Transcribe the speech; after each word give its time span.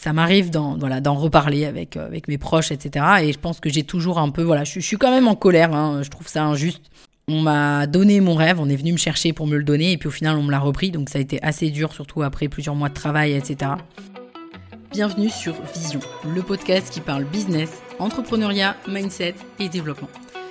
ça 0.00 0.12
m'arrive 0.12 0.50
d'en 0.50 1.14
reparler 1.14 1.64
avec, 1.64 1.96
avec 1.96 2.28
mes 2.28 2.38
proches, 2.38 2.70
etc. 2.70 3.04
Et 3.22 3.32
je 3.32 3.38
pense 3.38 3.60
que 3.60 3.68
j'ai 3.68 3.82
toujours 3.82 4.18
un 4.18 4.30
peu, 4.30 4.42
voilà, 4.42 4.64
je, 4.64 4.78
suis 4.80 4.96
quand 4.96 5.10
même 5.10 5.26
en 5.26 5.34
colère, 5.34 5.74
hein, 5.74 6.02
je 6.02 6.10
trouve 6.10 6.28
ça 6.28 6.44
injuste. 6.44 6.82
On 7.28 7.40
m'a 7.40 7.86
donné 7.86 8.20
mon 8.20 8.34
rêve, 8.34 8.60
on 8.60 8.68
est 8.68 8.76
venu 8.76 8.92
me 8.92 8.98
chercher 8.98 9.32
pour 9.32 9.46
me 9.46 9.56
le 9.56 9.64
donner, 9.64 9.92
et 9.92 9.98
puis 9.98 10.06
au 10.06 10.12
final 10.12 10.36
on 10.36 10.44
me 10.44 10.50
l'a 10.52 10.60
repris, 10.60 10.92
donc 10.92 11.08
ça 11.08 11.18
a 11.18 11.20
été 11.20 11.42
assez 11.42 11.70
dur, 11.70 11.92
surtout 11.92 12.22
après 12.22 12.46
plusieurs 12.46 12.76
mois 12.76 12.88
de 12.88 12.94
travail, 12.94 13.32
etc. 13.32 13.72
Bienvenue 14.92 15.28
sur 15.28 15.54
Vision, 15.74 15.98
le 16.32 16.42
podcast 16.42 16.92
qui 16.92 17.00
parle 17.00 17.24
business, 17.24 17.82
entrepreneuriat, 17.98 18.76
mindset 18.86 19.34
et 19.58 19.68
développement. 19.68 20.08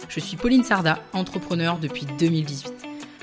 Je 0.10 0.20
suis 0.20 0.36
Pauline 0.36 0.64
Sarda, 0.64 1.00
entrepreneur 1.14 1.78
depuis 1.78 2.06
2018. 2.20 2.74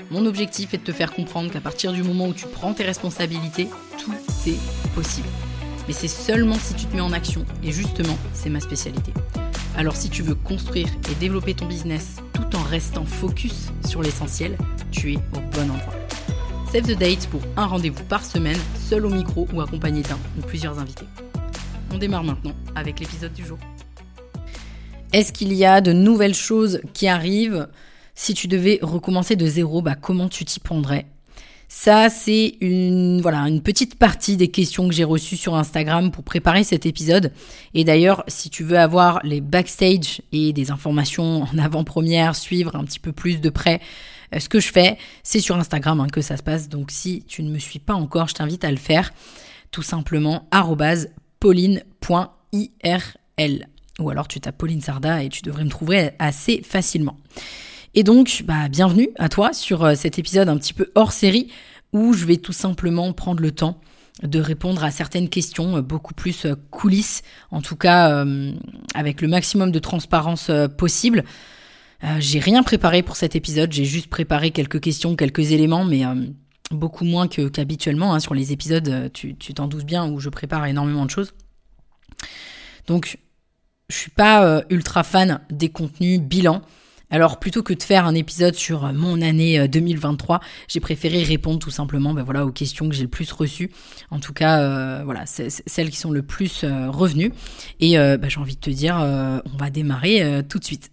Mon 0.09 0.25
objectif 0.25 0.73
est 0.73 0.79
de 0.79 0.83
te 0.83 0.91
faire 0.91 1.13
comprendre 1.13 1.51
qu'à 1.51 1.61
partir 1.61 1.91
du 1.93 2.01
moment 2.01 2.27
où 2.27 2.33
tu 2.33 2.47
prends 2.47 2.73
tes 2.73 2.83
responsabilités, 2.83 3.67
tout 3.99 4.11
est 4.47 4.57
possible. 4.95 5.29
Mais 5.87 5.93
c'est 5.93 6.07
seulement 6.07 6.55
si 6.55 6.73
tu 6.75 6.85
te 6.85 6.95
mets 6.95 7.01
en 7.01 7.11
action, 7.11 7.45
et 7.63 7.71
justement, 7.71 8.17
c'est 8.33 8.49
ma 8.49 8.59
spécialité. 8.59 9.13
Alors 9.75 9.95
si 9.95 10.09
tu 10.09 10.21
veux 10.21 10.35
construire 10.35 10.87
et 11.11 11.15
développer 11.15 11.53
ton 11.55 11.65
business 11.65 12.17
tout 12.33 12.55
en 12.55 12.61
restant 12.61 13.05
focus 13.05 13.69
sur 13.85 14.01
l'essentiel, 14.01 14.57
tu 14.91 15.13
es 15.13 15.17
au 15.17 15.39
bon 15.51 15.71
endroit. 15.71 15.93
Save 16.71 16.83
the 16.83 16.97
date 16.97 17.27
pour 17.27 17.41
un 17.57 17.65
rendez-vous 17.65 18.03
par 18.03 18.23
semaine, 18.23 18.57
seul 18.79 19.05
au 19.05 19.09
micro 19.09 19.47
ou 19.53 19.61
accompagné 19.61 20.01
d'un 20.01 20.17
ou 20.37 20.41
plusieurs 20.41 20.79
invités. 20.79 21.05
On 21.91 21.97
démarre 21.97 22.23
maintenant 22.23 22.55
avec 22.75 22.99
l'épisode 22.99 23.33
du 23.33 23.45
jour. 23.45 23.57
Est-ce 25.11 25.31
qu'il 25.31 25.53
y 25.53 25.65
a 25.65 25.81
de 25.81 25.93
nouvelles 25.93 26.33
choses 26.33 26.81
qui 26.93 27.07
arrivent? 27.07 27.67
Si 28.15 28.33
tu 28.33 28.47
devais 28.47 28.79
recommencer 28.81 29.35
de 29.35 29.45
zéro, 29.45 29.81
bah, 29.81 29.95
comment 29.95 30.29
tu 30.29 30.45
t'y 30.45 30.59
prendrais? 30.59 31.07
Ça, 31.75 32.07
c'est 32.11 32.55
une, 32.61 33.19
voilà, 33.19 33.39
une 33.39 33.63
petite 33.63 33.95
partie 33.95 34.37
des 34.37 34.49
questions 34.49 34.87
que 34.87 34.93
j'ai 34.93 35.03
reçues 35.03 35.37
sur 35.37 35.55
Instagram 35.55 36.11
pour 36.11 36.23
préparer 36.23 36.63
cet 36.63 36.85
épisode. 36.85 37.33
Et 37.73 37.83
d'ailleurs, 37.83 38.23
si 38.27 38.51
tu 38.51 38.63
veux 38.63 38.77
avoir 38.77 39.19
les 39.23 39.41
backstage 39.41 40.21
et 40.31 40.53
des 40.53 40.69
informations 40.69 41.41
en 41.41 41.57
avant-première, 41.57 42.35
suivre 42.35 42.75
un 42.75 42.83
petit 42.83 42.99
peu 42.99 43.11
plus 43.11 43.41
de 43.41 43.49
près 43.49 43.81
euh, 44.35 44.39
ce 44.39 44.49
que 44.49 44.59
je 44.59 44.71
fais, 44.71 44.99
c'est 45.23 45.39
sur 45.39 45.57
Instagram 45.57 45.99
hein, 45.99 46.07
que 46.09 46.21
ça 46.21 46.37
se 46.37 46.43
passe. 46.43 46.69
Donc 46.69 46.91
si 46.91 47.23
tu 47.27 47.41
ne 47.41 47.49
me 47.49 47.57
suis 47.57 47.79
pas 47.79 47.95
encore, 47.95 48.27
je 48.27 48.35
t'invite 48.35 48.63
à 48.63 48.69
le 48.69 48.77
faire. 48.77 49.11
Tout 49.71 49.81
simplement, 49.81 50.47
pauline.irl. 51.39 51.81
Ou 53.99 54.09
alors 54.11 54.27
tu 54.27 54.39
tapes 54.39 54.59
Pauline 54.59 54.81
Sarda 54.81 55.23
et 55.23 55.29
tu 55.29 55.41
devrais 55.41 55.63
me 55.63 55.71
trouver 55.71 56.11
assez 56.19 56.61
facilement. 56.61 57.17
Et 57.95 58.03
donc, 58.03 58.43
bah, 58.47 58.69
bienvenue 58.69 59.09
à 59.19 59.29
toi 59.29 59.53
sur 59.53 59.83
euh, 59.83 59.93
cet 59.93 60.17
épisode 60.17 60.49
un 60.49 60.57
petit 60.57 60.73
peu 60.73 60.89
hors 60.95 61.11
série 61.11 61.51
où 61.91 62.13
je 62.13 62.25
vais 62.25 62.37
tout 62.37 62.53
simplement 62.53 63.13
prendre 63.13 63.39
le 63.39 63.51
temps 63.51 63.79
de 64.23 64.39
répondre 64.39 64.83
à 64.83 64.89
certaines 64.89 65.29
questions 65.29 65.77
euh, 65.77 65.81
beaucoup 65.83 66.15
plus 66.15 66.45
euh, 66.45 66.55
coulisses, 66.71 67.21
en 67.51 67.61
tout 67.61 67.75
cas 67.75 68.25
avec 68.95 69.21
le 69.21 69.27
maximum 69.27 69.71
de 69.71 69.77
transparence 69.77 70.49
possible. 70.77 71.23
j'ai 72.17 72.39
rien 72.39 72.63
préparé 72.63 73.03
pour 73.03 73.15
cet 73.15 73.35
épisode, 73.35 73.71
j'ai 73.71 73.85
juste 73.85 74.07
préparé 74.07 74.49
quelques 74.49 74.79
questions, 74.79 75.15
quelques 75.15 75.51
éléments, 75.51 75.85
mais 75.85 76.03
beaucoup 76.71 77.05
moins 77.05 77.27
qu'habituellement. 77.27 78.13
Hein, 78.13 78.19
sur 78.19 78.33
les 78.33 78.51
épisodes, 78.51 79.11
tu 79.13 79.35
t'en 79.35 79.67
doutes 79.67 79.85
bien, 79.85 80.09
où 80.09 80.19
je 80.19 80.29
prépare 80.29 80.65
énormément 80.65 81.05
de 81.05 81.11
choses. 81.11 81.33
Donc, 82.87 83.19
je 83.89 83.95
suis 83.95 84.11
pas 84.11 84.63
ultra 84.69 85.03
fan 85.03 85.41
des 85.49 85.69
contenus 85.69 86.19
bilan. 86.19 86.61
Alors 87.13 87.37
plutôt 87.37 87.61
que 87.61 87.75
de 87.75 87.83
faire 87.83 88.07
un 88.07 88.15
épisode 88.15 88.55
sur 88.55 88.85
euh, 88.85 88.91
mon 88.91 89.21
année 89.21 89.67
2023, 89.67 90.37
euh, 90.37 90.39
j'ai 90.67 90.79
préféré 90.79 91.21
répondre 91.21 91.59
tout 91.59 91.69
simplement 91.69 92.11
ben 92.11 92.23
voilà, 92.23 92.43
aux 92.43 92.51
questions 92.51 92.89
que 92.89 92.95
j'ai 92.95 93.03
le 93.03 93.07
plus 93.07 93.31
reçues. 93.31 93.69
En 94.09 94.19
tout 94.19 94.33
cas, 94.33 94.59
euh, 94.61 95.03
voilà, 95.05 95.25
celles 95.27 95.91
qui 95.91 95.97
sont 95.97 96.09
le 96.09 96.23
plus 96.23 96.65
revenues. 96.65 97.31
Et 97.79 97.97
ben, 97.97 98.29
j'ai 98.29 98.39
envie 98.39 98.55
de 98.55 98.61
te 98.61 98.71
dire, 98.71 98.95
on 98.97 99.57
va 99.57 99.69
démarrer 99.69 100.43
tout 100.49 100.57
de 100.57 100.63
suite. 100.63 100.89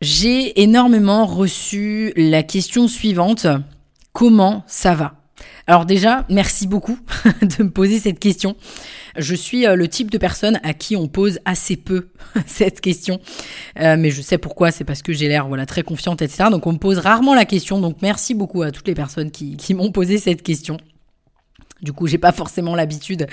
J'ai 0.00 0.62
énormément 0.62 1.26
reçu 1.26 2.12
la 2.16 2.44
question 2.44 2.86
suivante. 2.86 3.48
Comment 4.12 4.62
ça 4.68 4.94
va? 4.94 5.23
Alors 5.66 5.86
déjà, 5.86 6.26
merci 6.28 6.66
beaucoup 6.66 6.98
de 7.42 7.62
me 7.62 7.70
poser 7.70 7.98
cette 7.98 8.18
question. 8.18 8.56
Je 9.16 9.34
suis 9.34 9.66
euh, 9.66 9.76
le 9.76 9.88
type 9.88 10.10
de 10.10 10.18
personne 10.18 10.60
à 10.62 10.74
qui 10.74 10.96
on 10.96 11.08
pose 11.08 11.38
assez 11.44 11.76
peu 11.76 12.08
cette 12.46 12.80
question, 12.80 13.20
euh, 13.80 13.96
mais 13.98 14.10
je 14.10 14.20
sais 14.20 14.38
pourquoi, 14.38 14.70
c'est 14.70 14.84
parce 14.84 15.02
que 15.02 15.12
j'ai 15.12 15.28
l'air 15.28 15.48
voilà 15.48 15.66
très 15.66 15.82
confiante, 15.82 16.22
etc. 16.22 16.50
Donc 16.50 16.66
on 16.66 16.72
me 16.72 16.78
pose 16.78 16.98
rarement 16.98 17.34
la 17.34 17.44
question, 17.44 17.80
donc 17.80 18.02
merci 18.02 18.34
beaucoup 18.34 18.62
à 18.62 18.70
toutes 18.70 18.88
les 18.88 18.94
personnes 18.94 19.30
qui, 19.30 19.74
m'ont 19.74 19.90
posé 19.90 20.18
cette 20.18 20.42
question. 20.42 20.76
Du 21.82 21.92
coup, 21.92 22.06
j'ai 22.06 22.18
pas 22.18 22.32
forcément 22.32 22.76
l'habitude 22.76 23.26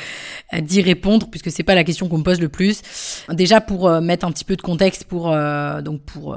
euh, 0.54 0.62
d'y 0.62 0.82
répondre 0.82 1.28
puisque 1.30 1.52
c'est 1.52 1.64
pas 1.64 1.76
la 1.76 1.84
question 1.84 2.08
qu'on 2.08 2.18
me 2.18 2.24
pose 2.24 2.40
le 2.40 2.50
plus. 2.50 2.82
Déjà 3.30 3.62
pour 3.62 3.90
mettre 4.02 4.26
un 4.26 4.32
petit 4.32 4.46
peu 4.46 4.56
de 4.56 4.62
contexte 4.62 5.06
pour 5.06 5.34
donc 5.84 6.02
pour 6.02 6.36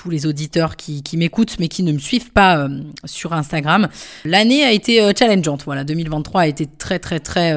tous 0.00 0.08
les 0.08 0.24
auditeurs 0.24 0.76
qui, 0.76 1.02
m'écoutent 1.14 1.58
mais 1.58 1.68
qui 1.68 1.82
ne 1.82 1.92
me 1.92 1.98
suivent 1.98 2.32
pas 2.32 2.68
sur 3.04 3.34
Instagram. 3.34 3.88
L'année 4.24 4.64
a 4.64 4.72
été 4.72 5.12
challengeante. 5.18 5.64
Voilà, 5.64 5.84
2023 5.84 6.40
a 6.40 6.46
été 6.46 6.66
très 6.66 6.98
très 6.98 7.20
très 7.20 7.52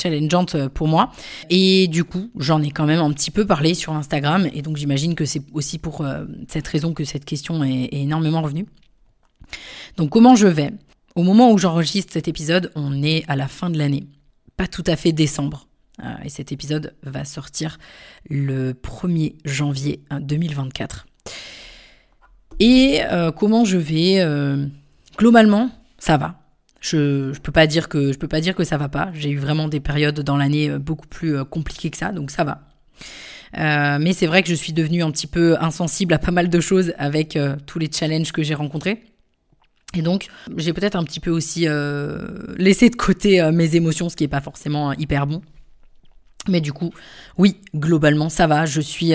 challengeante 0.00 0.54
euh, 0.54 0.68
pour 0.68 0.88
moi. 0.88 1.12
Et 1.50 1.88
du 1.88 2.04
coup, 2.04 2.30
j'en 2.36 2.62
ai 2.62 2.70
quand 2.70 2.86
même 2.86 3.00
un 3.00 3.12
petit 3.12 3.30
peu 3.30 3.46
parlé 3.46 3.74
sur 3.74 3.92
Instagram. 3.92 4.48
Et 4.52 4.62
donc, 4.62 4.76
j'imagine 4.76 5.14
que 5.14 5.24
c'est 5.24 5.42
aussi 5.52 5.78
pour 5.78 6.00
euh, 6.00 6.24
cette 6.48 6.66
raison 6.68 6.94
que 6.94 7.04
cette 7.04 7.24
question 7.24 7.64
est, 7.64 7.88
énormément 7.92 8.42
revenue. 8.42 8.66
Donc, 9.96 10.10
comment 10.10 10.36
je 10.36 10.46
vais? 10.46 10.70
Au 11.14 11.22
moment 11.22 11.52
où 11.52 11.58
j'enregistre 11.58 12.12
cet 12.12 12.28
épisode, 12.28 12.72
on 12.74 13.02
est 13.02 13.24
à 13.28 13.36
la 13.36 13.48
fin 13.48 13.70
de 13.70 13.78
l'année. 13.78 14.04
Pas 14.56 14.66
tout 14.66 14.84
à 14.86 14.96
fait 14.96 15.12
décembre. 15.12 15.68
Euh, 16.02 16.12
et 16.24 16.28
cet 16.28 16.50
épisode 16.50 16.94
va 17.04 17.24
sortir 17.24 17.78
le 18.28 18.72
1er 18.72 19.36
janvier 19.44 20.02
2024. 20.20 21.06
Et 22.60 23.00
comment 23.36 23.64
je 23.64 23.78
vais 23.78 24.24
Globalement, 25.16 25.70
ça 25.98 26.16
va. 26.16 26.36
Je, 26.80 27.32
je 27.32 27.40
peux 27.40 27.52
pas 27.52 27.66
dire 27.66 27.88
que 27.88 28.12
je 28.12 28.18
peux 28.18 28.28
pas 28.28 28.42
dire 28.42 28.54
que 28.54 28.64
ça 28.64 28.76
va 28.76 28.90
pas. 28.90 29.10
J'ai 29.14 29.30
eu 29.30 29.38
vraiment 29.38 29.68
des 29.68 29.80
périodes 29.80 30.20
dans 30.20 30.36
l'année 30.36 30.68
euh, 30.68 30.78
beaucoup 30.78 31.06
plus 31.06 31.34
euh, 31.34 31.44
compliquées 31.44 31.88
que 31.88 31.96
ça, 31.96 32.12
donc 32.12 32.30
ça 32.30 32.44
va. 32.44 32.60
Euh, 33.56 33.98
mais 33.98 34.12
c'est 34.12 34.26
vrai 34.26 34.42
que 34.42 34.50
je 34.50 34.54
suis 34.54 34.74
devenue 34.74 35.02
un 35.02 35.10
petit 35.10 35.26
peu 35.26 35.56
insensible 35.60 36.12
à 36.12 36.18
pas 36.18 36.30
mal 36.30 36.50
de 36.50 36.60
choses 36.60 36.92
avec 36.98 37.38
tous 37.66 37.78
les 37.78 37.90
challenges 37.90 38.32
que 38.32 38.42
j'ai 38.42 38.54
rencontrés. 38.54 39.02
Et 39.96 40.02
donc, 40.02 40.26
j'ai 40.56 40.72
peut-être 40.72 40.96
un 40.96 41.04
petit 41.04 41.20
peu 41.20 41.30
aussi 41.30 41.68
laissé 42.56 42.90
de 42.90 42.96
côté 42.96 43.48
mes 43.52 43.76
émotions, 43.76 44.08
ce 44.08 44.16
qui 44.16 44.24
n'est 44.24 44.28
pas 44.28 44.40
forcément 44.40 44.92
hyper 44.94 45.28
bon. 45.28 45.40
Mais 46.48 46.60
du 46.60 46.72
coup, 46.72 46.92
oui, 47.38 47.60
globalement, 47.76 48.28
ça 48.28 48.48
va. 48.48 48.66
Je 48.66 48.80
suis 48.80 49.12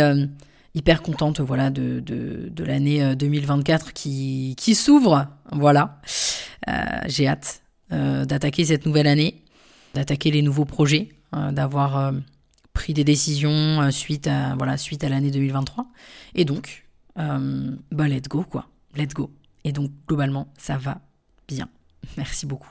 hyper 0.75 1.01
contente 1.01 1.39
voilà, 1.39 1.69
de, 1.69 2.63
l'année 2.63 3.15
2024 3.15 3.93
qui, 3.93 4.55
qui 4.57 4.75
s'ouvre. 4.75 5.27
Voilà. 5.51 5.99
Euh, 6.67 6.73
j'ai 7.07 7.27
hâte 7.27 7.61
euh, 7.91 8.25
d'attaquer 8.25 8.65
cette 8.65 8.85
nouvelle 8.85 9.07
année, 9.07 9.43
d'attaquer 9.93 10.31
les 10.31 10.41
nouveaux 10.41 10.65
projets, 10.65 11.09
euh, 11.35 11.51
d'avoir 11.51 12.13
pris 12.73 12.93
des 12.93 13.03
décisions 13.03 13.91
suite 13.91 14.27
à 14.27 14.55
voilà 14.55 14.77
suite 14.77 15.03
à 15.03 15.09
l'année 15.09 15.31
2023. 15.31 15.87
Et 16.35 16.45
donc, 16.45 16.85
bah 17.15 18.07
let's 18.07 18.27
go 18.27 18.43
quoi, 18.43 18.67
let's 18.95 19.13
go. 19.13 19.31
Et 19.63 19.71
donc 19.71 19.91
globalement, 20.07 20.51
ça 20.57 20.77
va 20.77 21.01
bien. 21.47 21.67
Merci 22.17 22.45
beaucoup. 22.45 22.69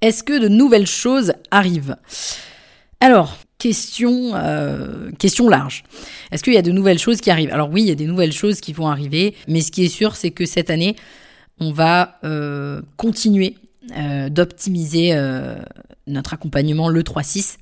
Est-ce 0.00 0.22
que 0.22 0.38
de 0.38 0.48
nouvelles 0.48 0.86
choses 0.86 1.32
arrivent? 1.50 1.96
Alors, 3.00 3.38
question, 3.58 4.32
question 5.18 5.48
large. 5.48 5.84
Est-ce 6.32 6.42
qu'il 6.42 6.54
y 6.54 6.58
a 6.58 6.62
de 6.62 6.72
nouvelles 6.72 6.98
choses 6.98 7.20
qui 7.20 7.30
arrivent? 7.30 7.52
Alors 7.52 7.70
oui, 7.70 7.82
il 7.82 7.88
y 7.88 7.92
a 7.92 7.94
des 7.94 8.06
nouvelles 8.06 8.32
choses 8.32 8.60
qui 8.60 8.72
vont 8.72 8.88
arriver, 8.88 9.34
mais 9.48 9.60
ce 9.60 9.72
qui 9.72 9.84
est 9.84 9.88
sûr, 9.88 10.16
c'est 10.16 10.30
que 10.30 10.44
cette 10.44 10.70
année, 10.70 10.96
on 11.60 11.72
va 11.72 12.18
euh, 12.24 12.80
continuer 12.96 13.56
euh, 13.96 14.28
d'optimiser 14.30 15.10
euh, 15.12 15.56
notre 16.06 16.34
accompagnement 16.34 16.88
le 16.88 17.02
3-6. 17.02 17.58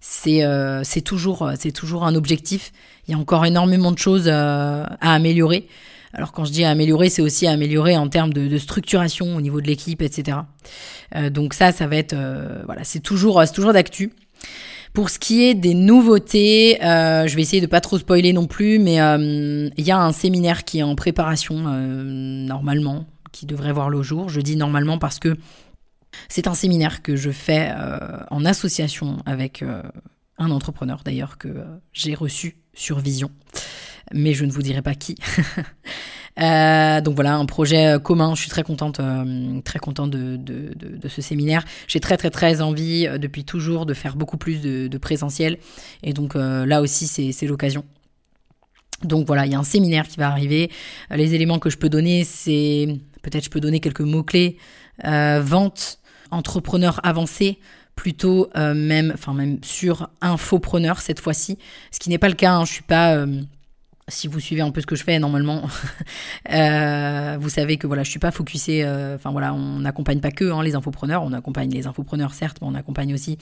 C'est 0.00 1.00
toujours, 1.04 1.50
toujours 1.74 2.04
un 2.04 2.14
objectif. 2.14 2.72
Il 3.06 3.12
y 3.12 3.14
a 3.14 3.18
encore 3.18 3.44
énormément 3.44 3.92
de 3.92 3.98
choses 3.98 4.28
à 4.28 4.84
améliorer. 5.00 5.68
Alors 6.12 6.32
quand 6.32 6.44
je 6.44 6.52
dis 6.52 6.64
améliorer, 6.64 7.08
c'est 7.08 7.22
aussi 7.22 7.46
améliorer 7.46 7.96
en 7.96 8.08
termes 8.08 8.32
de, 8.32 8.58
structuration 8.58 9.36
au 9.36 9.40
niveau 9.40 9.60
de 9.60 9.66
l'équipe, 9.66 10.02
etc. 10.02 10.38
donc 11.30 11.54
ça, 11.54 11.70
ça 11.70 11.86
va 11.86 11.96
être, 11.96 12.16
voilà, 12.66 12.82
c'est 12.82 13.00
toujours, 13.00 13.42
toujours 13.52 13.72
d'actu. 13.72 14.12
Pour 14.92 15.08
ce 15.08 15.18
qui 15.18 15.44
est 15.44 15.54
des 15.54 15.74
nouveautés, 15.74 16.78
je 16.80 17.34
vais 17.34 17.42
essayer 17.42 17.62
de 17.62 17.66
pas 17.66 17.80
trop 17.80 17.98
spoiler 17.98 18.32
non 18.32 18.46
plus, 18.46 18.78
mais 18.78 18.96
il 18.96 19.84
y 19.84 19.90
a 19.90 19.98
un 19.98 20.12
séminaire 20.12 20.64
qui 20.64 20.80
est 20.80 20.82
en 20.82 20.94
préparation 20.94 21.56
normalement 21.56 23.06
qui 23.32 23.46
devrait 23.46 23.72
voir 23.72 23.90
le 23.90 24.02
jour. 24.02 24.28
Je 24.28 24.40
dis 24.40 24.56
normalement 24.56 24.98
parce 24.98 25.18
que 25.18 25.36
c'est 26.28 26.46
un 26.46 26.54
séminaire 26.54 27.02
que 27.02 27.16
je 27.16 27.30
fais 27.30 27.72
euh, 27.76 28.18
en 28.30 28.44
association 28.44 29.16
avec 29.26 29.62
euh, 29.62 29.82
un 30.38 30.50
entrepreneur 30.50 31.02
d'ailleurs 31.04 31.38
que 31.38 31.48
euh, 31.48 31.64
j'ai 31.92 32.14
reçu 32.14 32.58
sur 32.74 32.98
Vision, 32.98 33.30
mais 34.12 34.34
je 34.34 34.44
ne 34.44 34.52
vous 34.52 34.62
dirai 34.62 34.82
pas 34.82 34.94
qui. 34.94 35.16
donc 36.36 37.14
voilà, 37.14 37.34
un 37.34 37.46
projet 37.46 37.96
commun. 38.02 38.34
Je 38.34 38.40
suis 38.40 38.50
très 38.50 38.62
contente, 38.62 39.00
très 39.64 39.78
contente 39.78 40.10
de, 40.10 41.08
ce 41.08 41.22
séminaire. 41.22 41.64
J'ai 41.88 42.00
très 42.00 42.16
très 42.16 42.30
très 42.30 42.60
envie 42.60 43.08
depuis 43.18 43.44
toujours 43.44 43.86
de 43.86 43.94
faire 43.94 44.16
beaucoup 44.16 44.36
plus 44.36 44.60
de, 44.60 44.98
présentiel. 44.98 45.58
Et 46.02 46.12
donc 46.12 46.34
là 46.34 46.80
aussi, 46.80 47.06
c'est 47.06 47.46
l'occasion. 47.46 47.84
Donc 49.04 49.26
voilà, 49.26 49.46
il 49.46 49.52
y 49.52 49.54
a 49.54 49.58
un 49.58 49.64
séminaire 49.64 50.06
qui 50.06 50.16
va 50.18 50.28
arriver. 50.28 50.70
Les 51.10 51.34
éléments 51.34 51.58
que 51.58 51.70
je 51.70 51.76
peux 51.76 51.88
donner, 51.88 52.24
c'est 52.24 52.86
peut-être 53.22 53.44
je 53.44 53.50
peux 53.50 53.60
donner 53.60 53.80
quelques 53.80 54.00
mots-clés. 54.00 54.56
vente, 55.04 55.98
entrepreneur 56.30 56.98
avancé, 57.04 57.58
plutôt 57.94 58.48
euh, 58.56 58.74
même, 58.74 59.12
enfin 59.14 59.34
même 59.34 59.58
sur 59.62 60.08
infopreneur 60.20 61.00
cette 61.00 61.20
fois-ci, 61.20 61.58
ce 61.90 61.98
qui 61.98 62.10
n'est 62.10 62.18
pas 62.18 62.28
le 62.28 62.34
cas. 62.34 62.54
Hein, 62.54 62.64
je 62.64 62.72
suis 62.72 62.82
pas 62.82 63.14
euh, 63.14 63.42
si 64.08 64.28
vous 64.28 64.40
suivez 64.40 64.62
un 64.62 64.70
peu 64.70 64.80
ce 64.80 64.86
que 64.86 64.96
je 64.96 65.04
fais 65.04 65.18
normalement, 65.18 65.62
euh, 66.52 67.36
vous 67.40 67.48
savez 67.48 67.76
que 67.76 67.86
voilà, 67.86 68.02
je 68.02 68.10
suis 68.10 68.18
pas 68.18 68.30
focusé. 68.30 68.84
Enfin 69.14 69.30
voilà, 69.30 69.54
on 69.54 69.80
n'accompagne 69.80 70.20
pas 70.20 70.30
que 70.30 70.50
hein, 70.50 70.62
les 70.62 70.74
infopreneurs, 70.74 71.22
on 71.22 71.32
accompagne 71.32 71.70
les 71.70 71.86
infopreneurs 71.86 72.34
certes, 72.34 72.58
mais 72.60 72.68
on 72.68 72.74
accompagne 72.74 73.14
aussi 73.14 73.38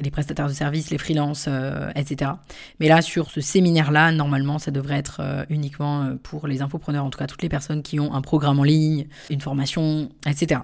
les 0.00 0.10
prestataires 0.10 0.48
de 0.48 0.52
services, 0.52 0.90
les 0.90 0.98
freelances, 0.98 1.48
etc. 1.94 2.32
Mais 2.80 2.88
là, 2.88 3.02
sur 3.02 3.30
ce 3.30 3.40
séminaire-là, 3.40 4.12
normalement, 4.12 4.58
ça 4.58 4.70
devrait 4.70 4.98
être 4.98 5.46
uniquement 5.50 6.16
pour 6.22 6.46
les 6.46 6.62
infopreneurs, 6.62 7.04
en 7.04 7.10
tout 7.10 7.18
cas 7.18 7.26
toutes 7.26 7.42
les 7.42 7.48
personnes 7.48 7.82
qui 7.82 7.98
ont 8.00 8.14
un 8.14 8.20
programme 8.20 8.60
en 8.60 8.64
ligne, 8.64 9.06
une 9.30 9.40
formation, 9.40 10.10
etc. 10.26 10.60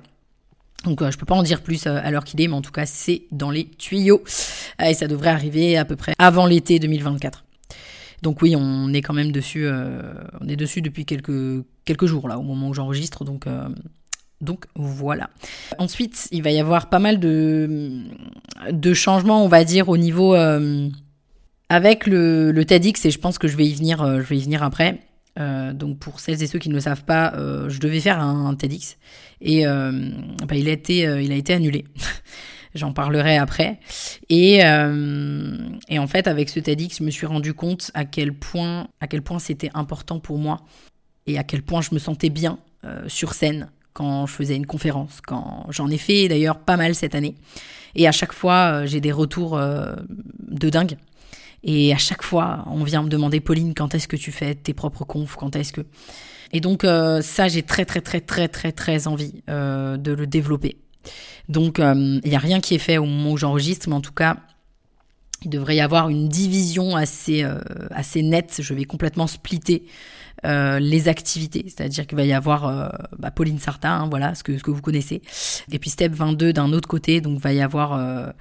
Donc 0.85 1.03
euh, 1.03 1.11
je 1.11 1.19
peux 1.19 1.27
pas 1.27 1.35
en 1.35 1.43
dire 1.43 1.63
plus 1.63 1.87
euh, 1.87 2.01
à 2.03 2.11
l'heure 2.11 2.25
qu'il 2.25 2.41
est, 2.41 2.49
mais 2.49 2.55
en 2.55 2.63
tout 2.63 2.71
cas 2.71 2.87
c'est 2.87 3.23
dans 3.33 3.51
les 3.51 3.69
tuyaux 3.69 4.23
euh, 4.81 4.87
et 4.87 4.95
ça 4.95 5.09
devrait 5.09 5.31
arriver 5.31 5.77
à 5.77 5.85
peu 5.85 5.97
près 5.97 6.15
avant 6.19 6.47
l'été 6.47 6.79
2024. 6.79 7.45
Donc 8.23 8.43
oui, 8.43 8.55
on 8.57 8.93
est 8.93 9.03
quand 9.03 9.15
même 9.15 9.33
dessus, 9.33 9.69
on 10.41 10.49
est 10.49 10.57
dessus 10.57 10.83
depuis 10.83 11.05
quelques 11.05 11.65
quelques 11.85 12.07
jours 12.07 12.29
là 12.29 12.39
au 12.39 12.43
moment 12.43 12.69
où 12.69 12.75
j'enregistre, 12.75 13.25
donc 13.25 13.47
donc 14.41 14.67
voilà. 14.75 15.31
Ensuite, 15.79 16.29
il 16.33 16.43
va 16.43 16.51
y 16.51 16.59
avoir 16.59 16.91
pas 16.91 16.99
mal 16.99 17.21
de 17.21 18.03
de 18.73 18.95
changements, 18.95 19.45
on 19.45 19.49
va 19.49 19.63
dire 19.65 19.89
au 19.89 19.97
niveau 19.97 20.35
avec 21.69 22.07
le, 22.07 22.65
TEDx 22.67 23.05
et 23.07 23.11
je 23.11 23.19
pense 23.19 23.39
que 23.39 23.47
je 23.47 23.57
vais 23.57 23.67
y 23.67 23.75
venir, 23.75 24.05
je 24.21 24.27
vais 24.27 24.39
y 24.39 24.43
venir 24.43 24.63
après. 24.63 25.01
Euh, 25.39 25.73
donc 25.73 25.99
pour 25.99 26.19
celles 26.19 26.43
et 26.43 26.47
ceux 26.47 26.59
qui 26.59 26.69
ne 26.69 26.75
le 26.75 26.81
savent 26.81 27.05
pas, 27.05 27.33
euh, 27.37 27.69
je 27.69 27.79
devais 27.79 28.01
faire 28.01 28.21
un, 28.21 28.55
TEDx 28.55 28.97
et 29.41 29.67
euh, 29.67 30.11
bah, 30.49 30.57
il, 30.57 30.69
a 30.69 30.73
été, 30.73 31.03
il 31.03 31.33
a 31.33 31.37
été 31.37 31.53
annulé. 31.53 31.85
J'en 32.75 32.93
parlerai 32.93 33.37
après. 33.37 33.81
Et, 34.29 34.59
et, 34.59 35.99
en 35.99 36.07
fait, 36.07 36.27
avec 36.29 36.49
ce 36.49 36.61
TEDx, 36.61 36.99
je 36.99 37.05
me 37.05 37.11
suis 37.11 37.27
rendu 37.27 37.55
compte 37.55 37.91
à 37.95 38.05
quel 38.05 38.33
point, 38.33 38.89
à 39.01 39.07
quel 39.07 39.23
point 39.23 39.39
c'était 39.39 39.71
important 39.75 40.21
pour 40.21 40.39
moi 40.39 40.61
et 41.27 41.39
à 41.39 41.45
quel 41.45 41.63
point 41.63 41.81
je 41.81 41.91
me 41.93 41.99
sentais 41.99 42.31
bien 42.31 42.59
sur 43.07 43.35
scène 43.35 43.71
quand 43.95 44.27
je 44.27 44.33
faisais 44.33 44.57
une 44.57 44.67
conférence. 44.67 45.21
Quand 45.27 45.67
j'en 45.71 45.89
ai 45.89 45.99
fait 45.99 46.29
d'ailleurs 46.29 46.59
pas 46.59 46.77
mal 46.77 46.95
cette 46.95 47.15
année. 47.15 47.35
Et 47.95 48.07
à 48.07 48.13
chaque 48.13 48.33
fois, 48.33 48.85
j'ai 48.85 49.01
des 49.01 49.13
retours 49.13 49.59
de 49.59 50.69
dingue. 50.69 50.97
Et 51.65 51.93
à 51.93 51.99
chaque 51.99 52.23
fois, 52.23 52.65
on 52.67 52.85
vient 52.85 53.03
me 53.03 53.09
demander, 53.09 53.41
Pauline, 53.41 53.75
quand 53.75 53.95
est-ce 53.95 54.09
que 54.09 54.17
tu 54.17 54.33
fais 54.33 54.55
tes 54.55 54.75
propres 54.75 55.05
confs 55.05 55.37
Quand 55.37 55.57
est-ce 55.57 55.73
que. 55.73 55.83
Et 56.53 56.61
donc, 56.61 56.85
euh, 56.85 57.21
ça, 57.21 57.49
j'ai 57.49 57.63
très, 57.63 57.85
très, 57.85 58.01
très, 58.01 58.21
très, 58.21 58.49
très, 58.49 58.73
très 58.73 59.07
envie 59.07 59.43
euh, 59.51 59.97
de 59.97 60.13
le 60.13 60.27
développer. 60.27 60.79
Donc, 61.49 61.79
euh, 61.79 62.21
il 62.25 62.31
n'y 62.31 62.37
a 62.37 62.41
rien 62.41 62.61
qui 62.61 62.75
est 62.75 62.79
fait 62.79 62.99
au 62.99 63.05
moment 63.05 63.33
où 63.33 63.37
j'enregistre, 63.37 63.89
mais 63.89 63.95
en 63.95 64.01
tout 64.01 64.13
cas, 64.13 64.37
il 65.43 65.51
devrait 65.51 65.77
y 65.77 65.81
avoir 65.81 66.09
une 66.09 66.29
division 66.29 66.97
assez, 66.97 67.47
assez 67.93 68.23
nette. 68.23 68.59
Je 68.61 68.75
vais 68.75 68.85
complètement 68.85 69.29
splitter 69.29 69.85
les 70.43 71.09
activités. 71.09 71.65
C'est-à-dire 71.69 72.09
qu'il 72.09 72.17
va 72.17 72.25
y 72.25 72.33
avoir 72.33 72.93
bah, 73.17 73.31
Pauline 73.31 73.61
Sarta, 73.61 73.89
hein, 73.89 74.09
voilà, 74.09 74.35
ce 74.35 74.43
que, 74.43 74.71
vous 74.71 74.83
connaissez. 74.83 75.23
Et 75.71 75.79
puis 75.79 75.91
Step 75.91 76.13
22 76.13 76.53
d'un 76.53 76.73
autre 76.73 76.89
côté, 76.89 77.21
donc 77.21 77.39
va 77.39 77.53
y 77.53 77.61
avoir 77.61 78.33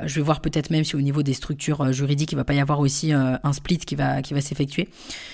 euh, 0.00 0.06
je 0.06 0.16
vais 0.16 0.22
voir 0.22 0.40
peut-être 0.40 0.70
même 0.70 0.84
si 0.84 0.96
au 0.96 1.00
niveau 1.00 1.22
des 1.22 1.34
structures 1.34 1.80
euh, 1.82 1.92
juridiques, 1.92 2.32
il 2.32 2.36
va 2.36 2.44
pas 2.44 2.54
y 2.54 2.60
avoir 2.60 2.80
aussi 2.80 3.12
euh, 3.12 3.36
un 3.42 3.52
split 3.52 3.78
qui 3.78 3.94
va, 3.94 4.22
qui 4.22 4.40
s'effectuer. 4.40 4.88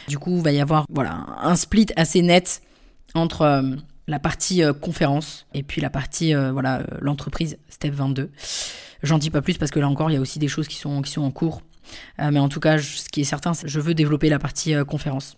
Du 0.08 0.18
coup, 0.18 0.36
il 0.36 0.42
va 0.42 0.52
y 0.52 0.60
avoir 0.60 0.86
un 1.40 1.56
split 1.56 1.86
assez 1.96 2.22
net 2.22 2.62
entre 3.14 3.62
la 4.08 4.18
partie 4.18 4.62
conférence 4.80 5.46
et 5.54 5.62
puis 5.62 5.80
la 5.80 5.90
partie 5.90 6.34
voilà 6.34 6.82
l'entreprise 7.00 7.58
Step 7.68 7.94
22. 7.94 8.30
J'en 9.04 9.18
dis 9.18 9.30
pas 9.30 9.42
plus 9.42 9.58
parce 9.58 9.70
que 9.70 9.78
là 9.78 9.88
encore, 9.88 10.10
il 10.10 10.14
y 10.14 10.16
a 10.16 10.20
aussi 10.20 10.40
des 10.40 10.48
choses 10.48 10.66
qui 10.66 10.76
sont, 10.76 11.02
qui 11.02 11.12
sont 11.12 11.22
en 11.22 11.30
cours. 11.30 11.62
mais 12.18 12.40
en 12.40 12.48
tout 12.48 12.58
cas, 12.58 12.78
ce 12.78 13.08
qui 13.08 13.20
est 13.20 13.24
certain, 13.24 13.52
je 13.64 13.80
veux 13.80 13.94
développer 13.94 14.28
la 14.28 14.40
partie 14.40 14.74
conférence. 14.86 15.36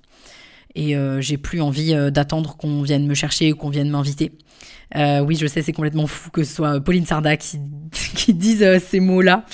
Et 0.75 0.95
j'ai 1.19 1.37
plus 1.37 1.61
envie 1.61 1.95
d'attendre 2.13 2.57
qu'on 2.57 2.83
vienne 2.83 3.07
me 3.07 3.15
chercher 3.15 3.53
ou 3.53 3.57
qu'on 3.57 3.71
vienne 3.71 3.91
m'inviter. 3.91 4.33
Euh, 4.97 5.21
oui, 5.21 5.37
je 5.37 5.47
sais, 5.47 5.63
c'est 5.63 5.73
complètement 5.73 6.07
fou 6.07 6.31
que 6.31 6.43
ce 6.43 6.55
soit 6.55 6.81
Pauline 6.81 7.07
Sarda 7.07 7.37
qui, 7.37 7.59
qui 7.93 8.35
dise 8.35 8.63
euh, 8.63 8.79
ces 8.85 9.01
mots-là, 9.01 9.45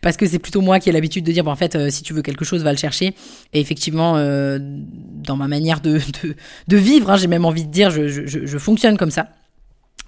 parce 0.00 0.16
que 0.16 0.26
c'est 0.26 0.38
plutôt 0.38 0.60
moi 0.60 0.78
qui 0.78 0.88
ai 0.88 0.92
l'habitude 0.92 1.24
de 1.24 1.32
dire, 1.32 1.42
bon, 1.42 1.50
en 1.50 1.56
fait, 1.56 1.74
euh, 1.74 1.90
si 1.90 2.02
tu 2.02 2.12
veux 2.12 2.22
quelque 2.22 2.44
chose, 2.44 2.62
va 2.62 2.70
le 2.70 2.78
chercher. 2.78 3.14
Et 3.52 3.60
effectivement, 3.60 4.14
dans 4.14 5.36
ma 5.36 5.48
manière 5.48 5.80
de, 5.80 5.98
de, 6.22 6.34
de 6.68 6.76
vivre, 6.76 7.10
hein, 7.10 7.16
j'ai 7.16 7.26
même 7.26 7.44
envie 7.44 7.66
de 7.66 7.70
dire, 7.70 7.90
je, 7.90 8.06
je, 8.08 8.46
je 8.46 8.58
fonctionne 8.58 8.96
comme 8.96 9.10
ça. 9.10 9.28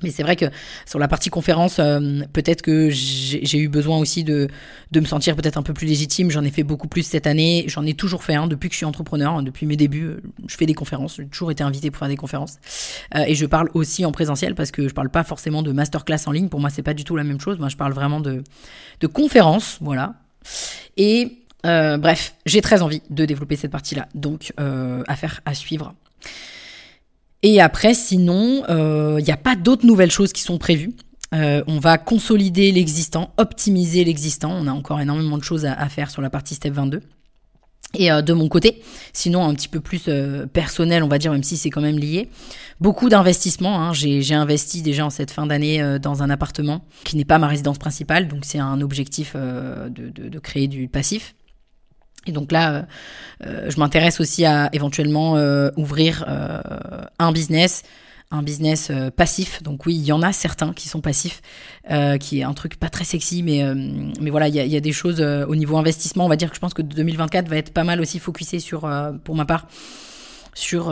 Mais 0.02 0.10
c'est 0.10 0.22
vrai 0.22 0.36
que 0.36 0.44
sur 0.84 0.98
la 0.98 1.08
partie 1.08 1.30
conférence, 1.30 1.78
euh, 1.78 2.20
peut-être 2.34 2.60
que 2.60 2.90
j'ai 2.90 3.58
eu 3.58 3.68
besoin 3.68 3.98
aussi 3.98 4.24
de, 4.24 4.48
de 4.90 5.00
me 5.00 5.06
sentir 5.06 5.34
peut-être 5.36 5.56
un 5.56 5.62
peu 5.62 5.72
plus 5.72 5.86
légitime. 5.86 6.30
J'en 6.30 6.44
ai 6.44 6.50
fait 6.50 6.64
beaucoup 6.64 6.86
plus 6.86 7.02
cette 7.02 7.26
année. 7.26 7.64
J'en 7.66 7.84
ai 7.86 7.94
toujours 7.94 8.22
fait 8.22 8.34
hein, 8.34 8.46
depuis 8.46 8.68
que 8.68 8.74
je 8.74 8.78
suis 8.78 8.86
entrepreneur, 8.86 9.32
hein, 9.32 9.42
depuis 9.42 9.64
mes 9.64 9.76
débuts. 9.76 10.04
Euh, 10.04 10.20
je 10.46 10.56
fais 10.56 10.66
des 10.66 10.74
conférences. 10.74 11.16
J'ai 11.16 11.26
toujours 11.26 11.50
été 11.50 11.62
invité 11.62 11.90
pour 11.90 11.98
faire 11.98 12.08
des 12.08 12.16
conférences. 12.16 12.58
Euh, 13.14 13.24
et 13.26 13.34
je 13.34 13.46
parle 13.46 13.70
aussi 13.72 14.04
en 14.04 14.12
présentiel 14.12 14.54
parce 14.54 14.70
que 14.70 14.86
je 14.86 14.92
parle 14.92 15.08
pas 15.08 15.24
forcément 15.24 15.62
de 15.62 15.72
masterclass 15.72 16.20
en 16.26 16.32
ligne. 16.32 16.50
Pour 16.50 16.60
moi, 16.60 16.68
c'est 16.68 16.82
pas 16.82 16.94
du 16.94 17.04
tout 17.04 17.16
la 17.16 17.24
même 17.24 17.40
chose. 17.40 17.58
Moi, 17.58 17.70
je 17.70 17.76
parle 17.76 17.94
vraiment 17.94 18.20
de, 18.20 18.44
de 19.00 19.06
conférences. 19.06 19.78
Voilà. 19.80 20.16
Et 20.98 21.38
bref, 21.64 22.36
j'ai 22.44 22.60
très 22.60 22.82
envie 22.82 23.02
de 23.10 23.24
développer 23.24 23.56
cette 23.56 23.72
partie-là. 23.72 24.08
Donc, 24.14 24.52
affaire 25.08 25.40
à 25.46 25.54
suivre. 25.54 25.94
Et 27.42 27.60
après, 27.60 27.94
sinon, 27.94 28.64
il 28.68 28.74
euh, 28.74 29.20
n'y 29.20 29.30
a 29.30 29.36
pas 29.36 29.56
d'autres 29.56 29.86
nouvelles 29.86 30.10
choses 30.10 30.32
qui 30.32 30.42
sont 30.42 30.58
prévues. 30.58 30.92
Euh, 31.34 31.62
on 31.66 31.78
va 31.78 31.98
consolider 31.98 32.72
l'existant, 32.72 33.32
optimiser 33.36 34.04
l'existant. 34.04 34.52
On 34.52 34.66
a 34.66 34.72
encore 34.72 35.00
énormément 35.00 35.38
de 35.38 35.42
choses 35.42 35.66
à, 35.66 35.88
faire 35.88 36.10
sur 36.10 36.22
la 36.22 36.30
partie 36.30 36.54
Step 36.54 36.72
22. 36.72 37.02
Et 37.94 38.10
euh, 38.10 38.22
de 38.22 38.32
mon 38.32 38.48
côté, 38.48 38.82
sinon 39.12 39.44
un 39.44 39.54
petit 39.54 39.68
peu 39.68 39.80
plus 39.80 40.08
personnel, 40.52 41.02
on 41.02 41.08
va 41.08 41.18
dire, 41.18 41.32
même 41.32 41.42
si 41.42 41.56
c'est 41.56 41.70
quand 41.70 41.80
même 41.80 41.98
lié, 41.98 42.30
beaucoup 42.80 43.08
d'investissements. 43.08 43.80
Hein. 43.80 43.92
J'ai 43.92 44.34
investi 44.34 44.82
déjà 44.82 45.04
en 45.04 45.10
cette 45.10 45.30
fin 45.30 45.46
d'année 45.46 45.98
dans 46.00 46.22
un 46.22 46.30
appartement 46.30 46.84
qui 47.04 47.16
n'est 47.16 47.24
pas 47.24 47.38
ma 47.38 47.48
résidence 47.48 47.78
principale, 47.78 48.28
donc 48.28 48.44
c'est 48.44 48.58
un 48.58 48.80
objectif 48.80 49.34
de, 49.36 50.38
créer 50.38 50.68
du 50.68 50.88
passif. 50.88 51.34
Et 52.26 52.32
donc 52.32 52.52
là, 52.52 52.72
euh, 52.72 52.82
euh, 53.46 53.70
je 53.70 53.78
m'intéresse 53.78 54.20
aussi 54.20 54.44
à 54.44 54.68
éventuellement 54.72 55.36
euh, 55.36 55.70
ouvrir 55.76 56.24
un 57.18 57.32
business, 57.32 57.82
un 58.30 58.42
business 58.42 58.90
passif. 59.16 59.62
Donc 59.62 59.86
oui, 59.86 59.94
il 59.94 60.04
y 60.04 60.12
en 60.12 60.22
a 60.22 60.32
certains 60.32 60.72
qui 60.72 60.88
sont 60.88 61.00
passifs, 61.00 61.40
qui 62.20 62.40
est 62.40 62.42
un 62.42 62.54
truc 62.54 62.76
pas 62.76 62.88
très 62.88 63.04
sexy, 63.04 63.42
mais 63.42 63.62
mais 64.20 64.30
voilà, 64.30 64.48
il 64.48 64.54
y 64.54 64.68
y 64.68 64.76
a, 64.76 64.80
des 64.80 64.92
choses 64.92 65.20
au 65.20 65.54
niveau 65.54 65.76
investissement. 65.76 66.26
On 66.26 66.28
va 66.28 66.36
dire 66.36 66.50
que 66.50 66.56
je 66.56 66.60
pense 66.60 66.74
que 66.74 66.82
2024 66.82 67.48
va 67.48 67.56
être 67.56 67.72
pas 67.72 67.84
mal 67.84 68.00
aussi 68.00 68.18
focusé 68.18 68.58
sur, 68.58 68.90
pour 69.24 69.34
ma 69.34 69.44
part, 69.44 69.66
sur 70.54 70.84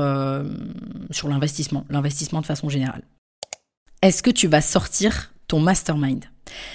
sur 1.11 1.29
l'investissement, 1.29 1.85
l'investissement 1.91 2.41
de 2.41 2.47
façon 2.47 2.69
générale. 2.69 3.03
Est-ce 4.03 4.23
que 4.23 4.31
tu 4.31 4.49
vas 4.49 4.61
sortir 4.61 5.33
ton 5.49 5.61
mastermind? 5.61 6.25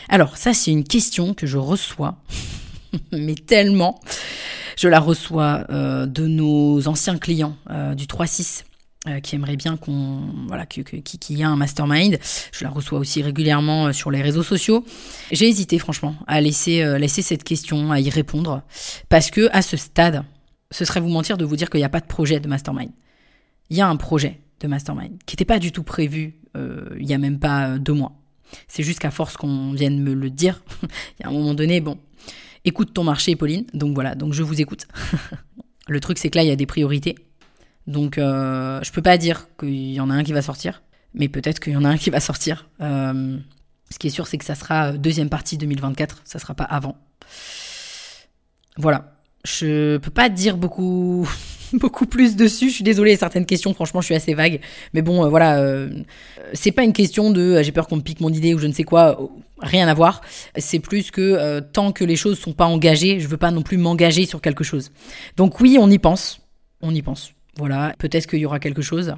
Alors 0.09 0.37
ça, 0.37 0.53
c'est 0.53 0.71
une 0.71 0.83
question 0.83 1.33
que 1.33 1.47
je 1.47 1.57
reçois 1.57 2.17
mais 3.11 3.35
tellement. 3.35 3.99
Je 4.77 4.87
la 4.87 5.01
reçois 5.01 5.65
euh, 5.69 6.05
de 6.05 6.25
nos 6.25 6.87
anciens 6.87 7.17
clients 7.17 7.57
euh, 7.69 7.95
du 7.95 8.05
3-6 8.05 8.63
euh, 9.07 9.19
qui 9.19 9.35
aimeraient 9.35 9.57
bien 9.57 9.75
qu'on 9.75 10.21
voilà 10.47 10.65
qu'il 10.65 10.85
qui, 10.85 11.33
y 11.33 11.41
ait 11.41 11.43
un 11.43 11.57
mastermind. 11.57 12.17
Je 12.53 12.63
la 12.63 12.69
reçois 12.69 12.97
aussi 12.97 13.21
régulièrement 13.21 13.91
sur 13.91 14.09
les 14.09 14.21
réseaux 14.21 14.43
sociaux. 14.43 14.85
J'ai 15.31 15.49
hésité 15.49 15.79
franchement 15.79 16.15
à 16.27 16.39
laisser 16.39 16.97
laisser 16.97 17.21
cette 17.21 17.43
question, 17.43 17.91
à 17.91 17.99
y 17.99 18.09
répondre 18.09 18.61
parce 19.09 19.31
que 19.31 19.49
à 19.51 19.61
ce 19.61 19.75
stade, 19.75 20.23
ce 20.71 20.85
serait 20.85 21.01
vous 21.01 21.09
mentir 21.09 21.37
de 21.37 21.43
vous 21.43 21.57
dire 21.57 21.69
qu'il 21.69 21.81
n'y 21.81 21.85
a 21.85 21.89
pas 21.89 21.99
de 21.99 22.07
projet 22.07 22.39
de 22.39 22.47
mastermind. 22.47 22.91
Il 23.69 23.75
y 23.75 23.81
a 23.81 23.87
un 23.87 23.97
projet 23.97 24.39
de 24.61 24.67
mastermind 24.67 25.11
qui 25.25 25.33
n'était 25.33 25.45
pas 25.45 25.59
du 25.59 25.73
tout 25.73 25.83
prévu 25.83 26.35
il 26.55 27.05
y 27.07 27.13
a 27.13 27.17
même 27.17 27.39
pas 27.39 27.77
deux 27.77 27.93
mois. 27.93 28.13
C'est 28.67 28.83
juste 28.83 28.99
qu'à 28.99 29.11
force 29.11 29.37
qu'on 29.37 29.73
vienne 29.73 30.01
me 30.01 30.13
le 30.13 30.29
dire, 30.29 30.61
il 30.83 31.23
y 31.23 31.25
a 31.25 31.29
un 31.29 31.31
moment 31.31 31.53
donné, 31.53 31.81
bon, 31.81 31.97
écoute 32.65 32.93
ton 32.93 33.03
marché, 33.03 33.35
Pauline. 33.35 33.65
Donc 33.73 33.93
voilà, 33.93 34.15
donc 34.15 34.33
je 34.33 34.43
vous 34.43 34.61
écoute. 34.61 34.87
le 35.87 35.99
truc, 35.99 36.17
c'est 36.17 36.29
que 36.29 36.37
là, 36.37 36.43
il 36.43 36.47
y 36.47 36.51
a 36.51 36.55
des 36.55 36.65
priorités. 36.65 37.15
Donc 37.87 38.17
euh, 38.17 38.79
je 38.83 38.91
peux 38.91 39.01
pas 39.01 39.17
dire 39.17 39.47
qu'il 39.59 39.91
y 39.91 39.99
en 39.99 40.09
a 40.09 40.13
un 40.13 40.23
qui 40.23 40.33
va 40.33 40.41
sortir, 40.41 40.83
mais 41.13 41.27
peut-être 41.27 41.59
qu'il 41.59 41.73
y 41.73 41.77
en 41.77 41.85
a 41.85 41.89
un 41.89 41.97
qui 41.97 42.09
va 42.09 42.19
sortir. 42.19 42.69
Euh, 42.81 43.37
ce 43.89 43.97
qui 43.97 44.07
est 44.07 44.11
sûr, 44.11 44.27
c'est 44.27 44.37
que 44.37 44.45
ça 44.45 44.55
sera 44.55 44.91
deuxième 44.91 45.29
partie 45.29 45.57
2024, 45.57 46.21
ça 46.23 46.37
sera 46.37 46.53
pas 46.53 46.65
avant. 46.65 46.97
Voilà. 48.77 49.15
Je 49.45 49.97
peux 49.97 50.11
pas 50.11 50.29
dire 50.29 50.57
beaucoup 50.57 51.27
beaucoup 51.73 52.05
plus 52.05 52.35
dessus. 52.35 52.69
Je 52.69 52.75
suis 52.75 52.83
désolée, 52.83 53.15
certaines 53.15 53.45
questions, 53.45 53.73
franchement, 53.73 54.01
je 54.01 54.05
suis 54.05 54.15
assez 54.15 54.33
vague. 54.33 54.59
Mais 54.93 55.01
bon, 55.01 55.23
euh, 55.23 55.29
voilà, 55.29 55.59
euh, 55.59 55.89
c'est 56.53 56.71
pas 56.71 56.83
une 56.83 56.93
question 56.93 57.31
de 57.31 57.41
euh, 57.41 57.63
j'ai 57.63 57.71
peur 57.71 57.87
qu'on 57.87 57.97
me 57.97 58.01
pique 58.01 58.21
mon 58.21 58.31
idée 58.31 58.53
ou 58.53 58.59
je 58.59 58.67
ne 58.67 58.73
sais 58.73 58.83
quoi, 58.83 59.19
rien 59.59 59.87
à 59.87 59.93
voir. 59.93 60.21
C'est 60.57 60.79
plus 60.79 61.11
que 61.11 61.59
tant 61.59 61.91
que 61.91 62.03
les 62.03 62.15
choses 62.15 62.39
sont 62.39 62.53
pas 62.53 62.65
engagées, 62.65 63.19
je 63.19 63.27
veux 63.27 63.37
pas 63.37 63.51
non 63.51 63.61
plus 63.61 63.77
m'engager 63.77 64.25
sur 64.25 64.41
quelque 64.41 64.63
chose. 64.63 64.91
Donc 65.37 65.59
oui, 65.59 65.77
on 65.79 65.89
y 65.89 65.99
pense, 65.99 66.41
on 66.81 66.93
y 66.93 67.01
pense. 67.01 67.33
Voilà, 67.57 67.93
peut-être 67.99 68.27
qu'il 68.27 68.39
y 68.39 68.45
aura 68.45 68.59
quelque 68.59 68.81
chose. 68.81 69.13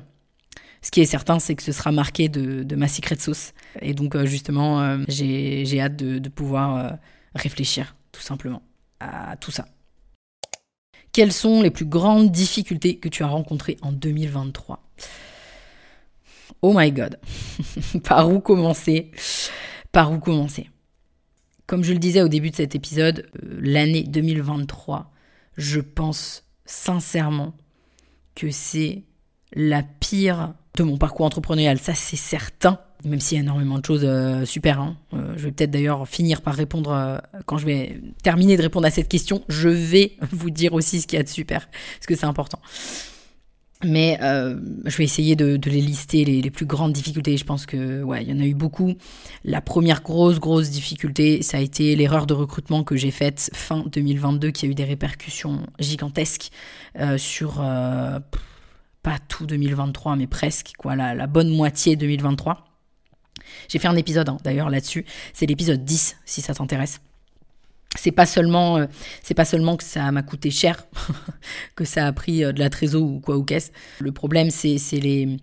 Ce 0.81 0.89
qui 0.89 0.99
est 0.99 1.05
certain, 1.05 1.37
c'est 1.37 1.53
que 1.53 1.61
ce 1.61 1.71
sera 1.71 1.91
marqué 1.91 2.27
de, 2.27 2.75
ma 2.75 2.87
secret 2.87 3.15
sauce. 3.15 3.53
Et 3.83 3.93
donc, 3.93 4.17
justement, 4.25 4.97
j'ai 5.07 5.79
hâte 5.79 5.95
de, 5.95 6.17
de 6.17 6.29
pouvoir 6.29 6.97
réfléchir, 7.35 7.95
tout 8.11 8.21
simplement, 8.21 8.63
à 8.99 9.35
tout 9.37 9.51
ça. 9.51 9.67
Quelles 11.11 11.33
sont 11.33 11.61
les 11.61 11.71
plus 11.71 11.85
grandes 11.85 12.31
difficultés 12.31 12.97
que 12.97 13.09
tu 13.09 13.23
as 13.23 13.27
rencontrées 13.27 13.77
en 13.81 13.91
2023 13.91 14.81
Oh 16.61 16.73
my 16.75 16.91
god. 16.91 17.19
Par 18.03 18.29
où 18.29 18.39
commencer? 18.39 19.11
Par 19.91 20.11
où 20.11 20.19
commencer? 20.19 20.69
Comme 21.65 21.83
je 21.83 21.93
le 21.93 21.99
disais 21.99 22.21
au 22.21 22.27
début 22.27 22.51
de 22.51 22.55
cet 22.55 22.75
épisode, 22.75 23.29
euh, 23.43 23.59
l'année 23.61 24.03
2023, 24.03 25.11
je 25.57 25.79
pense 25.79 26.43
sincèrement 26.65 27.55
que 28.35 28.51
c'est 28.51 29.03
la 29.53 29.83
pire 29.83 30.53
de 30.75 30.83
mon 30.83 30.97
parcours 30.97 31.25
entrepreneurial, 31.25 31.79
ça 31.79 31.93
c'est 31.93 32.15
certain 32.15 32.79
même 33.05 33.19
s'il 33.19 33.37
y 33.37 33.39
a 33.39 33.43
énormément 33.43 33.79
de 33.79 33.85
choses 33.85 34.03
euh, 34.03 34.45
super. 34.45 34.79
Hein. 34.79 34.97
Euh, 35.13 35.33
je 35.37 35.45
vais 35.45 35.51
peut-être 35.51 35.71
d'ailleurs 35.71 36.07
finir 36.07 36.41
par 36.41 36.55
répondre, 36.55 36.91
euh, 36.91 37.17
quand 37.45 37.57
je 37.57 37.65
vais 37.65 38.01
terminer 38.23 38.57
de 38.57 38.61
répondre 38.61 38.85
à 38.85 38.91
cette 38.91 39.07
question, 39.07 39.43
je 39.49 39.69
vais 39.69 40.13
vous 40.31 40.49
dire 40.49 40.73
aussi 40.73 41.01
ce 41.01 41.07
qu'il 41.07 41.17
y 41.17 41.19
a 41.19 41.23
de 41.23 41.29
super, 41.29 41.69
parce 41.69 42.07
que 42.07 42.15
c'est 42.15 42.25
important. 42.25 42.59
Mais 43.83 44.19
je 44.21 44.95
vais 44.95 45.03
essayer 45.03 45.35
de, 45.35 45.59
les 45.67 45.81
lister, 45.81 46.23
les, 46.23 46.51
plus 46.51 46.67
grandes 46.67 46.93
difficultés. 46.93 47.35
Je 47.35 47.43
pense 47.43 47.65
que 47.65 48.03
ouais, 48.03 48.21
il 48.21 48.29
y 48.29 48.31
en 48.31 48.39
a 48.39 48.45
eu 48.45 48.53
beaucoup. 48.53 48.93
La 49.43 49.59
première 49.59 50.03
grosse, 50.03 50.39
grosse 50.39 50.69
difficulté, 50.69 51.41
ça 51.41 51.57
a 51.57 51.61
été 51.61 51.95
l'erreur 51.95 52.27
de 52.27 52.35
recrutement 52.35 52.83
que 52.83 52.95
j'ai 52.95 53.09
faite 53.09 53.49
fin 53.55 53.83
2022, 53.91 54.51
qui 54.51 54.67
a 54.67 54.69
eu 54.69 54.75
des 54.75 54.83
répercussions 54.83 55.65
gigantesques 55.79 56.51
sur 57.17 57.53
pas 57.55 59.17
tout 59.27 59.47
2023, 59.47 60.15
mais 60.15 60.27
presque, 60.27 60.73
quoi, 60.77 60.95
la 60.95 61.25
bonne 61.25 61.49
moitié 61.49 61.95
2023. 61.95 62.70
J'ai 63.67 63.79
fait 63.79 63.87
un 63.87 63.95
épisode 63.95 64.29
hein, 64.29 64.37
d'ailleurs 64.43 64.69
là-dessus. 64.69 65.05
C'est 65.33 65.45
l'épisode 65.45 65.83
10 65.83 66.17
si 66.25 66.41
ça 66.41 66.53
t'intéresse. 66.53 67.01
C'est 67.95 68.11
pas 68.11 68.25
seulement 68.25 68.77
euh, 68.77 68.85
c'est 69.21 69.33
pas 69.33 69.45
seulement 69.45 69.75
que 69.75 69.83
ça 69.83 70.11
m'a 70.11 70.23
coûté 70.23 70.49
cher, 70.49 70.85
que 71.75 71.83
ça 71.83 72.07
a 72.07 72.13
pris 72.13 72.43
euh, 72.43 72.53
de 72.53 72.59
la 72.59 72.69
trésor 72.69 73.03
ou 73.03 73.19
quoi 73.19 73.37
ou 73.37 73.43
qu'est-ce. 73.43 73.71
Le 73.99 74.11
problème 74.11 74.49
c'est 74.49 74.77
les 74.93 75.37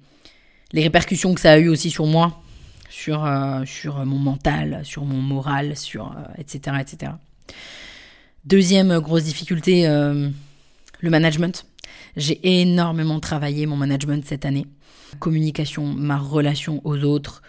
les 0.72 0.82
répercussions 0.82 1.34
que 1.34 1.40
ça 1.40 1.52
a 1.52 1.58
eu 1.58 1.68
aussi 1.68 1.90
sur 1.90 2.06
moi, 2.06 2.40
sur 2.88 3.24
euh, 3.24 3.64
sur 3.66 4.04
mon 4.06 4.18
mental, 4.18 4.80
sur 4.84 5.04
mon 5.04 5.20
moral, 5.20 5.76
sur 5.76 6.14
etc 6.38 6.76
etc. 6.80 7.12
Deuxième 8.46 8.98
grosse 9.00 9.24
difficulté, 9.24 9.86
le 9.86 11.10
management. 11.10 11.66
J'ai 12.16 12.60
énormément 12.60 13.20
travaillé 13.20 13.66
mon 13.66 13.76
management 13.76 14.24
cette 14.24 14.46
année. 14.46 14.64
Communication, 15.18 15.84
ma 15.84 16.16
relation 16.16 16.80
aux 16.84 17.02
autres, 17.04 17.42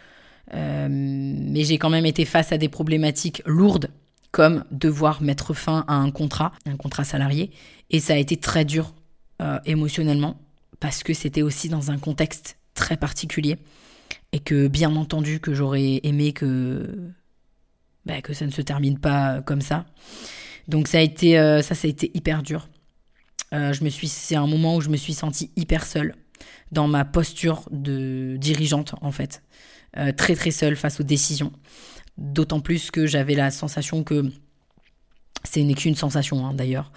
euh, 0.53 0.87
mais 0.89 1.63
j'ai 1.63 1.77
quand 1.77 1.89
même 1.89 2.05
été 2.05 2.25
face 2.25 2.51
à 2.51 2.57
des 2.57 2.69
problématiques 2.69 3.41
lourdes, 3.45 3.89
comme 4.31 4.63
devoir 4.71 5.21
mettre 5.21 5.53
fin 5.53 5.85
à 5.87 5.95
un 5.95 6.11
contrat, 6.11 6.51
un 6.65 6.77
contrat 6.77 7.03
salarié. 7.03 7.51
Et 7.89 7.99
ça 7.99 8.13
a 8.13 8.17
été 8.17 8.37
très 8.37 8.65
dur 8.65 8.93
euh, 9.41 9.59
émotionnellement, 9.65 10.39
parce 10.79 11.03
que 11.03 11.13
c'était 11.13 11.41
aussi 11.41 11.69
dans 11.69 11.91
un 11.91 11.97
contexte 11.97 12.57
très 12.73 12.97
particulier. 12.97 13.57
Et 14.31 14.39
que 14.39 14.67
bien 14.67 14.95
entendu 14.95 15.39
que 15.39 15.53
j'aurais 15.53 16.01
aimé 16.03 16.33
que, 16.33 16.95
bah, 18.05 18.21
que 18.21 18.33
ça 18.33 18.45
ne 18.45 18.51
se 18.51 18.61
termine 18.61 18.99
pas 18.99 19.41
comme 19.41 19.61
ça. 19.61 19.85
Donc 20.67 20.87
ça 20.87 20.99
a 20.99 21.01
été, 21.01 21.39
euh, 21.39 21.63
ça, 21.63 21.73
ça 21.73 21.87
a 21.87 21.89
été 21.89 22.11
hyper 22.13 22.43
dur. 22.43 22.69
c'est 23.51 24.35
un 24.35 24.45
moment 24.45 24.75
où 24.75 24.81
je 24.81 24.89
me 24.89 24.97
suis 24.97 25.13
sentie 25.13 25.49
hyper 25.55 25.85
seule 25.85 26.13
dans 26.71 26.87
ma 26.87 27.05
posture 27.05 27.67
de 27.71 28.35
dirigeante 28.37 28.93
en 29.01 29.11
fait. 29.11 29.41
Euh, 29.98 30.12
très 30.12 30.36
très 30.36 30.51
seule 30.51 30.75
face 30.75 31.00
aux 31.00 31.03
décisions. 31.03 31.51
D'autant 32.17 32.60
plus 32.60 32.91
que 32.91 33.08
j'avais 33.08 33.34
la 33.34 33.50
sensation 33.50 34.03
que 34.03 34.31
c'est 35.43 35.63
n'est 35.63 35.74
qu'une 35.74 35.96
sensation 35.96 36.46
hein, 36.46 36.53
d'ailleurs, 36.53 36.91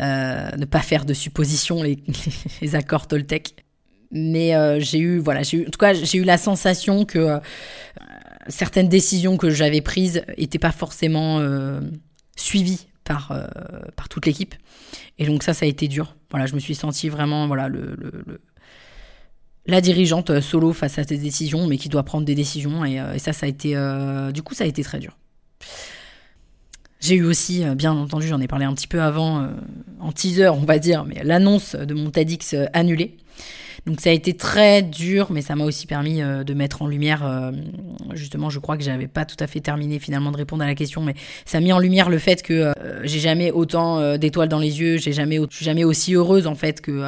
euh, 0.00 0.50
ne 0.56 0.64
pas 0.64 0.80
faire 0.80 1.04
de 1.04 1.14
suppositions 1.14 1.82
les, 1.82 2.02
les 2.62 2.74
accords 2.74 3.06
Toltec. 3.06 3.64
Mais 4.10 4.54
euh, 4.54 4.80
j'ai 4.80 4.98
eu, 4.98 5.18
voilà, 5.18 5.42
j'ai 5.42 5.58
eu, 5.58 5.66
en 5.66 5.70
tout 5.70 5.78
cas, 5.78 5.94
j'ai 5.94 6.18
eu 6.18 6.24
la 6.24 6.36
sensation 6.36 7.04
que 7.04 7.40
certaines 8.48 8.88
décisions 8.88 9.36
que 9.36 9.50
j'avais 9.50 9.80
prises 9.80 10.24
n'étaient 10.36 10.58
pas 10.58 10.72
forcément 10.72 11.40
suivies 12.36 12.88
par, 13.04 13.32
par 13.96 14.10
toute 14.10 14.26
l'équipe. 14.26 14.54
Et 15.18 15.24
donc 15.24 15.42
ça, 15.42 15.54
ça 15.54 15.64
a 15.64 15.68
été 15.68 15.88
dur. 15.88 16.14
Voilà, 16.30 16.44
je 16.44 16.54
me 16.54 16.60
suis 16.60 16.74
sentie 16.74 17.08
vraiment, 17.08 17.46
voilà, 17.46 17.68
le, 17.68 17.96
le 17.96 18.40
la 19.66 19.80
dirigeante 19.80 20.30
euh, 20.30 20.40
solo 20.40 20.72
face 20.72 20.98
à 20.98 21.04
ses 21.04 21.18
décisions, 21.18 21.66
mais 21.66 21.78
qui 21.78 21.88
doit 21.88 22.02
prendre 22.02 22.24
des 22.24 22.34
décisions. 22.34 22.84
Et, 22.84 23.00
euh, 23.00 23.18
ça, 23.18 23.32
ça 23.32 23.46
a 23.46 23.48
été, 23.48 23.76
euh, 23.76 24.32
du 24.32 24.42
coup, 24.42 24.54
ça 24.54 24.64
a 24.64 24.66
été 24.66 24.82
très 24.82 24.98
dur. 24.98 25.16
J'ai 27.00 27.16
eu 27.16 27.24
aussi, 27.24 27.64
bien 27.74 27.92
entendu, 27.92 28.28
j'en 28.28 28.40
ai 28.40 28.46
parlé 28.46 28.64
un 28.64 28.72
petit 28.74 28.86
peu 28.86 29.02
avant, 29.02 29.48
en 29.98 30.12
teaser, 30.12 30.50
on 30.50 30.64
va 30.64 30.78
dire, 30.78 31.04
mais 31.04 31.24
l'annonce 31.24 31.74
de 31.74 31.94
mon 31.94 32.10
TEDx 32.10 32.54
annulé. 32.72 33.16
Donc 33.86 34.00
ça 34.00 34.10
a 34.10 34.12
été 34.12 34.36
très 34.36 34.82
dur, 34.82 35.32
mais 35.32 35.42
ça 35.42 35.56
m'a 35.56 35.64
aussi 35.64 35.88
permis 35.88 36.20
de 36.20 36.54
mettre 36.54 36.80
en 36.80 36.86
lumière, 36.86 37.52
justement, 38.12 38.50
je 38.50 38.60
crois 38.60 38.76
que 38.76 38.84
j'avais 38.84 39.08
pas 39.08 39.24
tout 39.24 39.34
à 39.40 39.48
fait 39.48 39.58
terminé 39.58 39.98
finalement 39.98 40.30
de 40.30 40.36
répondre 40.36 40.62
à 40.62 40.66
la 40.66 40.76
question, 40.76 41.02
mais 41.02 41.14
ça 41.44 41.58
a 41.58 41.60
mis 41.60 41.72
en 41.72 41.80
lumière 41.80 42.08
le 42.08 42.18
fait 42.18 42.40
que 42.40 42.72
j'ai 43.02 43.18
jamais 43.18 43.50
autant 43.50 44.16
d'étoiles 44.16 44.48
dans 44.48 44.60
les 44.60 44.80
yeux, 44.80 44.98
j'ai 44.98 45.12
jamais, 45.12 45.40
je 45.50 45.56
suis 45.56 45.64
jamais 45.64 45.82
aussi 45.82 46.14
heureuse 46.14 46.46
en 46.46 46.54
fait 46.54 46.80
que 46.80 47.02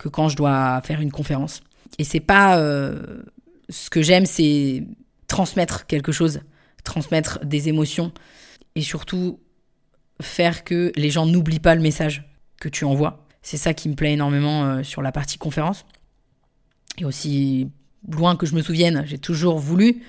que 0.00 0.08
quand 0.08 0.30
je 0.30 0.36
dois 0.36 0.80
faire 0.82 1.00
une 1.02 1.12
conférence. 1.12 1.60
Et 1.98 2.04
c'est 2.04 2.20
pas 2.20 2.58
euh, 2.58 3.22
ce 3.68 3.90
que 3.90 4.00
j'aime, 4.00 4.24
c'est 4.24 4.82
transmettre 5.28 5.86
quelque 5.86 6.10
chose, 6.10 6.40
transmettre 6.84 7.44
des 7.44 7.68
émotions 7.68 8.10
et 8.74 8.80
surtout 8.80 9.40
faire 10.22 10.64
que 10.64 10.90
les 10.96 11.10
gens 11.10 11.26
n'oublient 11.26 11.60
pas 11.60 11.74
le 11.74 11.82
message 11.82 12.24
que 12.60 12.70
tu 12.70 12.84
envoies. 12.86 13.26
C'est 13.42 13.58
ça 13.58 13.74
qui 13.74 13.90
me 13.90 13.94
plaît 13.94 14.14
énormément 14.14 14.64
euh, 14.64 14.82
sur 14.82 15.02
la 15.02 15.12
partie 15.12 15.36
conférence. 15.36 15.84
Et 16.96 17.04
aussi 17.04 17.68
loin 18.08 18.36
que 18.36 18.46
je 18.46 18.54
me 18.54 18.62
souvienne, 18.62 19.04
j'ai 19.06 19.18
toujours 19.18 19.58
voulu 19.58 20.02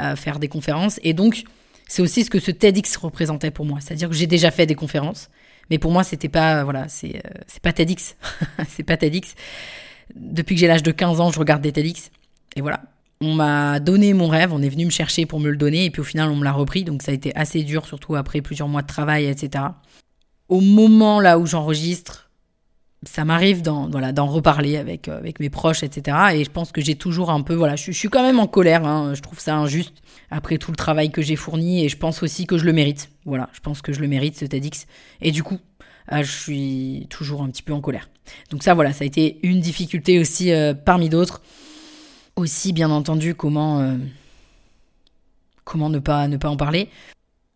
euh, 0.00 0.16
faire 0.16 0.38
des 0.38 0.48
conférences 0.48 0.98
et 1.02 1.12
donc 1.12 1.44
c'est 1.86 2.00
aussi 2.00 2.24
ce 2.24 2.30
que 2.30 2.40
ce 2.40 2.50
TEDx 2.50 2.96
représentait 2.96 3.50
pour 3.50 3.66
moi, 3.66 3.78
c'est-à-dire 3.80 4.08
que 4.08 4.14
j'ai 4.14 4.26
déjà 4.26 4.50
fait 4.50 4.64
des 4.64 4.74
conférences 4.74 5.28
mais 5.70 5.78
pour 5.78 5.90
moi, 5.90 6.04
c'était 6.04 6.28
pas, 6.28 6.64
voilà, 6.64 6.88
c'est, 6.88 7.16
euh, 7.16 7.30
c'est 7.46 7.62
pas 7.62 7.72
TEDx. 7.72 8.16
c'est 8.68 8.82
pas 8.82 8.96
TEDx. 8.96 9.34
Depuis 10.14 10.54
que 10.54 10.60
j'ai 10.60 10.66
l'âge 10.66 10.82
de 10.82 10.90
15 10.90 11.20
ans, 11.20 11.30
je 11.30 11.38
regarde 11.38 11.62
des 11.62 11.72
TEDx. 11.72 12.10
Et 12.56 12.60
voilà. 12.60 12.82
On 13.20 13.34
m'a 13.34 13.80
donné 13.80 14.12
mon 14.12 14.28
rêve, 14.28 14.52
on 14.52 14.60
est 14.60 14.68
venu 14.68 14.84
me 14.84 14.90
chercher 14.90 15.24
pour 15.24 15.40
me 15.40 15.48
le 15.48 15.56
donner, 15.56 15.86
et 15.86 15.90
puis 15.90 16.00
au 16.00 16.04
final, 16.04 16.30
on 16.30 16.36
me 16.36 16.44
l'a 16.44 16.52
repris. 16.52 16.84
Donc 16.84 17.02
ça 17.02 17.12
a 17.12 17.14
été 17.14 17.34
assez 17.36 17.62
dur, 17.62 17.86
surtout 17.86 18.16
après 18.16 18.42
plusieurs 18.42 18.68
mois 18.68 18.82
de 18.82 18.86
travail, 18.86 19.26
etc. 19.26 19.64
Au 20.48 20.60
moment 20.60 21.20
là 21.20 21.38
où 21.38 21.46
j'enregistre, 21.46 22.23
ça 23.06 23.24
m'arrive 23.24 23.62
d'en 23.62 24.26
reparler 24.26 24.76
avec, 24.76 25.08
euh, 25.08 25.18
avec 25.18 25.40
mes 25.40 25.50
proches, 25.50 25.82
etc. 25.82 26.16
Et 26.34 26.44
je 26.44 26.50
pense 26.50 26.72
que 26.72 26.80
j'ai 26.80 26.94
toujours 26.94 27.30
un 27.30 27.42
peu, 27.42 27.54
voilà, 27.54 27.76
je, 27.76 27.92
suis 27.92 28.08
quand 28.08 28.22
même 28.22 28.38
en 28.38 28.46
colère, 28.46 28.86
hein. 28.86 29.14
je 29.14 29.20
trouve 29.20 29.40
ça 29.40 29.56
injuste 29.56 29.94
après 30.30 30.58
tout 30.58 30.70
le 30.70 30.76
travail 30.76 31.10
que 31.10 31.22
j'ai 31.22 31.36
fourni 31.36 31.84
et 31.84 31.88
je 31.88 31.96
pense 31.96 32.22
aussi 32.22 32.46
que 32.46 32.58
je 32.58 32.64
le 32.64 32.72
mérite. 32.72 33.10
Voilà, 33.24 33.48
je 33.52 33.60
pense 33.60 33.82
que 33.82 33.92
je 33.92 34.00
le 34.00 34.08
mérite 34.08 34.38
ce 34.38 34.44
TEDx. 34.44 34.86
Et 35.20 35.30
du 35.30 35.42
coup, 35.42 35.58
euh, 36.12 36.22
je 36.22 36.30
suis 36.30 37.06
toujours 37.10 37.42
un 37.42 37.48
petit 37.48 37.62
peu 37.62 37.72
en 37.72 37.80
colère. 37.80 38.08
Donc 38.50 38.62
ça, 38.62 38.74
voilà, 38.74 38.92
ça 38.92 39.04
a 39.04 39.06
été 39.06 39.38
une 39.42 39.60
difficulté 39.60 40.18
aussi 40.18 40.52
euh, 40.52 40.74
parmi 40.74 41.08
d'autres. 41.08 41.42
Aussi, 42.36 42.72
bien 42.72 42.90
entendu, 42.90 43.36
comment, 43.36 43.96
comment 45.62 45.88
ne, 45.88 46.00
pas, 46.00 46.26
ne 46.26 46.36
pas 46.36 46.48
en 46.48 46.56
parler. 46.56 46.88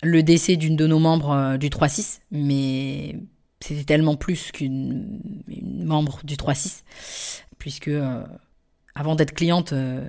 Le 0.05 0.23
décès 0.23 0.55
d'une 0.55 0.77
de 0.77 0.87
nos 0.87 1.01
membres 1.01 1.57
du 1.57 1.69
3-6, 1.69 2.21
mais 2.31 3.17
c'était 3.61 3.85
tellement 3.85 4.17
plus 4.17 4.53
qu'une 4.53 5.21
membre 5.63 6.21
du 6.25 6.37
3-6, 6.37 6.83
puisque 7.59 7.89
euh, 7.89 8.25
avant 8.95 9.15
d'être 9.15 9.35
cliente, 9.35 9.73
euh, 9.73 10.09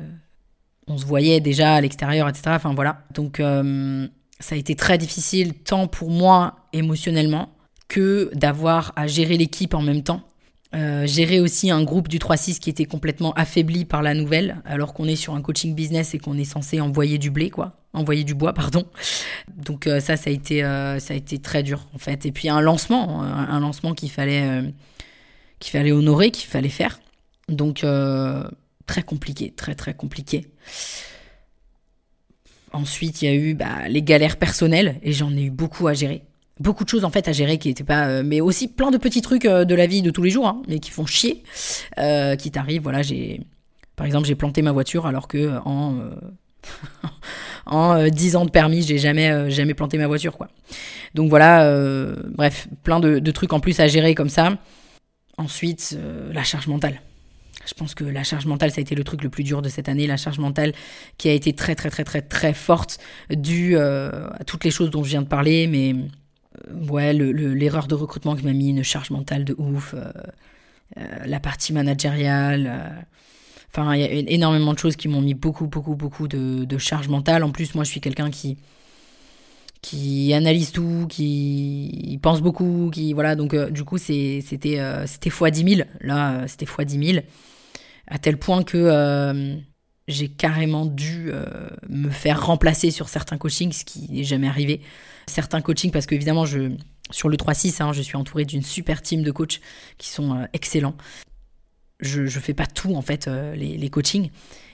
on 0.88 0.98
se 0.98 1.06
voyait 1.06 1.39
déjà 1.39 1.75
à 1.75 1.82
l'extérieur, 1.82 2.27
etc. 2.27 2.44
Enfin 2.50 2.74
voilà. 2.74 3.03
Donc 3.13 3.39
euh, 3.39 4.08
ça 4.39 4.56
a 4.56 4.58
été 4.58 4.75
très 4.75 4.98
difficile, 4.98 5.53
tant 5.53 5.88
pour 5.88 6.10
moi 6.10 6.68
émotionnellement, 6.74 7.50
que 7.88 8.29
d'avoir 8.34 8.94
à 8.96 9.08
gérer 9.08 9.38
l'équipe 9.38 9.74
en 9.74 9.82
même 9.82 10.03
temps. 10.03 10.22
Gérer 10.74 11.40
aussi 11.40 11.72
un 11.72 11.84
groupe 11.84 12.08
du 12.08 12.20
3-6 12.20 12.60
qui 12.60 12.70
était 12.70 12.86
complètement 12.86 13.34
affaibli 13.34 13.86
par 13.86 14.02
la 14.02 14.14
nouvelle, 14.14 14.62
alors 14.66 14.94
qu'on 14.94 15.06
est 15.06 15.16
sur 15.16 15.34
un 15.34 15.42
coaching 15.42 15.74
business 15.74 16.14
et 16.14 16.20
qu'on 16.20 16.38
est 16.38 16.44
censé 16.44 16.80
envoyer 16.80 17.18
du 17.18 17.32
blé, 17.32 17.50
quoi 17.50 17.80
envoyer 17.94 18.24
du 18.24 18.36
bois, 18.36 18.54
pardon. 18.54 18.86
Donc 19.56 19.88
euh, 19.88 20.00
ça, 20.00 20.18
ça 20.18 20.30
a 20.30 20.34
été, 20.34 20.64
euh, 20.64 21.00
ça 21.00 21.14
a 21.14 21.18
été 21.18 21.40
très 21.40 21.64
dur 21.64 21.88
en 21.94 21.98
fait. 21.98 22.26
Et 22.26 22.32
puis 22.32 22.50
un 22.50 22.62
lancement, 22.62 23.22
un, 23.24 23.60
lancement 23.60 23.94
qu'il 23.94 24.12
fallait, 24.12 24.44
euh, 24.44 24.70
qu'il 25.60 25.72
fallait 25.72 25.92
honorer, 25.92 26.32
qu'il 26.32 26.48
fallait 26.48 26.70
faire. 26.70 27.00
Donc 27.48 27.86
très 28.86 29.04
compliqué, 29.04 29.52
très 29.56 29.76
très 29.76 29.94
compliqué. 29.94 30.48
Ensuite, 32.72 33.24
il 33.24 33.26
y 33.26 33.28
a 33.28 33.34
eu 33.34 33.56
bah, 33.56 33.88
les 33.88 34.04
galères 34.04 34.38
personnelles 34.38 35.00
et 35.02 35.12
j'en 35.12 35.36
ai 35.36 35.42
eu 35.42 35.50
beaucoup 35.50 35.88
à 35.88 35.96
gérer. 35.96 36.24
Beaucoup 36.60 36.84
de 36.84 36.89
choses 36.89 37.06
en 37.06 37.10
fait 37.10 37.28
à 37.30 37.32
gérer 37.32 37.58
qui 37.58 37.70
n'étaient 37.70 37.86
pas, 37.86 38.08
euh, 38.08 38.24
mais 38.25 38.42
aussi 38.42 38.68
plein 38.68 38.92
de 38.92 38.98
petits 38.98 39.22
trucs 39.22 39.46
euh, 39.46 39.63
de 39.63 39.75
la 39.75 39.88
vie 39.88 40.01
de 40.01 40.12
tous 40.12 40.24
les 40.24 40.30
jours, 40.30 40.46
hein, 40.46 40.62
mais 40.68 40.80
qui 40.80 40.92
font 40.92 41.06
chier, 41.06 41.42
euh, 41.98 42.36
qui 42.36 42.51
t'arrivent. 42.51 42.82
Voilà, 42.82 43.01
j'ai, 43.01 43.39
par 43.96 44.06
exemple, 44.06 44.28
j'ai 44.28 44.36
planté 44.36 44.62
ma 44.62 44.74
voiture 44.74 45.06
alors 45.06 45.30
que 45.30 45.58
en 45.63 46.00
en 47.66 48.10
10 48.10 48.36
ans 48.36 48.46
de 48.46 48.51
permis, 48.51 48.82
j'ai 48.82 48.98
jamais 48.98 49.50
jamais 49.50 49.74
planté 49.74 49.98
ma 49.98 50.08
voiture 50.08 50.36
quoi. 50.36 50.50
Donc 51.16 51.30
voilà, 51.30 51.63
bref, 52.36 52.68
plein 52.84 53.00
de, 53.00 53.32
trucs 53.32 53.54
en 53.54 53.62
plus 53.62 53.80
à 53.80 53.88
gérer 53.88 54.13
comme 54.13 54.30
ça. 54.30 54.58
Ensuite, 55.38 55.98
la 56.34 56.44
charge 56.44 56.68
mentale. 56.68 57.01
Je 57.66 57.74
pense 57.74 57.96
que 57.96 58.04
la 58.04 58.24
charge 58.24 58.46
mentale, 58.46 58.72
ça 58.72 58.80
a 58.80 58.82
été 58.82 58.96
le 58.96 59.06
truc 59.06 59.24
le 59.24 59.30
plus 59.30 59.44
dur 59.44 59.62
de 59.62 59.70
cette 59.70 59.88
année. 59.88 60.08
La 60.08 60.18
charge 60.18 60.39
mentale 60.39 60.74
qui 61.18 61.30
a 61.30 61.34
été 61.34 61.54
très, 61.54 61.75
très, 61.75 61.89
très, 61.89 62.04
très, 62.04 62.22
très 62.22 62.54
forte 62.54 63.00
due 63.30 63.78
à 63.78 64.44
toutes 64.46 64.66
les 64.66 64.72
choses 64.72 64.89
dont 64.89 65.04
je 65.04 65.10
viens 65.10 65.22
de 65.22 65.28
parler. 65.28 65.68
Mais 65.68 65.96
ouais, 66.89 67.13
l'erreur 67.13 67.88
de 67.88 67.96
recrutement 67.96 68.36
qui 68.36 68.46
m'a 68.46 68.53
mis 68.53 68.70
une 68.70 68.84
charge 68.84 69.12
mentale 69.12 69.46
de 69.46 69.56
ouf. 69.58 69.94
Euh, 69.94 70.12
la 71.25 71.39
partie 71.39 71.72
managériale. 71.72 73.06
Enfin, 73.72 73.94
il 73.94 74.01
y 74.01 74.03
a 74.03 74.10
énormément 74.10 74.74
de 74.74 74.79
choses 74.79 74.96
qui 74.96 75.08
m'ont 75.08 75.22
mis 75.22 75.36
beaucoup, 75.36 75.68
beaucoup, 75.68 75.96
beaucoup 75.96 76.27
de, 76.27 76.65
de, 76.65 76.77
charge 76.79 77.08
mentale. 77.08 77.44
En 77.44 77.51
plus, 77.51 77.75
moi, 77.75 77.84
je 77.84 77.91
suis 77.91 78.01
quelqu'un 78.01 78.32
qui 78.32 78.58
qui 79.82 80.34
analyse 80.34 80.72
tout, 80.72 81.06
qui 81.08 82.20
pense 82.22 82.41
beaucoup, 82.41 82.89
qui 82.91 83.13
voilà. 83.13 83.36
Donc, 83.36 83.56
du 83.72 83.84
coup, 83.84 84.00
c'était 84.00 84.41
c'était 85.06 85.29
fois 85.29 85.51
10 85.51 85.75
000. 85.75 85.88
Là, 86.01 86.48
c'était 86.48 86.65
fois 86.65 86.86
10 86.86 87.13
000 87.13 87.25
à 88.10 88.18
tel 88.18 88.38
point 88.38 88.63
que 88.63 88.77
euh, 88.77 89.56
j'ai 90.08 90.27
carrément 90.27 90.86
dû 90.86 91.29
euh, 91.32 91.46
me 91.88 92.10
faire 92.10 92.46
remplacer 92.46 92.91
sur 92.91 93.08
certains 93.08 93.38
coachings, 93.38 93.72
ce 93.72 93.86
qui 93.86 94.12
n'est 94.12 94.24
jamais 94.24 94.48
arrivé. 94.48 94.82
Certains 95.30 95.62
coachings, 95.62 95.92
parce 95.92 96.06
qu'évidemment, 96.06 96.46
je, 96.46 96.72
sur 97.12 97.30
le 97.30 97.38
3-6, 97.38 97.82
hein, 97.82 97.94
je 97.94 98.02
suis 98.02 98.18
entourée 98.18 98.46
d'une 98.46 98.64
super 98.64 99.02
team 99.02 99.24
de 99.24 99.32
coachs 99.32 99.62
qui 99.98 100.10
sont 100.10 100.36
euh, 100.36 100.46
excellents. 100.54 100.96
Je 102.02 102.22
ne 102.22 102.30
fais 102.30 102.54
pas 102.54 102.66
tout, 102.66 102.96
en 102.96 103.02
fait, 103.02 103.28
les, 103.28 103.90
coachings. 103.90 104.30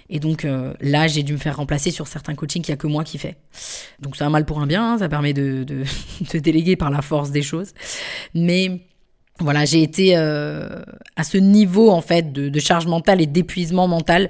Et 0.09 0.19
donc 0.19 0.45
là, 0.79 1.07
j'ai 1.07 1.23
dû 1.23 1.33
me 1.33 1.39
faire 1.39 1.57
remplacer 1.57 1.89
sur 1.89 2.05
certains 2.05 2.35
coachings 2.35 2.61
qu'il 2.61 2.71
n'y 2.71 2.75
a 2.75 2.77
que 2.77 2.85
moi 2.85 3.03
qui 3.03 3.17
fais. 3.17 3.35
Donc 3.99 4.15
c'est 4.15 4.23
un 4.23 4.29
mal 4.29 4.45
pour 4.45 4.59
un 4.59 4.67
bien, 4.67 4.93
hein, 4.93 4.97
ça 4.99 5.09
permet 5.09 5.33
de, 5.33 5.63
de, 5.63 5.83
de, 6.33 6.37
déléguer 6.37 6.75
par 6.75 6.91
la 6.91 7.01
force 7.01 7.31
des 7.31 7.41
choses. 7.41 7.73
Mais 8.35 8.79
voilà, 9.39 9.65
j'ai 9.65 9.81
été 9.81 10.15
euh, 10.15 10.81
à 11.15 11.23
ce 11.23 11.37
niveau 11.37 11.89
en 11.91 12.01
fait 12.01 12.31
de, 12.31 12.59
charge 12.59 12.87
mentale 12.87 13.21
et 13.21 13.25
d'épuisement 13.25 13.87
mental 13.87 14.29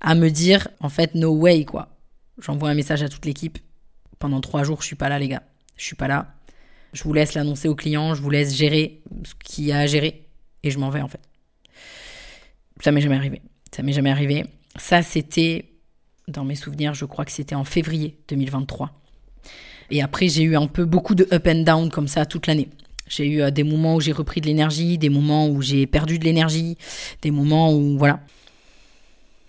à 0.00 0.14
me 0.14 0.30
dire 0.30 0.68
en 0.80 0.88
fait 0.88 1.14
no 1.14 1.30
way 1.32 1.64
quoi. 1.64 1.88
J'envoie 2.38 2.70
un 2.70 2.74
message 2.74 3.02
à 3.02 3.08
toute 3.08 3.24
l'équipe. 3.24 3.58
Pendant 4.18 4.40
trois 4.40 4.64
jours, 4.64 4.82
je 4.82 4.86
suis 4.86 4.96
pas 4.96 5.08
là 5.08 5.18
les 5.18 5.28
gars. 5.28 5.42
Je 5.82 5.88
suis 5.88 5.96
pas 5.96 6.06
là. 6.06 6.32
Je 6.92 7.02
vous 7.02 7.12
laisse 7.12 7.34
l'annoncer 7.34 7.66
au 7.66 7.74
client, 7.74 8.14
je 8.14 8.22
vous 8.22 8.30
laisse 8.30 8.54
gérer 8.54 9.02
ce 9.24 9.34
qu'il 9.42 9.64
y 9.64 9.72
a 9.72 9.80
à 9.80 9.86
gérer 9.86 10.28
et 10.62 10.70
je 10.70 10.78
m'en 10.78 10.90
vais 10.90 11.00
en 11.00 11.08
fait. 11.08 11.18
Ça 12.80 12.92
m'est 12.92 13.00
jamais 13.00 13.16
arrivé. 13.16 13.42
Ça 13.74 13.82
m'est 13.82 13.92
jamais 13.92 14.12
arrivé. 14.12 14.44
Ça 14.76 15.02
c'était 15.02 15.72
dans 16.28 16.44
mes 16.44 16.54
souvenirs, 16.54 16.94
je 16.94 17.04
crois 17.04 17.24
que 17.24 17.32
c'était 17.32 17.56
en 17.56 17.64
février 17.64 18.16
2023. 18.28 18.92
Et 19.90 20.02
après, 20.02 20.28
j'ai 20.28 20.44
eu 20.44 20.54
un 20.54 20.68
peu 20.68 20.84
beaucoup 20.84 21.16
de 21.16 21.26
up 21.32 21.48
and 21.48 21.64
down 21.64 21.90
comme 21.90 22.06
ça 22.06 22.26
toute 22.26 22.46
l'année. 22.46 22.68
J'ai 23.08 23.26
eu 23.26 23.42
euh, 23.42 23.50
des 23.50 23.64
moments 23.64 23.96
où 23.96 24.00
j'ai 24.00 24.12
repris 24.12 24.40
de 24.40 24.46
l'énergie, 24.46 24.98
des 24.98 25.08
moments 25.08 25.48
où 25.48 25.62
j'ai 25.62 25.88
perdu 25.88 26.20
de 26.20 26.24
l'énergie, 26.24 26.78
des 27.22 27.32
moments 27.32 27.74
où 27.74 27.98
voilà. 27.98 28.20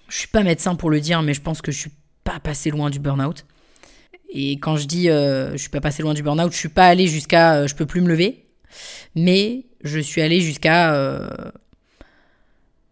Je 0.10 0.18
suis 0.18 0.28
pas 0.30 0.42
médecin 0.42 0.74
pour 0.74 0.90
le 0.90 1.00
dire, 1.00 1.22
mais 1.22 1.36
je 1.36 1.42
pense 1.42 1.62
que 1.62 1.72
je 1.72 1.78
suis 1.78 1.92
pas 2.24 2.40
passé 2.40 2.72
loin 2.72 2.90
du 2.90 2.98
burn-out. 2.98 3.46
Et 4.34 4.54
quand 4.54 4.76
je 4.76 4.88
dis 4.88 5.10
euh, 5.10 5.54
je 5.54 5.58
suis 5.58 5.70
pas 5.70 5.80
passé 5.80 6.04
loin 6.04 6.14
du 6.14 6.24
burn-out, 6.24 6.52
je 6.52 6.58
suis 6.58 6.70
pas 6.70 6.88
allé 6.88 7.08
jusqu'à 7.08 7.54
euh, 7.54 7.68
je 7.68 7.76
peux 7.76 7.86
plus 7.86 8.02
me 8.02 8.10
lever, 8.10 8.46
mais 9.16 9.68
je 9.84 10.00
suis 10.00 10.22
allé 10.22 10.42
jusqu'à 10.42 10.94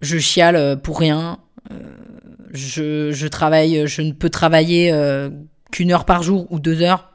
je 0.02 0.18
chiale 0.18 0.80
pour 0.82 1.00
rien. 1.00 1.39
Je, 2.54 3.28
travaille, 3.28 3.88
je 3.88 4.02
ne 4.02 4.12
peux 4.12 4.30
travailler 4.30 4.94
qu'une 5.72 5.92
heure 5.92 6.06
par 6.06 6.22
jour 6.22 6.48
ou 6.52 6.60
deux 6.60 6.82
heures 6.82 7.12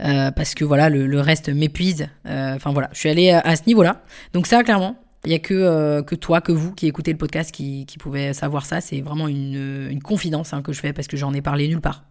euh, 0.00 0.30
parce 0.30 0.54
que 0.54 0.64
voilà, 0.64 0.88
le, 0.88 1.20
reste 1.20 1.48
m'épuise. 1.48 2.08
Euh, 2.26 2.54
enfin 2.54 2.72
voilà, 2.72 2.88
je 2.92 2.98
suis 2.98 3.08
allée 3.08 3.30
à, 3.30 3.56
ce 3.56 3.62
niveau-là. 3.66 4.02
Donc 4.32 4.46
ça, 4.46 4.62
clairement, 4.62 4.96
il 5.24 5.28
n'y 5.28 5.34
a 5.34 5.38
que, 5.38 5.54
euh, 5.54 6.02
que 6.02 6.14
toi, 6.14 6.40
que 6.40 6.52
vous 6.52 6.72
qui 6.72 6.86
écoutez 6.86 7.12
le 7.12 7.18
podcast 7.18 7.52
qui, 7.52 7.86
qui 7.86 7.98
pouvez 7.98 8.32
savoir 8.32 8.66
ça. 8.66 8.80
C'est 8.80 9.00
vraiment 9.00 9.28
une, 9.28 9.88
une 9.90 10.02
confidence 10.02 10.52
hein, 10.52 10.62
que 10.62 10.72
je 10.72 10.80
fais 10.80 10.92
parce 10.92 11.08
que 11.08 11.16
j'en 11.16 11.32
ai 11.34 11.42
parlé 11.42 11.68
nulle 11.68 11.80
part. 11.80 12.04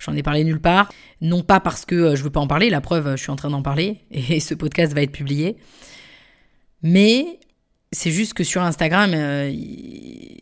J'en 0.00 0.14
ai 0.14 0.22
parlé 0.22 0.44
nulle 0.44 0.60
part. 0.60 0.92
Non 1.20 1.42
pas 1.42 1.60
parce 1.60 1.84
que 1.84 2.14
je 2.14 2.22
veux 2.22 2.30
pas 2.30 2.40
en 2.40 2.46
parler, 2.46 2.70
la 2.70 2.80
preuve, 2.80 3.16
je 3.16 3.22
suis 3.22 3.30
en 3.30 3.36
train 3.36 3.50
d'en 3.50 3.62
parler 3.62 3.98
et 4.10 4.40
ce 4.40 4.54
podcast 4.54 4.92
va 4.92 5.02
être 5.02 5.12
publié. 5.12 5.56
Mais 6.82 7.38
c'est 7.92 8.10
juste 8.10 8.34
que 8.34 8.44
sur 8.44 8.62
Instagram, 8.62 9.12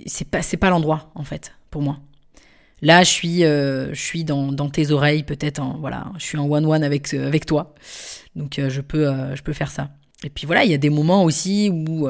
c'est 0.06 0.28
pas, 0.28 0.40
pas 0.60 0.70
l'endroit 0.70 1.12
en 1.14 1.24
fait 1.24 1.54
pour 1.70 1.82
moi. 1.82 1.98
Là, 2.82 3.04
je 3.04 3.10
suis, 3.10 3.44
euh, 3.44 3.94
dans, 4.24 4.68
tes 4.68 4.90
oreilles, 4.90 5.22
peut-être. 5.22 5.62
Voilà, 5.78 6.06
je 6.18 6.24
suis 6.24 6.36
en 6.36 6.50
one-one 6.50 6.82
avec, 6.82 7.14
euh, 7.14 7.30
toi. 7.46 7.74
Donc, 8.34 8.58
euh, 8.58 8.68
je 8.68 8.80
peux 8.80 9.52
faire 9.52 9.70
ça. 9.70 9.90
Et 10.24 10.30
puis 10.30 10.46
voilà, 10.46 10.64
il 10.64 10.70
y 10.70 10.74
a 10.74 10.78
des 10.78 10.90
moments 10.90 11.24
aussi 11.24 11.68
où 11.70 12.08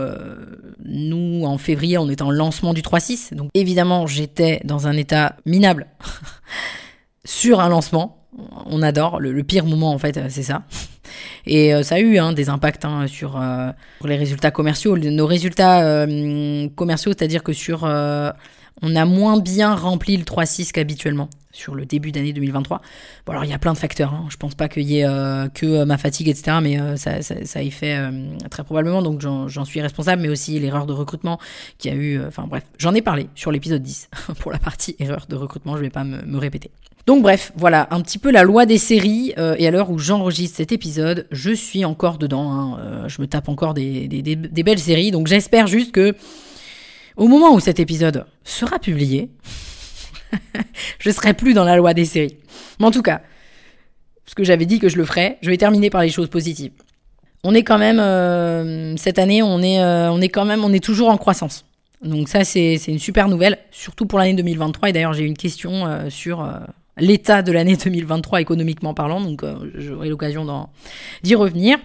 nous, 0.84 1.44
en 1.44 1.56
février, 1.56 1.96
on 1.96 2.10
était 2.10 2.22
en 2.22 2.30
lancement 2.30 2.74
du 2.74 2.82
3-6. 2.82 3.34
Donc 3.34 3.48
évidemment, 3.54 4.06
j'étais 4.06 4.60
dans 4.64 4.86
un 4.86 4.98
état 4.98 5.36
minable 5.46 5.86
sur 7.24 7.60
un 7.60 7.68
lancement. 7.68 8.26
On 8.66 8.80
adore. 8.82 9.20
Le, 9.20 9.42
pire 9.42 9.66
moment, 9.66 9.92
en 9.92 9.98
fait, 9.98 10.18
c'est 10.30 10.42
ça. 10.42 10.62
Et 11.46 11.72
ça 11.82 11.96
a 11.96 12.00
eu 12.00 12.16
hein, 12.16 12.32
des 12.32 12.48
impacts 12.48 12.86
hein, 12.86 13.06
sur, 13.06 13.32
sur, 13.98 14.08
les 14.08 14.16
résultats 14.16 14.50
commerciaux. 14.50 14.96
Nos 14.96 15.26
résultats 15.26 16.06
commerciaux, 16.74 17.12
c'est-à-dire 17.12 17.42
que 17.42 17.52
sur 17.52 17.86
on 18.80 18.96
a 18.96 19.04
moins 19.04 19.38
bien 19.38 19.74
rempli 19.74 20.16
le 20.16 20.24
3-6 20.24 20.72
qu'habituellement 20.72 21.28
sur 21.52 21.74
le 21.74 21.84
début 21.84 22.12
d'année 22.12 22.32
2023. 22.32 22.80
Bon, 23.26 23.32
alors 23.32 23.44
il 23.44 23.50
y 23.50 23.54
a 23.54 23.58
plein 23.58 23.74
de 23.74 23.78
facteurs. 23.78 24.14
Hein. 24.14 24.26
Je 24.30 24.36
pense 24.36 24.54
pas 24.54 24.68
qu'il 24.68 24.84
y 24.84 25.00
ait 25.00 25.06
euh, 25.06 25.48
que 25.48 25.66
euh, 25.66 25.84
ma 25.84 25.98
fatigue, 25.98 26.28
etc. 26.28 26.58
Mais 26.62 26.80
euh, 26.80 26.96
ça, 26.96 27.20
ça, 27.22 27.62
y 27.62 27.70
fait 27.70 27.98
très 28.50 28.64
probablement. 28.64 29.02
Donc 29.02 29.20
j'en 29.20 29.64
suis 29.64 29.80
responsable, 29.80 30.22
mais 30.22 30.28
aussi 30.28 30.58
l'erreur 30.58 30.86
de 30.86 30.92
recrutement 30.92 31.38
qui 31.78 31.90
a 31.90 31.94
eu. 31.94 32.24
Enfin 32.24 32.46
bref, 32.48 32.64
j'en 32.78 32.94
ai 32.94 33.02
parlé 33.02 33.28
sur 33.34 33.52
l'épisode 33.52 33.82
10 33.82 34.08
pour 34.40 34.50
la 34.50 34.58
partie 34.58 34.96
erreur 34.98 35.26
de 35.28 35.36
recrutement. 35.36 35.76
Je 35.76 35.82
vais 35.82 35.90
pas 35.90 36.04
me, 36.04 36.38
répéter. 36.38 36.70
Donc 37.06 37.22
bref, 37.22 37.52
voilà 37.56 37.88
un 37.90 38.00
petit 38.00 38.18
peu 38.18 38.30
la 38.30 38.44
loi 38.44 38.64
des 38.64 38.78
séries. 38.78 39.34
et 39.36 39.66
à 39.66 39.70
l'heure 39.70 39.90
où 39.90 39.98
j'enregistre 39.98 40.58
cet 40.58 40.70
épisode, 40.70 41.26
je 41.32 41.50
suis 41.50 41.84
encore 41.84 42.16
dedans. 42.16 42.52
Hein. 42.52 43.08
je 43.08 43.20
me 43.20 43.26
tape 43.26 43.48
encore 43.48 43.74
des, 43.74 44.08
belles 44.64 44.78
séries. 44.78 45.10
Donc 45.10 45.26
j'espère 45.26 45.66
juste 45.66 45.92
que 45.92 46.14
au 47.16 47.26
moment 47.26 47.54
où 47.54 47.60
cet 47.60 47.80
épisode 47.80 48.26
sera 48.44 48.78
publié, 48.78 49.30
je 50.98 51.10
serai 51.10 51.34
plus 51.34 51.54
dans 51.54 51.64
la 51.64 51.76
loi 51.76 51.92
des 51.92 52.04
séries. 52.04 52.36
Mais 52.78 52.86
en 52.86 52.90
tout 52.90 53.02
cas, 53.02 53.22
ce 54.26 54.34
que 54.34 54.44
j'avais 54.44 54.66
dit 54.66 54.78
que 54.78 54.88
je 54.88 54.96
le 54.96 55.04
ferais, 55.04 55.38
je 55.42 55.50
vais 55.50 55.56
terminer 55.56 55.90
par 55.90 56.02
les 56.02 56.08
choses 56.08 56.28
positives. 56.28 56.72
On 57.44 57.54
est 57.54 57.64
quand 57.64 57.78
même 57.78 57.98
euh, 57.98 58.96
cette 58.96 59.18
année, 59.18 59.42
on 59.42 59.60
est, 59.60 59.80
euh, 59.80 60.28
quand 60.32 60.44
même, 60.44 60.64
on 60.64 60.72
est 60.72 60.82
toujours 60.82 61.10
en 61.10 61.16
croissance. 61.16 61.64
Donc 62.02 62.28
ça, 62.28 62.44
c'est 62.44 62.76
une 62.88 62.98
super 62.98 63.28
nouvelle, 63.28 63.58
surtout 63.70 64.06
pour 64.06 64.18
l'année 64.18 64.34
2023. 64.34 64.88
Et 64.88 64.92
d'ailleurs, 64.92 65.12
j'ai 65.12 65.24
une 65.24 65.36
question 65.36 65.86
euh, 65.86 66.08
sur 66.08 66.48
l'état 66.98 67.42
de 67.42 67.52
l'année 67.52 67.76
2023 67.82 68.40
économiquement 68.40 68.94
parlant, 68.94 69.20
donc 69.20 69.44
j'aurai 69.74 70.08
l'occasion 70.08 70.68
d'y 71.22 71.34
revenir. 71.34 71.78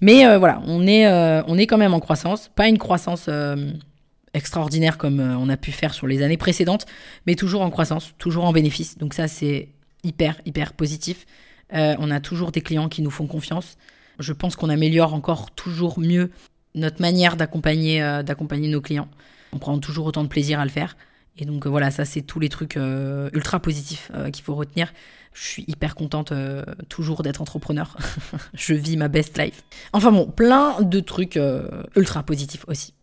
Mais 0.00 0.36
voilà, 0.36 0.60
on 0.66 0.86
est, 0.86 1.06
on 1.46 1.56
est 1.56 1.66
quand 1.66 1.78
même 1.78 1.94
en 1.94 2.00
croissance, 2.00 2.50
pas 2.54 2.68
une 2.68 2.78
croissance 2.78 3.28
extraordinaire 4.34 4.98
comme 4.98 5.20
euh, 5.20 5.38
on 5.38 5.48
a 5.48 5.56
pu 5.56 5.72
faire 5.72 5.94
sur 5.94 6.06
les 6.06 6.22
années 6.22 6.36
précédentes, 6.36 6.86
mais 7.26 7.36
toujours 7.36 7.62
en 7.62 7.70
croissance, 7.70 8.14
toujours 8.18 8.44
en 8.44 8.52
bénéfice. 8.52 8.98
Donc 8.98 9.14
ça, 9.14 9.28
c'est 9.28 9.68
hyper, 10.02 10.40
hyper 10.44 10.74
positif. 10.74 11.24
Euh, 11.72 11.94
on 11.98 12.10
a 12.10 12.20
toujours 12.20 12.52
des 12.52 12.60
clients 12.60 12.88
qui 12.88 13.00
nous 13.00 13.10
font 13.10 13.26
confiance. 13.26 13.78
Je 14.18 14.32
pense 14.32 14.56
qu'on 14.56 14.68
améliore 14.68 15.14
encore 15.14 15.52
toujours 15.52 15.98
mieux 15.98 16.30
notre 16.74 17.00
manière 17.00 17.34
euh, 17.34 18.22
d'accompagner 18.22 18.68
nos 18.68 18.80
clients. 18.80 19.08
On 19.52 19.58
prend 19.58 19.78
toujours 19.78 20.06
autant 20.06 20.24
de 20.24 20.28
plaisir 20.28 20.60
à 20.60 20.64
le 20.64 20.70
faire. 20.70 20.96
Et 21.36 21.44
donc 21.44 21.66
voilà, 21.66 21.90
ça 21.90 22.04
c'est 22.04 22.22
tous 22.22 22.38
les 22.38 22.48
trucs 22.48 22.78
ultra 23.32 23.58
positifs 23.60 24.10
qu'il 24.32 24.44
faut 24.44 24.54
retenir. 24.54 24.92
Je 25.32 25.42
suis 25.42 25.64
hyper 25.66 25.96
contente 25.96 26.32
toujours 26.88 27.24
d'être 27.24 27.42
entrepreneur. 27.42 27.96
je 28.54 28.74
vis 28.74 28.96
ma 28.96 29.08
best 29.08 29.36
life. 29.36 29.64
Enfin 29.92 30.12
bon, 30.12 30.26
plein 30.26 30.80
de 30.80 31.00
trucs 31.00 31.38
ultra 31.96 32.22
positifs 32.22 32.64
aussi. 32.68 32.94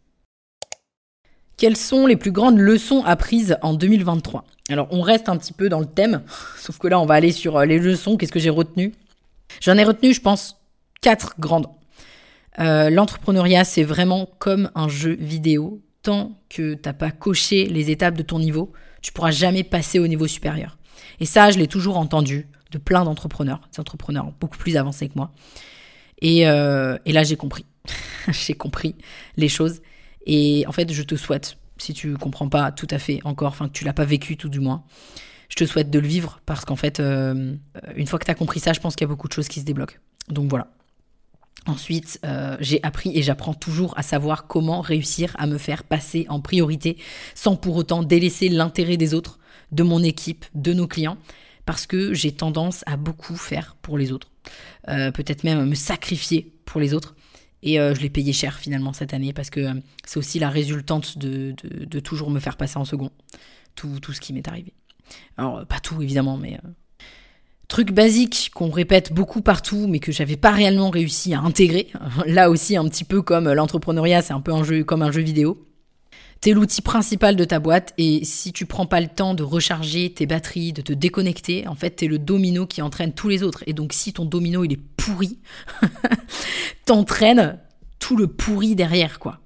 Quelles 1.61 1.77
sont 1.77 2.07
les 2.07 2.15
plus 2.15 2.31
grandes 2.31 2.57
leçons 2.57 3.03
apprises 3.05 3.55
en 3.61 3.75
2023 3.75 4.45
Alors, 4.69 4.87
on 4.89 5.01
reste 5.01 5.29
un 5.29 5.37
petit 5.37 5.53
peu 5.53 5.69
dans 5.69 5.79
le 5.79 5.85
thème, 5.85 6.23
sauf 6.57 6.79
que 6.79 6.87
là, 6.87 6.99
on 6.99 7.05
va 7.05 7.13
aller 7.13 7.31
sur 7.31 7.55
euh, 7.55 7.65
les 7.65 7.77
leçons. 7.77 8.17
Qu'est-ce 8.17 8.31
que 8.31 8.39
j'ai 8.39 8.49
retenu 8.49 8.95
J'en 9.59 9.77
ai 9.77 9.83
retenu, 9.83 10.11
je 10.11 10.21
pense, 10.21 10.57
quatre 11.01 11.35
grandes. 11.39 11.67
L'entrepreneuriat, 12.57 13.63
c'est 13.63 13.83
vraiment 13.83 14.27
comme 14.39 14.71
un 14.73 14.87
jeu 14.87 15.13
vidéo. 15.13 15.83
Tant 16.03 16.39
que 16.49 16.73
t'as 16.73 16.93
pas 16.93 17.11
coché 17.11 17.65
les 17.67 17.91
étapes 17.91 18.15
de 18.15 18.23
ton 18.23 18.39
niveau, 18.39 18.71
tu 19.01 19.11
pourras 19.11 19.31
jamais 19.31 19.63
passer 19.63 19.99
au 19.99 20.07
niveau 20.07 20.27
supérieur. 20.27 20.77
Et 21.19 21.25
ça, 21.25 21.51
je 21.51 21.59
l'ai 21.59 21.67
toujours 21.67 21.97
entendu 21.97 22.47
de 22.71 22.77
plein 22.77 23.03
d'entrepreneurs, 23.03 23.61
des 23.73 23.79
entrepreneurs 23.79 24.31
beaucoup 24.39 24.57
plus 24.57 24.77
avancés 24.77 25.09
que 25.09 25.13
moi. 25.15 25.31
Et, 26.21 26.39
et 26.41 27.13
là, 27.13 27.23
j'ai 27.23 27.35
compris. 27.35 27.65
j'ai 28.29 28.53
compris 28.53 28.95
les 29.37 29.49
choses. 29.49 29.81
Et 30.25 30.65
en 30.67 30.71
fait, 30.71 30.91
je 30.91 31.03
te 31.03 31.15
souhaite, 31.15 31.57
si 31.77 31.93
tu 31.93 32.13
comprends 32.15 32.49
pas 32.49 32.71
tout 32.71 32.87
à 32.89 32.99
fait 32.99 33.19
encore, 33.23 33.49
enfin 33.49 33.67
que 33.67 33.73
tu 33.73 33.85
l'as 33.85 33.93
pas 33.93 34.05
vécu 34.05 34.37
tout 34.37 34.49
du 34.49 34.59
moins, 34.59 34.83
je 35.49 35.55
te 35.55 35.65
souhaite 35.65 35.89
de 35.89 35.99
le 35.99 36.07
vivre 36.07 36.39
parce 36.45 36.63
qu'en 36.63 36.75
fait, 36.75 36.99
euh, 36.99 37.55
une 37.95 38.07
fois 38.07 38.19
que 38.19 38.25
tu 38.25 38.31
as 38.31 38.35
compris 38.35 38.59
ça, 38.59 38.73
je 38.73 38.79
pense 38.79 38.95
qu'il 38.95 39.05
y 39.05 39.09
a 39.09 39.13
beaucoup 39.13 39.27
de 39.27 39.33
choses 39.33 39.47
qui 39.47 39.59
se 39.59 39.65
débloquent. 39.65 39.97
Donc 40.29 40.49
voilà. 40.49 40.67
Ensuite, 41.67 42.19
euh, 42.25 42.57
j'ai 42.59 42.81
appris 42.83 43.15
et 43.15 43.21
j'apprends 43.21 43.53
toujours 43.53 43.97
à 43.97 44.01
savoir 44.01 44.47
comment 44.47 44.81
réussir 44.81 45.35
à 45.37 45.45
me 45.45 45.59
faire 45.59 45.83
passer 45.83 46.25
en 46.27 46.39
priorité 46.39 46.97
sans 47.35 47.55
pour 47.55 47.75
autant 47.75 48.01
délaisser 48.01 48.49
l'intérêt 48.49 48.97
des 48.97 49.13
autres, 49.13 49.37
de 49.71 49.83
mon 49.83 50.01
équipe, 50.01 50.45
de 50.55 50.73
nos 50.73 50.87
clients, 50.87 51.17
parce 51.65 51.85
que 51.85 52.15
j'ai 52.15 52.31
tendance 52.31 52.83
à 52.87 52.97
beaucoup 52.97 53.35
faire 53.35 53.75
pour 53.83 53.99
les 53.99 54.11
autres. 54.11 54.31
Euh, 54.87 55.11
peut-être 55.11 55.43
même 55.43 55.59
à 55.59 55.65
me 55.65 55.75
sacrifier 55.75 56.51
pour 56.65 56.81
les 56.81 56.95
autres. 56.95 57.15
Et 57.61 57.79
euh, 57.79 57.93
je 57.93 58.01
l'ai 58.01 58.09
payé 58.09 58.33
cher 58.33 58.57
finalement 58.57 58.91
cette 58.91 59.13
année 59.13 59.31
parce 59.31 59.51
que 59.51 59.69
c'est 60.03 60.17
aussi 60.17 60.39
la 60.39 60.49
résultante 60.49 61.19
de, 61.19 61.53
toujours 61.99 62.31
me 62.31 62.39
faire 62.39 62.57
passer 62.57 62.77
en 62.77 62.85
second. 62.85 63.11
Tout, 63.75 63.99
tout 63.99 64.13
ce 64.13 64.19
qui 64.19 64.33
m'est 64.33 64.47
arrivé. 64.47 64.73
Alors, 65.37 65.65
pas 65.67 65.79
tout 65.79 66.01
évidemment, 66.01 66.37
mais. 66.37 66.59
Truc 67.71 67.93
basique 67.93 68.51
qu'on 68.53 68.69
répète 68.69 69.13
beaucoup 69.13 69.41
partout, 69.41 69.87
mais 69.87 69.99
que 69.99 70.11
j'avais 70.11 70.35
pas 70.35 70.51
réellement 70.51 70.89
réussi 70.89 71.33
à 71.33 71.39
intégrer. 71.39 71.87
Là 72.25 72.49
aussi, 72.49 72.75
un 72.75 72.83
petit 72.89 73.05
peu 73.05 73.21
comme 73.21 73.49
l'entrepreneuriat, 73.49 74.21
c'est 74.21 74.33
un 74.33 74.41
peu 74.41 74.51
un 74.51 74.65
jeu, 74.65 74.83
comme 74.83 75.01
un 75.01 75.09
jeu 75.09 75.21
vidéo. 75.21 75.65
T'es 76.41 76.51
l'outil 76.51 76.81
principal 76.81 77.37
de 77.37 77.45
ta 77.45 77.59
boîte 77.59 77.93
et 77.97 78.25
si 78.25 78.51
tu 78.51 78.65
prends 78.65 78.87
pas 78.87 78.99
le 78.99 79.07
temps 79.07 79.35
de 79.35 79.43
recharger 79.43 80.11
tes 80.11 80.25
batteries, 80.25 80.73
de 80.73 80.81
te 80.81 80.91
déconnecter, 80.91 81.65
en 81.65 81.75
fait, 81.75 81.91
t'es 81.91 82.07
le 82.07 82.19
domino 82.19 82.65
qui 82.65 82.81
entraîne 82.81 83.13
tous 83.13 83.29
les 83.29 83.41
autres. 83.41 83.63
Et 83.67 83.71
donc, 83.71 83.93
si 83.93 84.11
ton 84.11 84.25
domino 84.25 84.65
il 84.65 84.73
est 84.73 84.81
pourri, 84.97 85.39
t'entraînes 86.85 87.57
tout 87.99 88.17
le 88.17 88.27
pourri 88.27 88.75
derrière, 88.75 89.17
quoi. 89.17 89.39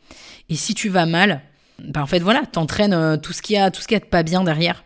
Et 0.50 0.56
si 0.56 0.74
tu 0.74 0.90
vas 0.90 1.06
mal, 1.06 1.44
bah 1.78 2.02
en 2.02 2.08
fait 2.08 2.22
voilà, 2.22 2.42
t'entraînes 2.52 2.94
euh, 2.94 3.18
tout 3.18 3.34
ce 3.34 3.44
qui 3.44 3.56
a, 3.56 3.70
tout 3.70 3.84
ce 3.84 3.88
qui 3.88 3.94
a 3.94 4.00
de 4.00 4.06
pas 4.06 4.24
bien 4.24 4.44
derrière. 4.44 4.84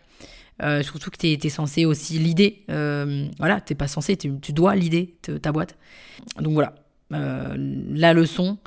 Euh, 0.62 0.82
surtout 0.82 1.10
que 1.10 1.16
t'es 1.16 1.38
es 1.42 1.48
censé 1.48 1.84
aussi 1.84 2.18
l'idée. 2.18 2.64
Euh, 2.70 3.26
voilà, 3.38 3.60
t'es 3.60 3.74
pas 3.74 3.88
censé, 3.88 4.16
tu 4.16 4.52
dois 4.52 4.74
l'idée 4.76 5.14
ta 5.42 5.52
boîte. 5.52 5.76
Donc 6.38 6.52
voilà, 6.52 6.74
la 7.10 8.12
leçon, 8.12 8.58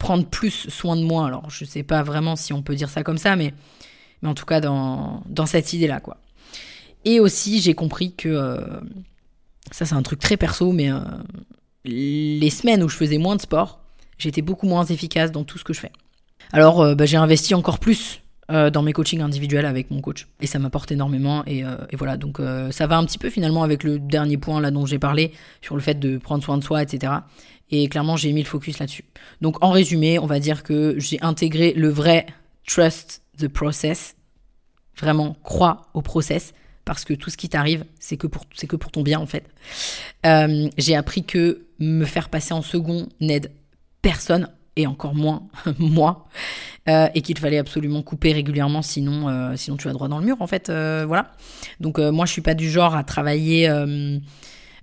prendre 0.00 0.26
plus 0.26 0.68
soin 0.68 0.96
de 0.96 1.02
moi. 1.02 1.26
Alors, 1.26 1.48
je 1.50 1.64
sais 1.64 1.84
pas 1.84 2.02
vraiment 2.02 2.34
si 2.34 2.52
on 2.52 2.62
peut 2.62 2.74
dire 2.74 2.88
ça 2.88 3.04
comme 3.04 3.18
ça, 3.18 3.36
mais, 3.36 3.54
mais 4.22 4.28
en 4.28 4.34
tout 4.34 4.46
cas, 4.46 4.60
dans, 4.60 5.22
dans 5.28 5.46
cette 5.46 5.72
idée-là, 5.72 6.00
quoi. 6.00 6.16
Et 7.04 7.20
aussi, 7.20 7.60
j'ai 7.60 7.74
compris 7.74 8.14
que. 8.14 8.28
Euh, 8.28 8.80
ça, 9.70 9.86
c'est 9.86 9.94
un 9.94 10.02
truc 10.02 10.18
très 10.18 10.36
perso, 10.36 10.72
mais 10.72 10.90
euh, 10.90 10.98
les 11.84 12.50
semaines 12.50 12.82
où 12.82 12.88
je 12.88 12.96
faisais 12.96 13.18
moins 13.18 13.36
de 13.36 13.40
sport, 13.40 13.80
j'étais 14.18 14.42
beaucoup 14.42 14.66
moins 14.66 14.84
efficace 14.84 15.30
dans 15.30 15.44
tout 15.44 15.58
ce 15.58 15.64
que 15.64 15.72
je 15.72 15.78
fais. 15.78 15.92
Alors, 16.52 16.80
euh, 16.80 16.94
bah, 16.96 17.06
j'ai 17.06 17.16
investi 17.16 17.54
encore 17.54 17.78
plus 17.78 18.20
dans 18.50 18.82
mes 18.82 18.92
coachings 18.92 19.20
individuels 19.20 19.66
avec 19.66 19.90
mon 19.90 20.00
coach. 20.00 20.26
Et 20.40 20.46
ça 20.46 20.58
m'apporte 20.58 20.90
énormément. 20.90 21.44
Et, 21.46 21.60
et, 21.60 21.96
voilà, 21.96 22.16
donc 22.16 22.40
ça 22.70 22.86
va 22.86 22.98
un 22.98 23.04
petit 23.04 23.18
peu 23.18 23.30
finalement 23.30 23.62
avec 23.62 23.84
le 23.84 23.98
dernier 23.98 24.36
point 24.38 24.60
là 24.60 24.70
dont 24.70 24.86
j'ai 24.86 24.98
parlé, 24.98 25.32
sur 25.62 25.76
le 25.76 25.80
fait 25.80 25.94
de 26.00 26.18
prendre 26.18 26.42
soin 26.42 26.58
de 26.58 26.64
soi, 26.64 26.82
etc. 26.82 27.12
Et 27.70 27.88
clairement, 27.88 28.16
j'ai 28.16 28.32
mis 28.32 28.42
le 28.42 28.48
focus 28.48 28.78
là-dessus. 28.78 29.04
Donc, 29.40 29.62
en 29.62 29.70
résumé, 29.70 30.18
on 30.18 30.26
va 30.26 30.40
dire 30.40 30.62
que 30.62 30.94
j'ai 30.98 31.20
intégré 31.22 31.72
le 31.72 31.88
vrai 31.88 32.26
trust 32.66 33.22
the 33.38 33.48
process. 33.48 34.16
Vraiment, 34.98 35.36
crois 35.42 35.88
au 35.94 36.02
process. 36.02 36.52
Parce 36.84 37.04
que 37.04 37.14
tout 37.14 37.30
ce 37.30 37.36
qui 37.36 37.48
t'arrive, 37.48 37.84
c'est 38.00 38.16
que, 38.16 38.26
pour, 38.26 38.46
que 38.48 38.76
pour 38.76 38.90
ton 38.90 39.02
bien, 39.02 39.20
en 39.20 39.26
fait. 39.26 39.44
Euh, 40.26 40.68
j'ai 40.78 40.96
appris 40.96 41.24
que 41.24 41.66
me 41.78 42.04
faire 42.04 42.28
passer 42.28 42.52
en 42.52 42.62
second 42.62 43.08
n'aide 43.20 43.52
personne, 44.02 44.48
et 44.76 44.86
encore 44.86 45.14
moins 45.14 45.48
moi. 45.78 46.26
Euh, 46.88 47.08
et 47.14 47.20
qu'il 47.20 47.38
fallait 47.38 47.58
absolument 47.58 48.02
couper 48.02 48.32
régulièrement, 48.32 48.82
sinon, 48.82 49.28
euh, 49.28 49.54
sinon 49.56 49.76
tu 49.76 49.86
vas 49.86 49.92
droit 49.92 50.08
dans 50.08 50.18
le 50.18 50.24
mur, 50.24 50.36
en 50.40 50.46
fait. 50.46 50.68
voilà. 50.70 51.32
Donc, 51.78 51.98
moi, 51.98 52.26
je 52.26 52.32
suis 52.32 52.42
pas 52.42 52.54
du 52.54 52.70
genre 52.70 52.96
à 52.96 53.04
travailler, 53.04 53.68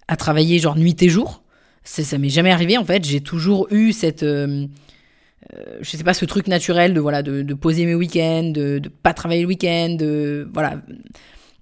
à 0.08 0.15
travailler 0.15 0.60
genre 0.60 0.78
nuit 0.78 1.02
et 1.02 1.10
jour 1.10 1.41
ça 1.88 2.17
m'est 2.17 2.30
jamais 2.30 2.52
arrivé 2.52 2.78
en 2.78 2.86
fait. 2.86 3.06
J'ai 3.06 3.21
toujours 3.21 3.67
eu 3.71 3.93
cette, 3.93 4.23
euh, 4.23 4.67
euh, 5.54 5.78
je 5.82 5.89
sais 5.89 6.04
pas, 6.04 6.13
ce 6.13 6.26
truc 6.26 6.47
naturel 6.47 6.93
de 6.93 7.00
voilà, 7.00 7.23
de, 7.23 7.54
poser 7.54 7.86
mes 7.86 7.95
week-ends, 7.95 8.52
de, 8.52 8.80
de 8.80 8.89
pas 8.89 9.13
travailler 9.13 9.41
le 9.41 9.47
week-end, 9.47 9.95
de 9.97 10.47
voilà, 10.52 10.82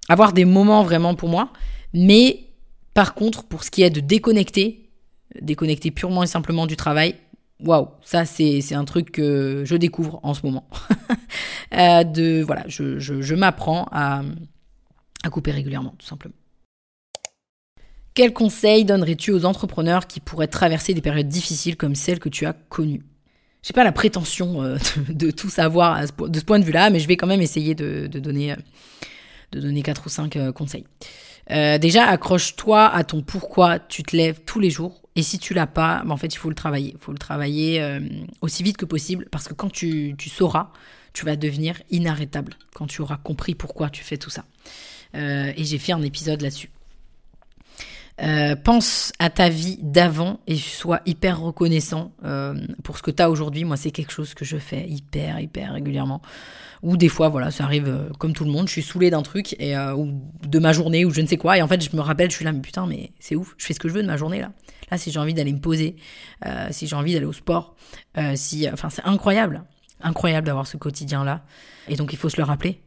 avoir 0.08 0.32
des 0.32 0.44
moments 0.44 0.82
vraiment 0.82 1.14
pour 1.14 1.28
moi. 1.28 1.50
Mais 1.94 2.44
par 2.94 3.14
contre, 3.14 3.44
pour 3.44 3.64
ce 3.64 3.70
qui 3.70 3.82
est 3.82 3.90
de 3.90 4.00
déconnecter, 4.00 4.90
déconnecter 5.40 5.90
purement 5.90 6.22
et 6.22 6.26
simplement 6.26 6.66
du 6.66 6.76
travail, 6.76 7.14
waouh, 7.60 7.88
ça 8.02 8.24
c'est 8.24 8.74
un 8.74 8.84
truc 8.84 9.12
que 9.12 9.62
je 9.64 9.76
découvre 9.76 10.20
en 10.22 10.34
ce 10.34 10.44
moment. 10.44 10.68
Euh, 11.74 12.04
de 12.04 12.42
voilà, 12.42 12.62
je, 12.68 13.00
je, 13.00 13.34
m'apprends 13.34 13.88
à, 13.90 14.22
à 15.24 15.30
couper 15.30 15.50
régulièrement, 15.50 15.94
tout 15.98 16.06
simplement. 16.06 16.34
Quels 18.14 18.32
conseils 18.32 18.84
donnerais-tu 18.84 19.32
aux 19.32 19.44
entrepreneurs 19.44 20.06
qui 20.06 20.20
pourraient 20.20 20.46
traverser 20.46 20.94
des 20.94 21.02
périodes 21.02 21.28
difficiles 21.28 21.76
comme 21.76 21.94
celles 21.94 22.20
que 22.20 22.28
tu 22.28 22.46
as 22.46 22.54
connues? 22.54 23.02
J'ai 23.66 23.72
pas 23.72 23.82
la 23.82 23.92
prétention 23.92 24.62
euh, 24.62 24.78
de, 25.08 25.32
tout 25.32 25.50
savoir 25.50 26.00
de 26.00 26.38
ce 26.38 26.44
point 26.44 26.60
de 26.60 26.64
vue-là, 26.64 26.88
mais 26.88 27.00
je 27.00 27.08
vais 27.08 27.16
quand 27.16 27.26
même 27.26 27.42
essayer 27.42 27.74
de, 27.74 28.06
donner, 28.06 28.52
euh, 28.52 28.56
de 29.52 29.60
donner 29.60 29.82
4 29.82 30.06
ou 30.06 30.08
5 30.08 30.36
euh, 30.36 30.52
conseils. 30.52 30.84
Déjà, 31.48 32.06
accroche-toi 32.06 32.86
à 32.86 33.04
ton 33.04 33.22
pourquoi 33.22 33.78
tu 33.78 34.02
te 34.02 34.16
lèves 34.16 34.40
tous 34.44 34.60
les 34.60 34.70
jours. 34.70 35.02
Et 35.14 35.22
si 35.22 35.38
tu 35.38 35.54
l'as 35.54 35.66
pas, 35.66 36.02
ben, 36.04 36.10
en 36.10 36.16
fait, 36.16 36.34
il 36.34 36.36
faut 36.36 36.48
le 36.48 36.54
travailler. 36.54 36.92
Il 36.92 36.98
faut 36.98 37.12
le 37.12 37.18
travailler 37.18 37.98
aussi 38.42 38.62
vite 38.62 38.76
que 38.76 38.84
possible 38.84 39.26
parce 39.30 39.48
que 39.48 39.54
quand 39.54 39.70
tu, 39.70 40.14
tu, 40.18 40.28
sauras, 40.28 40.70
tu 41.12 41.24
vas 41.24 41.36
devenir 41.36 41.80
inarrêtable 41.90 42.54
quand 42.74 42.86
tu 42.86 43.00
auras 43.00 43.16
compris 43.16 43.54
pourquoi 43.54 43.88
tu 43.88 44.04
fais 44.04 44.18
tout 44.18 44.30
ça. 44.30 44.44
et 45.14 45.64
j'ai 45.64 45.78
fait 45.78 45.92
un 45.92 46.02
épisode 46.02 46.42
là-dessus. 46.42 46.70
Euh, 48.22 48.56
pense 48.56 49.12
à 49.18 49.28
ta 49.28 49.50
vie 49.50 49.78
d'avant 49.82 50.40
et 50.46 50.56
sois 50.56 51.00
hyper 51.04 51.38
reconnaissant 51.38 52.12
euh, 52.24 52.54
pour 52.82 52.96
ce 52.96 53.02
que 53.02 53.10
tu 53.10 53.22
as 53.22 53.30
aujourd'hui. 53.30 53.64
Moi, 53.64 53.76
c'est 53.76 53.90
quelque 53.90 54.12
chose 54.12 54.32
que 54.32 54.44
je 54.44 54.56
fais 54.56 54.88
hyper, 54.88 55.38
hyper 55.38 55.74
régulièrement. 55.74 56.22
Ou 56.82 56.96
des 56.96 57.08
fois, 57.08 57.28
voilà, 57.28 57.50
ça 57.50 57.64
arrive 57.64 57.88
euh, 57.88 58.08
comme 58.18 58.32
tout 58.32 58.44
le 58.44 58.50
monde. 58.50 58.68
Je 58.68 58.72
suis 58.72 58.82
saoulée 58.82 59.10
d'un 59.10 59.22
truc 59.22 59.54
ou 59.60 60.08
de 60.46 60.58
ma 60.58 60.72
journée 60.72 61.04
ou 61.04 61.10
je 61.10 61.20
ne 61.20 61.26
sais 61.26 61.36
quoi. 61.36 61.58
Et 61.58 61.62
en 61.62 61.68
fait, 61.68 61.82
je 61.82 61.94
me 61.94 62.00
rappelle, 62.00 62.30
je 62.30 62.36
suis 62.36 62.44
là, 62.44 62.52
mais 62.52 62.60
putain, 62.60 62.86
mais 62.86 63.12
c'est 63.20 63.36
ouf. 63.36 63.54
Je 63.58 63.66
fais 63.66 63.74
ce 63.74 63.80
que 63.80 63.88
je 63.88 63.94
veux 63.94 64.02
de 64.02 64.06
ma 64.06 64.16
journée 64.16 64.40
là. 64.40 64.52
Là, 64.90 64.96
si 64.96 65.10
j'ai 65.10 65.18
envie 65.18 65.34
d'aller 65.34 65.52
me 65.52 65.58
poser, 65.58 65.96
si 66.70 66.86
j'ai 66.86 66.94
envie 66.94 67.12
d'aller 67.12 67.26
au 67.26 67.32
sport, 67.32 67.74
si, 68.36 68.70
enfin, 68.72 68.88
c'est 68.88 69.04
incroyable, 69.04 69.64
incroyable 70.00 70.46
d'avoir 70.46 70.68
ce 70.68 70.76
quotidien 70.76 71.24
là. 71.24 71.44
Et 71.88 71.96
donc, 71.96 72.12
il 72.12 72.16
faut 72.16 72.28
se 72.28 72.36
le 72.36 72.44
rappeler. 72.44 72.80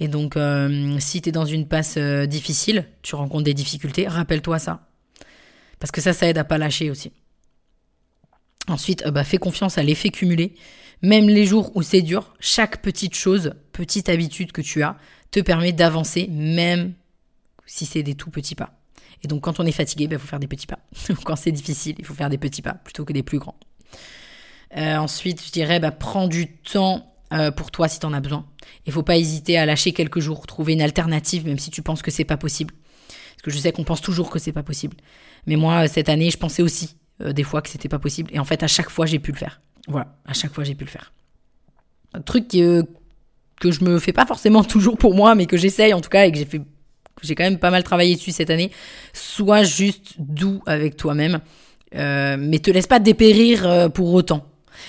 Et 0.00 0.08
donc, 0.08 0.36
euh, 0.36 0.96
si 1.00 1.20
tu 1.20 1.28
es 1.28 1.32
dans 1.32 1.44
une 1.44 1.66
passe 1.66 1.96
euh, 1.96 2.26
difficile, 2.26 2.86
tu 3.02 3.14
rencontres 3.14 3.44
des 3.44 3.54
difficultés, 3.54 4.06
rappelle-toi 4.06 4.58
ça. 4.58 4.88
Parce 5.80 5.90
que 5.90 6.00
ça, 6.00 6.12
ça 6.12 6.28
aide 6.28 6.38
à 6.38 6.44
pas 6.44 6.58
lâcher 6.58 6.90
aussi. 6.90 7.12
Ensuite, 8.68 9.04
euh, 9.06 9.10
bah, 9.10 9.24
fais 9.24 9.38
confiance 9.38 9.78
à 9.78 9.82
l'effet 9.82 10.10
cumulé. 10.10 10.54
Même 11.02 11.28
les 11.28 11.46
jours 11.46 11.72
où 11.74 11.82
c'est 11.82 12.02
dur, 12.02 12.34
chaque 12.40 12.82
petite 12.82 13.14
chose, 13.14 13.54
petite 13.72 14.08
habitude 14.08 14.52
que 14.52 14.62
tu 14.62 14.82
as, 14.82 14.96
te 15.30 15.40
permet 15.40 15.72
d'avancer, 15.72 16.28
même 16.30 16.94
si 17.66 17.86
c'est 17.86 18.02
des 18.02 18.14
tout 18.14 18.30
petits 18.30 18.54
pas. 18.54 18.80
Et 19.24 19.28
donc, 19.28 19.42
quand 19.42 19.58
on 19.58 19.66
est 19.66 19.72
fatigué, 19.72 20.04
il 20.04 20.08
bah, 20.08 20.18
faut 20.18 20.28
faire 20.28 20.40
des 20.40 20.46
petits 20.46 20.66
pas. 20.66 20.78
quand 21.24 21.36
c'est 21.36 21.52
difficile, 21.52 21.96
il 21.98 22.04
faut 22.04 22.14
faire 22.14 22.30
des 22.30 22.38
petits 22.38 22.62
pas 22.62 22.74
plutôt 22.74 23.04
que 23.04 23.12
des 23.12 23.24
plus 23.24 23.38
grands. 23.38 23.58
ensuite, 24.74 25.44
je 25.44 25.50
dirais, 25.50 25.80
bah, 25.80 25.90
prends 25.90 26.28
du 26.28 26.56
temps 26.56 27.17
euh, 27.32 27.50
pour 27.50 27.70
toi 27.70 27.88
si 27.88 28.00
tu 28.00 28.06
en 28.06 28.14
as 28.14 28.20
besoin. 28.20 28.46
Il 28.86 28.92
faut 28.92 29.02
pas 29.02 29.18
hésiter 29.18 29.58
à 29.58 29.66
lâcher 29.66 29.92
quelques 29.92 30.20
jours, 30.20 30.46
trouver 30.46 30.72
une 30.72 30.80
alternative, 30.80 31.46
même 31.46 31.58
si 31.58 31.70
tu 31.70 31.82
penses 31.82 32.00
que 32.00 32.10
c'est 32.10 32.24
pas 32.24 32.38
possible. 32.38 32.72
Parce 33.08 33.42
que 33.42 33.50
je 33.50 33.58
sais 33.58 33.70
qu'on 33.70 33.84
pense 33.84 34.00
toujours 34.00 34.30
que 34.30 34.38
c'est 34.38 34.52
pas 34.52 34.62
possible. 34.62 34.96
Mais 35.46 35.56
moi, 35.56 35.86
cette 35.88 36.08
année, 36.08 36.30
je 36.30 36.38
pensais 36.38 36.62
aussi 36.62 36.96
euh, 37.20 37.32
des 37.32 37.42
fois 37.42 37.60
que 37.60 37.68
c'était 37.68 37.88
pas 37.88 37.98
possible. 37.98 38.30
Et 38.32 38.38
en 38.38 38.44
fait, 38.44 38.62
à 38.62 38.66
chaque 38.66 38.88
fois, 38.88 39.04
j'ai 39.04 39.18
pu 39.18 39.32
le 39.32 39.36
faire. 39.36 39.60
Voilà, 39.88 40.16
à 40.24 40.32
chaque 40.32 40.52
fois, 40.54 40.64
j'ai 40.64 40.74
pu 40.74 40.84
le 40.84 40.90
faire. 40.90 41.12
Un 42.14 42.22
truc 42.22 42.54
euh, 42.54 42.82
que 43.60 43.70
je 43.70 43.84
me 43.84 43.98
fais 43.98 44.14
pas 44.14 44.24
forcément 44.24 44.64
toujours 44.64 44.96
pour 44.96 45.14
moi, 45.14 45.34
mais 45.34 45.44
que 45.44 45.58
j'essaye 45.58 45.92
en 45.92 46.00
tout 46.00 46.10
cas 46.10 46.24
et 46.24 46.32
que 46.32 46.38
j'ai 46.38 46.46
fait, 46.46 46.62
j'ai 47.20 47.34
quand 47.34 47.44
même 47.44 47.58
pas 47.58 47.70
mal 47.70 47.84
travaillé 47.84 48.16
dessus 48.16 48.32
cette 48.32 48.48
année. 48.48 48.70
Sois 49.12 49.64
juste 49.64 50.14
doux 50.18 50.62
avec 50.64 50.96
toi-même, 50.96 51.40
mais 51.92 52.58
te 52.60 52.70
laisse 52.70 52.86
pas 52.86 53.00
dépérir 53.00 53.90
pour 53.92 54.14
autant. 54.14 54.46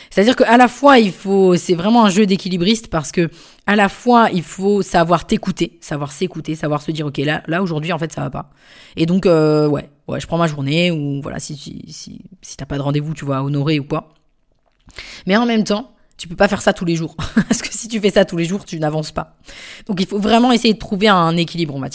C'est-à-dire 0.09 0.35
qu'à 0.35 0.57
la 0.57 0.67
fois, 0.67 0.99
il 0.99 1.11
faut, 1.11 1.55
c'est 1.55 1.75
vraiment 1.75 2.05
un 2.05 2.09
jeu 2.09 2.25
d'équilibriste 2.25 2.87
parce 2.87 3.11
que 3.11 3.29
à 3.67 3.75
la 3.75 3.89
fois, 3.89 4.29
il 4.33 4.43
faut 4.43 4.81
savoir 4.81 5.27
t'écouter, 5.27 5.77
savoir 5.81 6.11
s'écouter, 6.11 6.55
savoir 6.55 6.81
se 6.81 6.91
dire, 6.91 7.05
ok, 7.05 7.17
là, 7.17 7.43
là 7.47 7.61
aujourd'hui, 7.61 7.93
en 7.93 7.99
fait, 7.99 8.11
ça 8.11 8.21
va 8.21 8.29
pas. 8.29 8.49
Et 8.95 9.05
donc, 9.05 9.25
euh, 9.25 9.67
ouais, 9.67 9.89
ouais, 10.07 10.19
je 10.19 10.27
prends 10.27 10.37
ma 10.37 10.47
journée 10.47 10.91
ou 10.91 11.21
voilà, 11.21 11.39
si 11.39 11.55
si 11.55 11.83
si, 11.87 12.21
si 12.41 12.57
t'as 12.57 12.65
pas 12.65 12.77
de 12.77 12.81
rendez-vous, 12.81 13.13
tu 13.13 13.25
vas 13.25 13.43
honorer 13.43 13.79
ou 13.79 13.83
quoi. 13.83 14.13
Mais 15.27 15.37
en 15.37 15.45
même 15.45 15.63
temps, 15.63 15.91
tu 16.17 16.27
peux 16.27 16.35
pas 16.35 16.47
faire 16.47 16.61
ça 16.61 16.73
tous 16.73 16.85
les 16.85 16.95
jours. 16.95 17.15
Parce 17.35 17.61
que 17.61 17.69
si 17.71 17.87
tu 17.87 17.99
fais 17.99 18.11
ça 18.11 18.25
tous 18.25 18.37
les 18.37 18.45
jours, 18.45 18.65
tu 18.65 18.79
n'avances 18.79 19.11
pas. 19.11 19.37
Donc 19.87 20.01
il 20.01 20.07
faut 20.07 20.19
vraiment 20.19 20.51
essayer 20.51 20.73
de 20.73 20.79
trouver 20.79 21.07
un 21.07 21.35
équilibre, 21.37 21.75
on 21.75 21.79
va. 21.79 21.87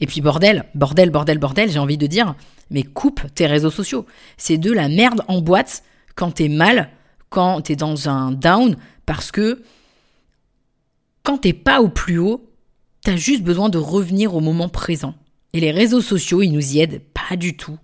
Et 0.00 0.06
puis 0.06 0.20
bordel, 0.20 0.64
bordel, 0.74 1.10
bordel, 1.10 1.38
bordel, 1.38 1.70
j'ai 1.70 1.78
envie 1.78 1.96
de 1.96 2.06
dire, 2.06 2.34
mais 2.70 2.82
coupe 2.82 3.22
tes 3.34 3.46
réseaux 3.46 3.70
sociaux. 3.70 4.06
C'est 4.36 4.58
de 4.58 4.72
la 4.72 4.88
merde 4.88 5.22
en 5.28 5.40
boîte 5.40 5.82
quand 6.16 6.32
t'es 6.32 6.48
mal, 6.48 6.90
quand 7.30 7.60
t'es 7.60 7.76
dans 7.76 8.08
un 8.08 8.32
down, 8.32 8.76
parce 9.04 9.30
que 9.30 9.62
quand 11.22 11.38
t'es 11.38 11.52
pas 11.52 11.80
au 11.80 11.88
plus 11.88 12.18
haut, 12.18 12.50
t'as 13.02 13.16
juste 13.16 13.42
besoin 13.42 13.68
de 13.68 13.78
revenir 13.78 14.34
au 14.34 14.40
moment 14.40 14.68
présent. 14.68 15.14
Et 15.52 15.60
les 15.60 15.70
réseaux 15.70 16.00
sociaux, 16.00 16.42
ils 16.42 16.50
nous 16.50 16.74
y 16.74 16.80
aident 16.80 17.00
pas 17.14 17.36
du 17.36 17.56
tout. 17.56 17.78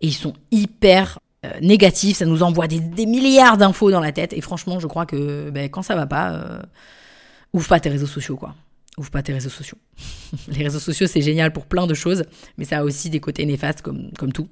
Et 0.00 0.06
ils 0.06 0.14
sont 0.14 0.34
hyper 0.50 1.18
euh, 1.44 1.50
négatifs, 1.60 2.18
ça 2.18 2.26
nous 2.26 2.42
envoie 2.42 2.68
des, 2.68 2.80
milliards 3.06 3.56
d'infos 3.56 3.90
dans 3.90 4.00
la 4.00 4.12
tête. 4.12 4.32
Et 4.32 4.40
franchement, 4.40 4.78
je 4.78 4.86
crois 4.86 5.06
que 5.06 5.50
ben, 5.50 5.68
quand 5.68 5.82
ça 5.82 5.96
va 5.96 6.06
pas, 6.06 6.32
euh, 6.32 6.62
ouvre 7.52 7.68
pas 7.68 7.80
tes 7.80 7.88
réseaux 7.88 8.06
sociaux, 8.06 8.36
quoi 8.36 8.54
ouvre 8.98 9.10
pas 9.10 9.22
tes 9.22 9.32
réseaux 9.32 9.50
sociaux. 9.50 9.78
les 10.48 10.62
réseaux 10.62 10.78
sociaux, 10.78 11.06
c'est 11.06 11.22
génial 11.22 11.52
pour 11.52 11.66
plein 11.66 11.86
de 11.86 11.94
choses, 11.94 12.24
mais 12.58 12.64
ça 12.64 12.78
a 12.78 12.84
aussi 12.84 13.08
des 13.10 13.20
côtés 13.20 13.46
néfastes 13.46 13.82
comme, 13.82 14.32
tout. 14.32 14.48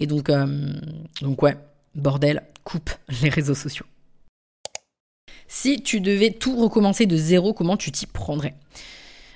Et 0.00 0.06
donc, 0.06 0.30
euh, 0.30 0.72
donc, 1.20 1.42
ouais, 1.42 1.56
bordel, 1.94 2.42
coupe 2.64 2.90
les 3.22 3.28
réseaux 3.28 3.54
sociaux. 3.54 3.86
Si 5.46 5.82
tu 5.82 6.00
devais 6.00 6.30
tout 6.30 6.56
recommencer 6.56 7.06
de 7.06 7.16
zéro, 7.16 7.52
comment 7.52 7.76
tu 7.76 7.92
t'y 7.92 8.06
prendrais? 8.06 8.54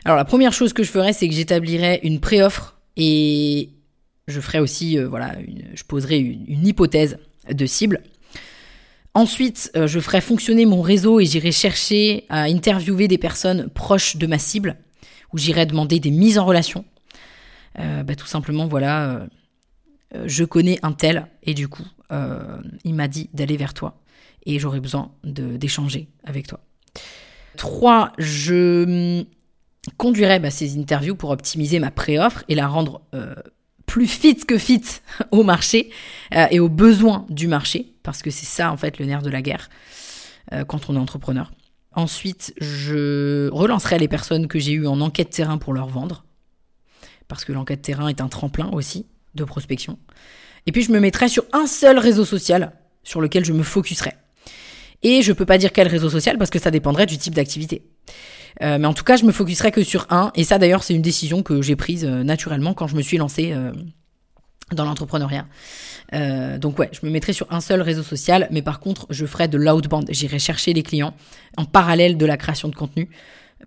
Alors, 0.04 0.16
la 0.16 0.24
première 0.24 0.52
chose 0.52 0.72
que 0.72 0.82
je 0.82 0.90
ferais, 0.90 1.12
c'est 1.12 1.28
que 1.28 1.34
j'établirais 1.34 2.00
une 2.02 2.20
pré-offre 2.20 2.78
et 2.96 3.70
je 4.26 4.40
ferais 4.40 4.58
aussi, 4.58 4.98
euh, 4.98 5.08
voilà, 5.08 5.36
je 5.74 5.82
poserais 5.84 6.18
une 6.18 6.66
hypothèse 6.66 7.18
de 7.50 7.66
cible. 7.66 8.02
Ensuite, 9.14 9.70
euh, 9.76 9.86
je 9.86 10.00
ferai 10.00 10.20
fonctionner 10.20 10.66
mon 10.66 10.82
réseau 10.82 11.18
et 11.20 11.24
j'irai 11.24 11.52
chercher 11.52 12.24
à 12.28 12.42
interviewer 12.42 13.08
des 13.08 13.18
personnes 13.18 13.68
proches 13.68 14.16
de 14.16 14.26
ma 14.26 14.38
cible, 14.38 14.76
où 15.32 15.38
j'irai 15.38 15.66
demander 15.66 15.98
des 15.98 16.10
mises 16.10 16.38
en 16.38 16.46
relation. 16.46 16.84
Euh, 17.78 18.02
bah, 18.02 18.14
tout 18.14 18.26
simplement, 18.26 18.66
voilà, 18.66 19.26
je 20.24 20.44
connais 20.44 20.78
un 20.82 20.92
tel 20.92 21.26
et 21.42 21.54
du 21.54 21.68
coup, 21.68 21.86
il 22.10 22.94
m'a 22.94 23.08
dit 23.08 23.28
d'aller 23.34 23.56
vers 23.56 23.74
toi 23.74 24.00
et 24.46 24.58
j'aurais 24.58 24.80
besoin 24.80 25.12
d'échanger 25.24 26.08
avec 26.24 26.46
toi. 26.46 26.60
Trois, 27.56 28.12
je 28.18 29.24
conduirai 29.96 30.38
bah, 30.38 30.50
ces 30.50 30.78
interviews 30.78 31.16
pour 31.16 31.30
optimiser 31.30 31.80
ma 31.80 31.90
pré-offre 31.90 32.44
et 32.48 32.54
la 32.54 32.66
rendre 32.66 33.02
plus 33.88 34.06
fit 34.06 34.36
que 34.36 34.58
fit 34.58 34.84
au 35.32 35.42
marché 35.42 35.90
euh, 36.36 36.46
et 36.52 36.60
aux 36.60 36.68
besoins 36.68 37.26
du 37.28 37.48
marché, 37.48 37.94
parce 38.04 38.22
que 38.22 38.30
c'est 38.30 38.46
ça 38.46 38.70
en 38.70 38.76
fait 38.76 39.00
le 39.00 39.06
nerf 39.06 39.22
de 39.22 39.30
la 39.30 39.42
guerre 39.42 39.68
euh, 40.52 40.64
quand 40.64 40.88
on 40.88 40.94
est 40.94 41.00
entrepreneur. 41.00 41.50
Ensuite, 41.92 42.54
je 42.60 43.48
relancerai 43.48 43.98
les 43.98 44.06
personnes 44.06 44.46
que 44.46 44.60
j'ai 44.60 44.72
eues 44.72 44.86
en 44.86 45.00
enquête 45.00 45.30
terrain 45.30 45.58
pour 45.58 45.72
leur 45.72 45.88
vendre, 45.88 46.24
parce 47.26 47.44
que 47.44 47.52
l'enquête 47.52 47.82
terrain 47.82 48.06
est 48.06 48.20
un 48.20 48.28
tremplin 48.28 48.70
aussi 48.70 49.06
de 49.34 49.42
prospection. 49.42 49.98
Et 50.68 50.70
puis 50.70 50.82
je 50.82 50.92
me 50.92 51.00
mettrai 51.00 51.28
sur 51.28 51.46
un 51.54 51.66
seul 51.66 51.98
réseau 51.98 52.26
social 52.26 52.72
sur 53.02 53.22
lequel 53.22 53.42
je 53.42 53.54
me 53.54 53.62
focuserai. 53.62 54.12
Et 55.02 55.22
je 55.22 55.32
peux 55.32 55.46
pas 55.46 55.56
dire 55.56 55.72
quel 55.72 55.88
réseau 55.88 56.10
social 56.10 56.36
parce 56.36 56.50
que 56.50 56.58
ça 56.58 56.70
dépendrait 56.70 57.06
du 57.06 57.16
type 57.16 57.34
d'activité. 57.34 57.86
Euh, 58.60 58.76
mais 58.78 58.86
en 58.86 58.92
tout 58.92 59.02
cas, 59.02 59.16
je 59.16 59.24
me 59.24 59.32
focuserai 59.32 59.72
que 59.72 59.82
sur 59.82 60.06
un. 60.10 60.30
Et 60.34 60.44
ça, 60.44 60.58
d'ailleurs, 60.58 60.82
c'est 60.82 60.92
une 60.92 61.00
décision 61.00 61.42
que 61.42 61.62
j'ai 61.62 61.74
prise 61.74 62.04
euh, 62.04 62.22
naturellement 62.22 62.74
quand 62.74 62.86
je 62.86 62.96
me 62.96 63.00
suis 63.00 63.16
lancée 63.16 63.52
euh, 63.52 63.72
dans 64.70 64.84
l'entrepreneuriat. 64.84 65.46
donc 66.58 66.78
ouais, 66.78 66.90
je 66.92 67.06
me 67.06 67.10
mettrai 67.10 67.32
sur 67.32 67.50
un 67.50 67.62
seul 67.62 67.80
réseau 67.80 68.02
social, 68.02 68.46
mais 68.50 68.60
par 68.60 68.78
contre, 68.78 69.06
je 69.08 69.24
ferai 69.24 69.48
de 69.48 69.56
l'outbound. 69.56 70.06
J'irai 70.10 70.38
chercher 70.38 70.74
les 70.74 70.82
clients 70.82 71.14
en 71.56 71.64
parallèle 71.64 72.18
de 72.18 72.26
la 72.26 72.36
création 72.36 72.68
de 72.68 72.74
contenu 72.74 73.08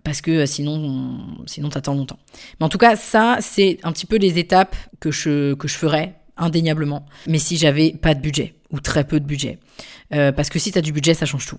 parce 0.04 0.20
que 0.20 0.46
sinon, 0.46 1.18
sinon 1.46 1.68
t'attends 1.68 1.94
longtemps. 1.94 2.20
Mais 2.60 2.66
en 2.66 2.68
tout 2.68 2.78
cas, 2.78 2.94
ça, 2.94 3.38
c'est 3.40 3.80
un 3.82 3.90
petit 3.90 4.06
peu 4.06 4.18
les 4.18 4.38
étapes 4.38 4.76
que 5.00 5.10
je, 5.10 5.54
que 5.54 5.66
je 5.66 5.74
ferai 5.74 6.14
indéniablement. 6.36 7.06
Mais 7.26 7.38
si 7.38 7.56
j'avais 7.56 7.92
pas 7.92 8.14
de 8.14 8.20
budget 8.20 8.54
ou 8.70 8.80
très 8.80 9.04
peu 9.04 9.20
de 9.20 9.26
budget, 9.26 9.58
parce 10.10 10.48
que 10.48 10.58
si 10.58 10.72
tu 10.72 10.78
as 10.78 10.82
du 10.82 10.92
budget, 10.92 11.14
ça 11.14 11.26
change 11.26 11.46
tout. 11.46 11.58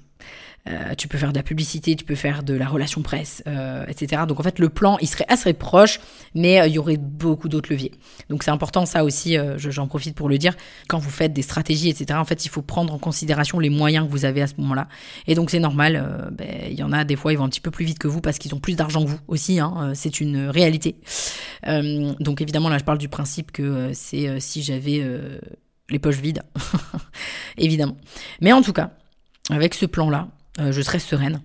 Euh, 0.70 0.96
tu 0.96 1.10
peux 1.10 1.18
faire 1.18 1.34
de 1.34 1.38
la 1.38 1.44
publicité, 1.44 1.96
tu 1.96 2.06
peux 2.06 2.16
faire 2.16 2.42
de 2.42 2.54
la 2.54 2.68
relation 2.68 3.02
presse, 3.02 3.44
euh, 3.48 3.86
etc. 3.88 4.24
Donc 4.28 4.40
en 4.40 4.44
fait, 4.44 4.60
le 4.60 4.70
plan, 4.70 4.98
il 5.02 5.08
serait 5.08 5.26
assez 5.28 5.52
proche, 5.52 6.00
mais 6.36 6.62
euh, 6.62 6.68
il 6.68 6.74
y 6.74 6.80
aurait 6.80 6.96
beaucoup 6.96 7.50
d'autres 7.50 7.70
leviers. 7.70 7.92
Donc 8.30 8.44
c'est 8.44 8.52
important, 8.52 8.86
ça 8.86 9.04
aussi, 9.04 9.38
j'en 9.58 9.88
profite 9.88 10.16
pour 10.16 10.30
le 10.30 10.38
dire. 10.38 10.56
Quand 10.88 11.00
vous 11.00 11.10
faites 11.10 11.34
des 11.34 11.42
stratégies, 11.42 11.90
etc., 11.90 12.18
en 12.18 12.26
fait, 12.26 12.46
il 12.46 12.50
faut 12.50 12.62
prendre 12.62 12.94
en 12.94 12.98
considération 12.98 13.60
les 13.60 13.70
moyens 13.70 14.08
que 14.08 14.12
vous 14.12 14.24
avez 14.24 14.42
à 14.42 14.48
ce 14.48 14.54
moment-là. 14.60 14.88
Et 15.28 15.36
donc 15.36 15.50
c'est 15.50 15.60
normal, 15.60 16.32
ben, 16.32 16.48
il 16.70 16.80
y 16.80 16.84
en 16.84 16.94
a 16.94 17.04
des 17.04 17.16
fois, 17.16 17.34
ils 17.34 17.38
vont 17.38 17.46
un 17.46 17.50
petit 17.50 17.62
peu 17.62 17.72
plus 17.72 17.86
vite 17.86 18.00
que 18.00 18.08
vous 18.08 18.22
parce 18.22 18.38
qu'ils 18.38 18.56
ont 18.56 18.60
plus 18.60 18.76
d'argent 18.76 19.04
que 19.04 19.10
vous 19.10 19.20
aussi. 19.28 19.60
Hein, 19.60 19.92
c'est 19.96 20.22
une 20.22 20.48
réalité. 20.48 20.96
donc 21.68 22.42
évidemment, 22.42 22.70
là, 22.70 22.78
je 22.78 22.86
parle 22.86 22.98
du 22.98 23.10
principe 23.10 23.52
que 23.52 23.92
c'est 23.94 24.40
si 24.40 24.64
j'avais 24.64 25.04
les 25.90 26.00
poches 26.00 26.22
vides, 26.22 26.44
évidemment. 27.58 27.98
Mais 28.40 28.54
en 28.54 28.62
tout 28.62 28.74
cas, 28.74 28.92
avec 29.50 29.74
ce 29.74 29.86
plan-là, 29.86 30.30
euh, 30.30 30.43
je 30.60 30.82
serai 30.82 31.00
sereine. 31.00 31.42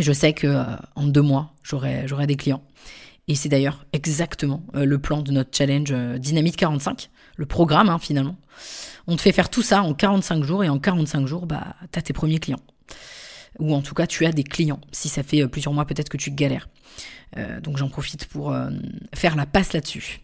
Je 0.00 0.12
sais 0.12 0.32
que 0.32 0.46
euh, 0.46 0.64
en 0.94 1.04
deux 1.04 1.22
mois, 1.22 1.52
j'aurai, 1.62 2.04
j'aurai 2.06 2.26
des 2.26 2.36
clients. 2.36 2.62
Et 3.28 3.34
c'est 3.34 3.48
d'ailleurs 3.48 3.84
exactement 3.92 4.64
euh, 4.74 4.84
le 4.84 4.98
plan 4.98 5.22
de 5.22 5.30
notre 5.32 5.56
challenge 5.56 5.92
Dynamite 6.18 6.56
45, 6.56 7.10
le 7.36 7.46
programme 7.46 7.88
hein, 7.88 7.98
finalement. 7.98 8.36
On 9.06 9.16
te 9.16 9.20
fait 9.20 9.32
faire 9.32 9.50
tout 9.50 9.62
ça 9.62 9.82
en 9.82 9.94
45 9.94 10.44
jours 10.44 10.64
et 10.64 10.68
en 10.68 10.78
45 10.78 11.26
jours, 11.26 11.46
bah, 11.46 11.76
tu 11.92 11.98
as 11.98 12.02
tes 12.02 12.12
premiers 12.12 12.38
clients. 12.38 12.60
Ou 13.58 13.74
en 13.74 13.82
tout 13.82 13.94
cas, 13.94 14.06
tu 14.06 14.24
as 14.24 14.32
des 14.32 14.44
clients. 14.44 14.80
Si 14.92 15.08
ça 15.08 15.22
fait 15.22 15.46
plusieurs 15.46 15.74
mois, 15.74 15.84
peut-être 15.84 16.08
que 16.08 16.16
tu 16.16 16.30
galères. 16.30 16.68
donc 17.62 17.76
j'en 17.76 17.90
profite 17.90 18.24
pour 18.26 18.56
faire 19.14 19.36
la 19.36 19.44
passe 19.44 19.74
là-dessus. 19.74 20.20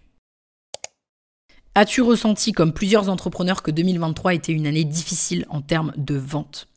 As-tu 1.74 2.00
ressenti, 2.00 2.52
comme 2.52 2.72
plusieurs 2.72 3.10
entrepreneurs, 3.10 3.62
que 3.62 3.70
2023 3.70 4.32
était 4.32 4.52
une 4.52 4.66
année 4.66 4.84
difficile 4.84 5.44
en 5.50 5.60
termes 5.60 5.92
de 5.96 6.16
vente? 6.16 6.68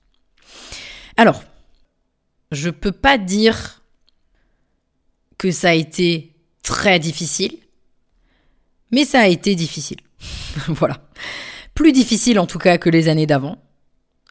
Alors, 1.21 1.43
je 2.51 2.71
peux 2.71 2.91
pas 2.91 3.19
dire 3.19 3.83
que 5.37 5.51
ça 5.51 5.69
a 5.69 5.73
été 5.73 6.33
très 6.63 6.97
difficile, 6.97 7.59
mais 8.89 9.05
ça 9.05 9.19
a 9.19 9.27
été 9.27 9.53
difficile. 9.53 9.99
voilà. 10.67 10.97
Plus 11.75 11.91
difficile 11.91 12.39
en 12.39 12.47
tout 12.47 12.57
cas 12.57 12.79
que 12.79 12.89
les 12.89 13.07
années 13.07 13.27
d'avant. 13.27 13.57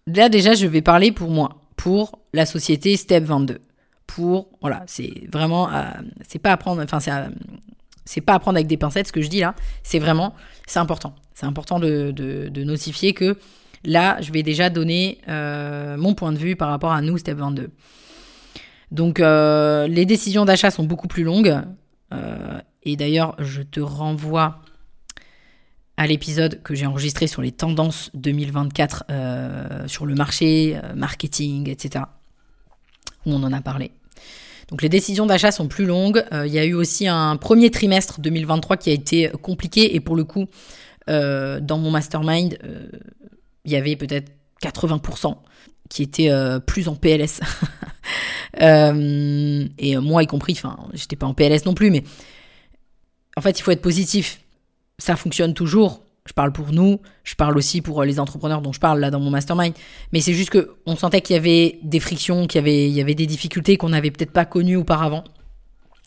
Là 0.09 0.29
déjà, 0.29 0.55
je 0.55 0.67
vais 0.67 0.83
parler 0.83 1.13
pour 1.13 1.31
moi, 1.31 1.61
pour 1.77 2.19
la 2.33 2.45
société 2.45 2.97
Step 2.97 3.23
22. 3.23 3.61
Pour 4.09 4.49
voilà, 4.61 4.83
c'est 4.89 5.29
vraiment, 5.31 5.71
c'est 6.27 6.41
pas 6.41 6.51
apprendre, 6.51 6.83
enfin 6.83 6.99
c'est, 8.05 8.21
pas 8.21 8.41
avec 8.45 8.67
des 8.67 8.77
pincettes 8.77 9.07
ce 9.07 9.13
que 9.13 9.23
je 9.23 9.29
dis 9.29 9.39
là. 9.39 9.55
C'est 9.85 10.01
vraiment, 10.01 10.35
c'est 10.67 10.81
important. 10.81 11.15
C'est 11.35 11.47
important 11.47 11.79
de 11.79 12.65
notifier 12.65 13.15
que 13.15 13.37
Là, 13.85 14.21
je 14.21 14.31
vais 14.33 14.43
déjà 14.43 14.69
donner 14.69 15.19
euh, 15.29 15.97
mon 15.97 16.15
point 16.15 16.33
de 16.33 16.39
vue 16.39 16.57
par 16.57 16.69
rapport 16.69 16.93
à 16.93 17.01
nous, 17.01 17.17
Step 17.17 17.39
22. 17.39 17.71
Donc, 18.91 19.21
euh, 19.21 19.87
les 19.87 20.05
décisions 20.05 20.45
d'achat 20.45 20.71
sont 20.71 20.85
beaucoup 20.85 21.09
plus 21.09 21.25
longues. 21.25 21.63
Euh, 22.13 22.59
et 22.83 22.97
d'ailleurs, 22.97 23.37
je 23.39 23.63
te 23.63 23.81
renvoie 23.81 24.61
à 25.97 26.07
l'épisode 26.07 26.63
que 26.63 26.75
j'ai 26.75 26.87
enregistré 26.87 27.27
sur 27.27 27.43
les 27.43 27.53
tendances 27.53 28.11
2024 28.15 29.05
sur 29.87 30.07
le 30.07 30.15
marché, 30.15 30.81
marketing, 30.95 31.69
etc. 31.69 32.07
Où 33.27 33.33
on 33.33 33.43
en 33.43 33.53
a 33.53 33.61
parlé. 33.61 33.91
Donc 34.71 34.81
les 34.81 34.89
décisions 34.89 35.27
d'achat 35.27 35.53
sont 35.53 35.69
plus 35.69 35.85
longues. 35.85 36.25
Il 36.33 36.51
y 36.51 36.59
a 36.59 36.65
eu 36.65 36.73
aussi 36.73 37.07
un 37.07 37.37
premier 37.37 37.71
trimestre 37.71 38.19
2023 38.19 38.79
qui 38.79 38.89
a 38.89 38.95
été 38.95 39.31
compliqué 39.43 39.95
et 39.95 40.01
pour 40.01 40.17
le 40.17 40.25
coup, 40.25 40.47
dans 41.07 41.79
mon 41.79 41.91
mastermind, 41.91 42.57
il 43.65 43.73
y 43.73 43.77
avait 43.77 43.97
peut-être 43.97 44.33
80% 44.63 45.37
qui 45.89 46.03
étaient 46.03 46.31
euh, 46.31 46.61
plus 46.61 46.89
en 46.89 46.97
PLS. 46.97 47.41
Euh, 48.61 49.69
et 49.79 49.97
moi 49.99 50.25
y 50.25 50.27
compris, 50.27 50.55
enfin, 50.55 50.77
j'étais 50.93 51.15
pas 51.15 51.27
en 51.27 51.35
PLS 51.35 51.65
non 51.67 51.73
plus, 51.73 51.91
mais 51.93 52.03
en 53.37 53.41
fait, 53.41 53.59
il 53.59 53.63
faut 53.63 53.71
être 53.71 53.81
positif. 53.81 54.41
Ça 54.99 55.15
fonctionne 55.15 55.55
toujours. 55.55 56.03
Je 56.27 56.33
parle 56.33 56.53
pour 56.53 56.73
nous, 56.73 57.01
je 57.25 57.35
parle 57.37 57.57
aussi 57.57 57.81
pour 57.81 58.03
les 58.03 58.21
entrepreneurs 58.21 58.61
dont 58.61 58.73
je 58.73 58.81
parle 58.81 59.01
là 59.01 59.11
dans 59.11 59.21
mon 59.21 59.31
mastermind. 59.31 59.73
Mais 60.13 60.21
c'est 60.21 60.35
juste 60.35 60.51
que 60.51 60.77
on 60.85 60.97
sentait 60.97 61.23
qu'il 61.23 61.35
y 61.35 61.39
avait 61.39 61.79
des 61.83 62.01
frictions, 62.01 62.47
qu'il 62.47 62.59
y 62.59 62.63
avait, 62.63 62.89
il 62.89 62.93
y 62.93 63.01
avait 63.01 63.15
des 63.15 63.27
difficultés 63.27 63.77
qu'on 63.77 63.91
n'avait 63.91 64.11
peut-être 64.11 64.33
pas 64.33 64.45
connues 64.45 64.77
auparavant. 64.77 65.25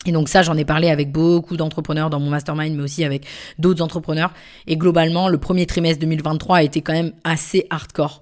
Et 0.06 0.12
donc 0.12 0.30
ça, 0.30 0.42
j'en 0.42 0.58
ai 0.58 0.66
parlé 0.66 0.89
avec 0.89 1.12
beaucoup 1.12 1.58
d'entrepreneurs 1.58 2.10
dans 2.10 2.20
mon 2.20 2.30
mastermind, 2.30 2.76
mais 2.76 2.84
aussi 2.84 3.04
avec 3.04 3.26
d'autres 3.60 3.82
entrepreneurs. 3.82 4.34
Et 4.68 4.78
globalement, 4.78 5.30
le 5.30 5.38
premier 5.38 5.66
trimestre 5.66 6.00
2023 6.02 6.58
a 6.58 6.63
été 6.63 6.82
quand 6.82 6.94
même 6.94 7.13
assez 7.24 7.68
hardcore. 7.70 8.22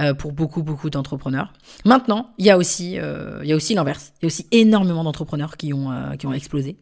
euh, 0.00 0.12
pour 0.12 0.32
beaucoup, 0.32 0.64
beaucoup 0.64 0.90
d'entrepreneurs. 0.90 1.52
Maintenant, 1.84 2.30
il 2.38 2.46
y 2.46 2.50
a 2.50 2.58
aussi, 2.58 2.98
euh, 2.98 3.38
il 3.44 3.48
y 3.48 3.52
a 3.52 3.56
aussi 3.56 3.74
l'inverse. 3.74 4.12
Il 4.20 4.24
y 4.24 4.26
a 4.26 4.28
aussi 4.28 4.44
énormément 4.50 5.04
d'entrepreneurs 5.04 5.56
qui 5.56 5.72
ont, 5.72 5.92
euh, 5.92 6.16
qui 6.16 6.26
ont 6.26 6.32
explosé. 6.32 6.76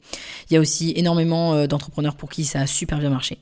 Il 0.49 0.55
y 0.55 0.57
a 0.57 0.61
aussi 0.61 0.95
énormément 0.97 1.67
d'entrepreneurs 1.67 2.17
pour 2.17 2.31
qui 2.31 2.47
ça 2.47 2.61
a 2.61 2.67
super 2.67 2.99
bien 3.01 3.11
marché. 3.11 3.37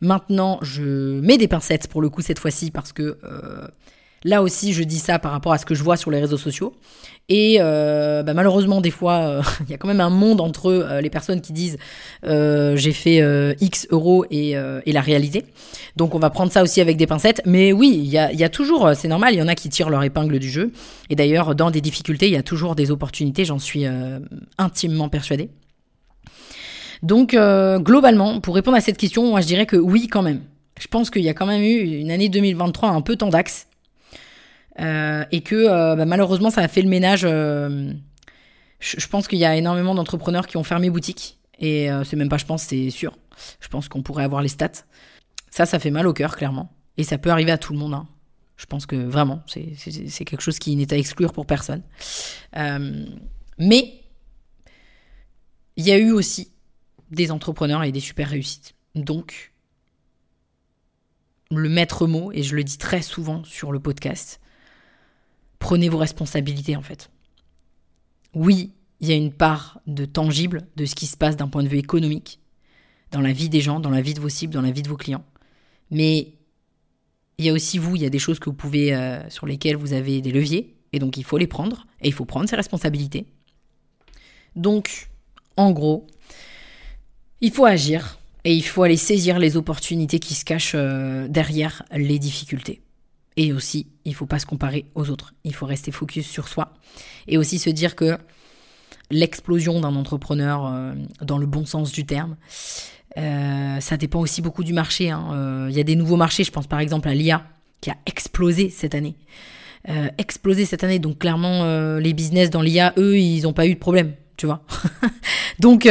Maintenant, 0.00 0.58
je 0.62 1.20
mets 1.20 1.36
des 1.36 1.48
pincettes 1.48 1.88
pour 1.88 2.00
le 2.00 2.08
coup 2.08 2.22
cette 2.22 2.38
fois-ci 2.38 2.70
parce 2.70 2.94
que 2.94 3.18
Là 4.24 4.42
aussi, 4.42 4.74
je 4.74 4.82
dis 4.82 4.98
ça 4.98 5.18
par 5.18 5.32
rapport 5.32 5.52
à 5.52 5.58
ce 5.58 5.64
que 5.64 5.74
je 5.74 5.82
vois 5.82 5.96
sur 5.96 6.10
les 6.10 6.20
réseaux 6.20 6.36
sociaux. 6.36 6.74
Et 7.32 7.58
euh, 7.60 8.24
bah, 8.24 8.34
malheureusement, 8.34 8.80
des 8.80 8.90
fois, 8.90 9.18
euh, 9.20 9.42
il 9.68 9.70
y 9.70 9.74
a 9.74 9.78
quand 9.78 9.86
même 9.86 10.00
un 10.00 10.10
monde 10.10 10.40
entre 10.40 10.66
euh, 10.66 11.00
les 11.00 11.10
personnes 11.10 11.40
qui 11.40 11.52
disent 11.52 11.78
j'ai 12.24 12.92
fait 12.92 13.56
X 13.60 13.86
euros 13.90 14.26
et, 14.30 14.54
la 14.86 15.00
réalité. 15.00 15.44
Donc 15.96 16.16
on 16.16 16.18
va 16.18 16.28
prendre 16.30 16.50
ça 16.50 16.62
aussi 16.62 16.80
avec 16.80 16.96
des 16.96 17.06
pincettes. 17.06 17.40
Mais 17.46 17.72
oui, 17.72 17.92
il 17.94 18.10
y 18.10 18.18
a, 18.18 18.32
y 18.32 18.42
a, 18.42 18.48
toujours, 18.48 18.90
c'est 18.94 19.06
normal, 19.06 19.34
il 19.34 19.38
y 19.38 19.42
en 19.42 19.48
a 19.48 19.54
qui 19.54 19.68
tirent 19.68 19.88
leur 19.88 20.02
épingle 20.02 20.38
du 20.40 20.50
jeu. 20.50 20.72
Et 21.08 21.14
d'ailleurs, 21.14 21.54
dans 21.54 21.70
des 21.70 21.80
difficultés, 21.80 22.26
il 22.26 22.32
y 22.32 22.36
a 22.36 22.42
toujours 22.42 22.74
des 22.74 22.90
opportunités, 22.90 23.44
j'en 23.44 23.60
suis 23.60 23.84
intimement 24.58 25.08
persuadée. 25.08 25.50
Donc 27.02 27.30
globalement, 27.30 28.40
pour 28.40 28.56
répondre 28.56 28.76
à 28.76 28.80
cette 28.80 28.98
question, 28.98 29.30
moi 29.30 29.40
je 29.40 29.46
dirais 29.46 29.66
que 29.66 29.76
oui 29.76 30.08
quand 30.08 30.22
même. 30.22 30.40
Je 30.80 30.88
pense 30.88 31.10
qu'il 31.10 31.22
y 31.22 31.28
a 31.28 31.34
quand 31.34 31.46
même 31.46 31.62
eu 31.62 32.00
une 32.00 32.10
année 32.10 32.28
2023 32.28 32.88
un 32.88 33.02
peu 33.02 33.14
tendax 33.14 33.66
euh, 34.78 35.24
et 35.32 35.40
que 35.40 35.54
euh, 35.54 35.96
bah, 35.96 36.04
malheureusement, 36.04 36.50
ça 36.50 36.60
a 36.60 36.68
fait 36.68 36.82
le 36.82 36.88
ménage. 36.88 37.22
Euh, 37.24 37.92
je, 38.78 39.06
pense 39.08 39.28
qu'il 39.28 39.38
y 39.38 39.44
a 39.44 39.56
énormément 39.56 39.94
d'entrepreneurs 39.94 40.46
qui 40.46 40.56
ont 40.56 40.64
fermé 40.64 40.90
boutique. 40.90 41.38
Et 41.58 41.90
c'est 42.06 42.16
même 42.16 42.30
pas, 42.30 42.38
je 42.38 42.46
pense, 42.46 42.62
c'est 42.62 42.88
sûr. 42.88 43.18
Je 43.60 43.68
pense 43.68 43.86
qu'on 43.88 44.02
pourrait 44.02 44.24
avoir 44.24 44.40
les 44.40 44.48
stats. 44.48 44.86
Ça, 45.50 45.66
ça 45.66 45.78
fait 45.78 45.90
mal 45.90 46.06
au 46.06 46.14
cœur, 46.14 46.34
clairement. 46.34 46.72
Et 46.96 47.04
ça 47.04 47.18
peut 47.18 47.28
arriver 47.28 47.52
à 47.52 47.58
tout 47.58 47.74
le 47.74 47.78
monde. 47.78 47.92
Hein. 47.92 48.08
Je 48.56 48.64
pense 48.64 48.86
que 48.86 48.96
vraiment, 48.96 49.42
c'est 49.46 50.24
quelque 50.24 50.40
chose 50.40 50.58
qui 50.58 50.74
n'est 50.74 50.90
à 50.90 50.96
exclure 50.96 51.34
pour 51.34 51.44
personne. 51.44 51.82
mais 52.54 54.00
il 55.76 55.86
y 55.86 55.92
a 55.92 55.98
eu 55.98 56.12
aussi 56.12 56.52
des 57.10 57.30
entrepreneurs 57.30 57.84
et 57.84 57.92
des 57.92 58.00
super 58.00 58.30
réussites. 58.30 58.74
Donc, 58.94 59.52
le 61.50 61.68
maître 61.68 62.06
mot, 62.06 62.32
et 62.32 62.42
je 62.42 62.56
le 62.56 62.64
dis 62.64 62.78
très 62.78 63.02
souvent 63.02 63.44
sur 63.44 63.70
le 63.70 63.80
podcast, 63.80 64.40
prenez 65.60 65.88
vos 65.88 65.98
responsabilités 65.98 66.74
en 66.74 66.82
fait. 66.82 67.10
Oui, 68.34 68.72
il 69.00 69.08
y 69.08 69.12
a 69.12 69.14
une 69.14 69.32
part 69.32 69.80
de 69.86 70.04
tangible 70.04 70.66
de 70.74 70.84
ce 70.84 70.96
qui 70.96 71.06
se 71.06 71.16
passe 71.16 71.36
d'un 71.36 71.46
point 71.46 71.62
de 71.62 71.68
vue 71.68 71.78
économique, 71.78 72.40
dans 73.12 73.20
la 73.20 73.32
vie 73.32 73.48
des 73.48 73.60
gens, 73.60 73.78
dans 73.78 73.90
la 73.90 74.00
vie 74.00 74.14
de 74.14 74.20
vos 74.20 74.28
cibles, 74.28 74.52
dans 74.52 74.62
la 74.62 74.72
vie 74.72 74.82
de 74.82 74.88
vos 74.88 74.96
clients. 74.96 75.24
Mais 75.90 76.34
il 77.38 77.44
y 77.44 77.48
a 77.48 77.52
aussi 77.52 77.78
vous, 77.78 77.96
il 77.96 78.02
y 78.02 78.06
a 78.06 78.10
des 78.10 78.18
choses 78.18 78.38
que 78.38 78.50
vous 78.50 78.56
pouvez, 78.56 78.94
euh, 78.94 79.28
sur 79.30 79.46
lesquelles 79.46 79.76
vous 79.76 79.92
avez 79.92 80.20
des 80.20 80.32
leviers, 80.32 80.74
et 80.92 80.98
donc 80.98 81.16
il 81.16 81.24
faut 81.24 81.38
les 81.38 81.46
prendre, 81.46 81.86
et 82.00 82.08
il 82.08 82.12
faut 82.12 82.24
prendre 82.24 82.48
ses 82.48 82.56
responsabilités. 82.56 83.26
Donc, 84.56 85.08
en 85.56 85.70
gros, 85.70 86.06
il 87.40 87.52
faut 87.52 87.64
agir, 87.64 88.18
et 88.44 88.54
il 88.54 88.62
faut 88.62 88.82
aller 88.82 88.96
saisir 88.96 89.38
les 89.38 89.56
opportunités 89.56 90.18
qui 90.18 90.34
se 90.34 90.44
cachent 90.44 90.74
euh, 90.74 91.28
derrière 91.28 91.82
les 91.92 92.18
difficultés. 92.18 92.82
Et 93.40 93.54
aussi, 93.54 93.86
il 94.04 94.14
faut 94.14 94.26
pas 94.26 94.38
se 94.38 94.44
comparer 94.44 94.84
aux 94.94 95.08
autres. 95.08 95.32
Il 95.44 95.54
faut 95.54 95.64
rester 95.64 95.90
focus 95.92 96.28
sur 96.28 96.46
soi. 96.46 96.74
Et 97.26 97.38
aussi 97.38 97.58
se 97.58 97.70
dire 97.70 97.96
que 97.96 98.18
l'explosion 99.10 99.80
d'un 99.80 99.96
entrepreneur, 99.96 100.66
euh, 100.66 100.92
dans 101.22 101.38
le 101.38 101.46
bon 101.46 101.64
sens 101.64 101.90
du 101.90 102.04
terme, 102.04 102.36
euh, 103.16 103.80
ça 103.80 103.96
dépend 103.96 104.20
aussi 104.20 104.42
beaucoup 104.42 104.62
du 104.62 104.74
marché. 104.74 105.08
Hein. 105.08 105.30
Euh, 105.32 105.68
il 105.70 105.74
y 105.74 105.80
a 105.80 105.84
des 105.84 105.96
nouveaux 105.96 106.16
marchés, 106.16 106.44
je 106.44 106.52
pense 106.52 106.66
par 106.66 106.80
exemple 106.80 107.08
à 107.08 107.14
l'IA, 107.14 107.42
qui 107.80 107.88
a 107.88 107.96
explosé 108.04 108.68
cette 108.68 108.94
année. 108.94 109.16
explosé 110.18 110.66
cette 110.66 110.84
année. 110.84 110.98
Donc 110.98 111.16
clairement, 111.16 111.64
les 111.96 112.12
business 112.12 112.50
dans 112.50 112.60
l'IA, 112.60 112.92
eux, 112.98 113.18
ils 113.18 113.44
n'ont 113.44 113.54
pas 113.54 113.66
eu 113.66 113.72
de 113.72 113.80
problème. 113.80 114.12
Tu 114.36 114.44
vois 114.44 114.62
donc, 115.60 115.88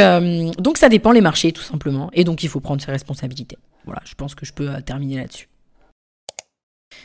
donc 0.56 0.78
ça 0.78 0.88
dépend 0.88 1.10
les 1.10 1.20
marchés, 1.20 1.50
tout 1.50 1.64
simplement. 1.64 2.10
Et 2.12 2.22
donc 2.22 2.44
il 2.44 2.48
faut 2.48 2.60
prendre 2.60 2.80
ses 2.80 2.92
responsabilités. 2.92 3.58
Voilà, 3.86 4.02
je 4.04 4.14
pense 4.14 4.36
que 4.36 4.46
je 4.46 4.52
peux 4.52 4.70
terminer 4.82 5.16
là-dessus. 5.16 5.48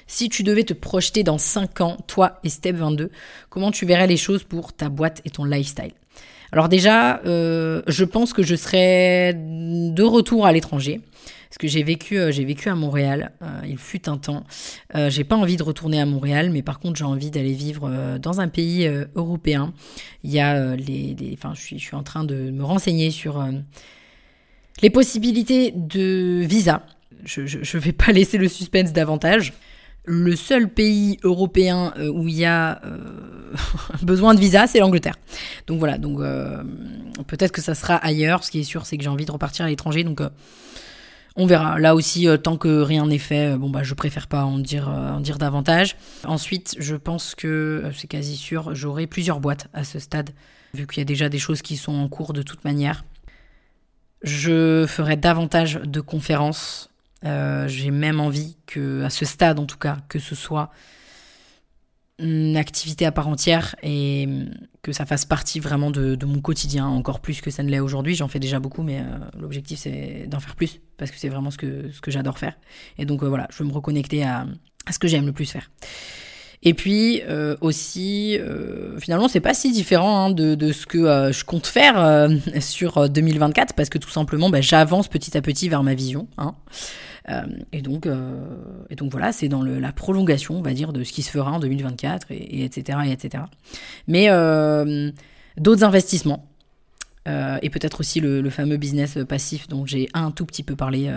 Si 0.07 0.29
tu 0.29 0.43
devais 0.43 0.63
te 0.63 0.73
projeter 0.73 1.23
dans 1.23 1.37
5 1.37 1.81
ans, 1.81 1.97
toi 2.07 2.39
et 2.43 2.49
Step 2.49 2.75
22, 2.75 3.11
comment 3.49 3.71
tu 3.71 3.85
verrais 3.85 4.07
les 4.07 4.17
choses 4.17 4.43
pour 4.43 4.73
ta 4.73 4.89
boîte 4.89 5.21
et 5.25 5.29
ton 5.29 5.43
lifestyle? 5.45 5.91
Alors 6.51 6.69
déjà, 6.69 7.21
euh, 7.25 7.81
je 7.87 8.05
pense 8.05 8.31
que 8.31 8.43
je 8.43 8.55
serais 8.55 9.33
de 9.35 10.03
retour 10.03 10.45
à 10.45 10.51
l'étranger. 10.51 11.01
Parce 11.49 11.57
que 11.57 11.67
j'ai 11.67 11.83
vécu, 11.83 12.17
euh, 12.17 12.31
j'ai 12.31 12.43
vécu 12.43 12.69
à 12.69 12.75
Montréal, 12.75 13.31
euh, 13.41 13.61
il 13.67 13.77
fut 13.77 14.09
un 14.09 14.17
temps. 14.17 14.43
j'ai 14.93 15.23
pas 15.23 15.35
envie 15.35 15.57
de 15.57 15.63
retourner 15.63 15.99
à 16.01 16.05
Montréal, 16.05 16.49
mais 16.49 16.61
par 16.61 16.79
contre 16.79 16.97
j'ai 16.97 17.05
envie 17.05 17.31
d'aller 17.31 17.53
vivre 17.53 18.17
dans 18.19 18.41
un 18.41 18.47
pays 18.47 18.89
européen. 19.15 19.73
Je 20.23 21.77
suis 21.77 21.95
en 21.95 22.03
train 22.03 22.23
de 22.23 22.51
me 22.51 22.63
renseigner 22.63 23.11
sur 23.11 23.45
les 24.81 24.89
possibilités 24.89 25.71
de 25.75 26.41
visa. 26.45 26.85
Je 27.23 27.41
ne 27.41 27.81
vais 27.81 27.93
pas 27.93 28.11
laisser 28.13 28.37
le 28.37 28.47
suspense 28.47 28.93
davantage 28.93 29.53
le 30.05 30.35
seul 30.35 30.69
pays 30.69 31.17
européen 31.23 31.93
euh, 31.97 32.09
où 32.09 32.27
il 32.27 32.35
y 32.35 32.45
a 32.45 32.81
euh, 32.85 32.99
besoin 34.03 34.33
de 34.33 34.39
visa, 34.39 34.67
c'est 34.67 34.79
l'Angleterre. 34.79 35.17
Donc 35.67 35.79
voilà, 35.79 35.97
donc 35.97 36.19
euh, 36.19 36.63
peut-être 37.27 37.51
que 37.51 37.61
ça 37.61 37.75
sera 37.75 37.95
ailleurs. 37.95 38.43
Ce 38.43 38.51
qui 38.51 38.59
est 38.59 38.63
sûr, 38.63 38.85
c'est 38.85 38.97
que 38.97 39.03
j'ai 39.03 39.09
envie 39.09 39.25
de 39.25 39.31
repartir 39.31 39.65
à 39.65 39.69
l'étranger, 39.69 40.03
donc 40.03 40.21
on 41.35 41.45
verra. 41.45 41.79
Là 41.79 41.95
aussi, 41.95 42.27
tant 42.43 42.57
que 42.57 42.81
rien 42.81 43.07
n'est 43.07 43.17
fait, 43.17 43.57
bon 43.57 43.69
bah 43.69 43.83
je 43.83 43.93
préfère 43.93 44.27
pas 44.27 44.45
en 44.45 44.57
dire 44.57 44.87
en 44.87 45.19
dire 45.19 45.37
davantage. 45.37 45.97
Ensuite, 46.23 46.75
je 46.79 46.95
pense 46.95 47.35
que 47.35 47.83
c'est 47.93 48.07
quasi 48.07 48.37
sûr, 48.37 48.73
j'aurai 48.73 49.07
plusieurs 49.07 49.39
boîtes 49.39 49.67
à 49.73 49.83
ce 49.83 49.99
stade, 49.99 50.29
vu 50.73 50.87
qu'il 50.87 50.99
y 50.99 51.01
a 51.01 51.05
déjà 51.05 51.27
des 51.27 51.39
choses 51.39 51.61
qui 51.61 51.75
sont 51.75 51.93
en 51.93 52.07
cours 52.07 52.33
de 52.33 52.41
toute 52.41 52.63
manière. 52.63 53.03
Je 54.21 54.85
ferai 54.87 55.17
davantage 55.17 55.79
de 55.83 56.01
conférences 56.01 56.89
euh, 57.23 57.67
j'ai 57.67 57.91
même 57.91 58.19
envie 58.19 58.57
que, 58.65 59.03
à 59.03 59.09
ce 59.09 59.25
stade 59.25 59.59
en 59.59 59.65
tout 59.65 59.77
cas, 59.77 59.97
que 60.09 60.19
ce 60.19 60.35
soit 60.35 60.71
une 62.17 62.55
activité 62.55 63.05
à 63.05 63.11
part 63.11 63.27
entière 63.27 63.75
et 63.83 64.27
que 64.81 64.93
ça 64.93 65.05
fasse 65.05 65.25
partie 65.25 65.59
vraiment 65.59 65.91
de, 65.91 66.25
mon 66.25 66.39
quotidien, 66.39 66.87
encore 66.87 67.19
plus 67.19 67.41
que 67.41 67.51
ça 67.51 67.61
ne 67.63 67.69
l'est 67.69 67.79
aujourd'hui. 67.79 68.15
J'en 68.15 68.27
fais 68.27 68.39
déjà 68.39 68.59
beaucoup, 68.59 68.83
mais 68.83 68.99
euh, 68.99 69.03
l'objectif 69.39 69.79
c'est 69.79 70.25
d'en 70.27 70.39
faire 70.39 70.55
plus 70.55 70.81
parce 70.97 71.11
que 71.11 71.17
c'est 71.17 71.29
vraiment 71.29 71.51
ce 71.51 71.57
que, 71.57 71.91
ce 71.91 72.01
que 72.01 72.11
j'adore 72.11 72.37
faire. 72.37 72.57
Et 72.97 73.05
donc 73.05 73.23
euh, 73.23 73.27
voilà, 73.27 73.47
je 73.51 73.63
veux 73.63 73.69
me 73.69 73.73
reconnecter 73.73 74.23
à, 74.23 74.47
à 74.85 74.91
ce 74.91 74.99
que 74.99 75.07
j'aime 75.07 75.25
le 75.25 75.33
plus 75.33 75.45
faire. 75.45 75.69
Et 76.65 76.73
puis 76.73 77.21
aussi, 77.61 78.37
finalement, 78.99 79.27
c'est 79.27 79.39
pas 79.39 79.53
si 79.53 79.71
différent 79.71 80.25
hein, 80.25 80.31
de, 80.31 80.71
ce 80.71 80.85
que 80.85 81.31
je 81.31 81.43
compte 81.45 81.67
faire 81.67 82.27
sur 82.59 83.07
2024 83.07 83.73
parce 83.73 83.89
que 83.89 83.99
tout 83.99 84.09
simplement, 84.09 84.49
bah, 84.49 84.61
j'avance 84.61 85.07
petit 85.07 85.37
à 85.37 85.41
petit 85.41 85.69
vers 85.69 85.83
ma 85.83 85.93
vision. 85.93 86.27
Hein. 86.37 86.55
Euh, 87.29 87.41
et, 87.71 87.81
donc, 87.81 88.05
euh, 88.05 88.45
voilà, 89.09 89.31
c'est 89.31 89.47
dans 89.47 89.63
la 89.63 89.91
prolongation, 89.91 90.57
on 90.57 90.61
va 90.61 90.73
dire, 90.73 90.93
de 90.93 91.03
ce 91.03 91.11
qui 91.11 91.21
se 91.21 91.31
fera 91.31 91.51
en 91.51 91.59
2024, 91.59 92.27
et, 92.31 92.63
etc., 92.63 92.99
et 93.05 93.11
etc. 93.11 93.45
Mais 94.07 94.27
euh, 94.29 95.11
d'autres 95.57 95.83
investissements. 95.83 96.47
et 97.27 97.69
peut-être 97.69 97.99
aussi 98.01 98.19
le, 98.19 98.49
fameux 98.49 98.77
business 98.77 99.17
passif 99.27 99.67
dont 99.67 99.85
j'ai 99.85 100.09
un 100.13 100.31
tout 100.31 100.45
petit 100.45 100.63
peu 100.63 100.75
parlé 100.75 101.11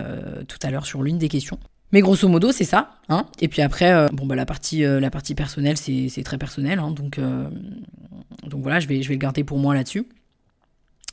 tout 0.47 0.57
à 0.63 0.71
l'heure 0.71 0.85
sur 0.85 1.03
l'une 1.03 1.17
des 1.17 1.29
questions. 1.29 1.59
Mais 1.91 2.01
grosso 2.01 2.27
modo, 2.27 2.51
c'est 2.51 2.65
ça. 2.65 2.99
Hein 3.09 3.25
et 3.39 3.47
puis 3.47 3.61
après, 3.61 4.07
bon, 4.11 4.25
bah, 4.27 4.35
la, 4.35 4.45
partie, 4.45 4.81
la 4.81 5.09
partie 5.09 5.33
personnelle, 5.33 5.77
c'est 5.77 6.23
très 6.23 6.37
personnel. 6.37 6.77
Hein, 6.79 6.91
donc, 6.91 7.19
donc 8.43 8.61
voilà, 8.61 8.79
je 8.79 8.87
vais, 8.87 9.01
je 9.01 9.07
vais 9.07 9.15
le 9.15 9.19
garder 9.19 9.43
pour 9.43 9.57
moi 9.57 9.73
là-dessus. 9.73 10.05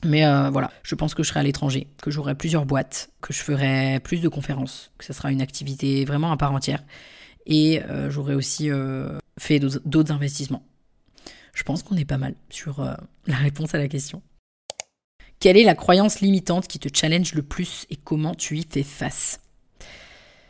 Mais 0.05 0.27
euh, 0.27 0.51
voilà, 0.51 0.71
je 0.83 0.95
pense 0.95 1.15
que 1.15 1.23
je 1.23 1.29
serai 1.29 1.41
à 1.41 1.43
l'étranger, 1.43 1.89
que 2.03 2.11
j'aurai 2.11 2.35
plusieurs 2.35 2.67
boîtes, 2.67 3.11
que 3.21 3.33
je 3.33 3.43
ferai 3.43 4.01
plus 4.01 4.21
de 4.21 4.29
conférences, 4.29 4.91
que 4.99 5.05
ce 5.05 5.12
sera 5.12 5.33
une 5.33 5.41
activité 5.41 6.05
vraiment 6.05 6.33
à 6.33 6.37
part 6.37 6.53
entière. 6.53 6.85
Et 7.47 7.83
euh, 7.85 8.11
j'aurai 8.11 8.35
aussi 8.35 8.71
euh, 8.71 9.19
fait 9.39 9.59
d'autres 9.59 10.12
investissements. 10.12 10.62
Je 11.55 11.62
pense 11.62 11.83
qu'on 11.83 11.97
est 11.97 12.05
pas 12.05 12.19
mal 12.19 12.35
sur 12.51 12.85
la 13.27 13.37
réponse 13.37 13.75
à 13.75 13.79
la 13.79 13.89
question. 13.89 14.23
Quelle 15.41 15.57
est 15.57 15.65
la 15.65 15.75
croyance 15.75 16.21
limitante 16.21 16.69
qui 16.69 16.79
te 16.79 16.89
challenge 16.95 17.33
le 17.33 17.43
plus 17.43 17.87
et 17.89 17.97
comment 17.97 18.35
tu 18.35 18.59
y 18.59 18.67
fais 18.69 18.83
face? 18.83 19.41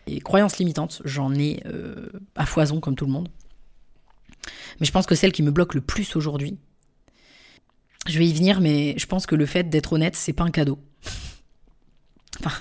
Et 0.06 0.20
croyances 0.20 0.58
limitantes, 0.58 1.02
j'en 1.04 1.34
ai 1.34 1.62
à 2.36 2.46
foison 2.46 2.80
comme 2.80 2.94
tout 2.94 3.06
le 3.06 3.12
monde. 3.12 3.28
Mais 4.80 4.86
je 4.86 4.92
pense 4.92 5.06
que 5.06 5.14
celle 5.14 5.32
qui 5.32 5.42
me 5.42 5.50
bloque 5.50 5.74
le 5.74 5.80
plus 5.80 6.16
aujourd'hui, 6.16 6.58
je 8.08 8.18
vais 8.18 8.26
y 8.26 8.32
venir, 8.32 8.60
mais 8.60 8.94
je 8.98 9.06
pense 9.06 9.26
que 9.26 9.34
le 9.34 9.46
fait 9.46 9.68
d'être 9.68 9.92
honnête, 9.92 10.16
c'est 10.16 10.32
pas 10.32 10.44
un 10.44 10.50
cadeau. 10.50 10.78
Enfin, 12.40 12.52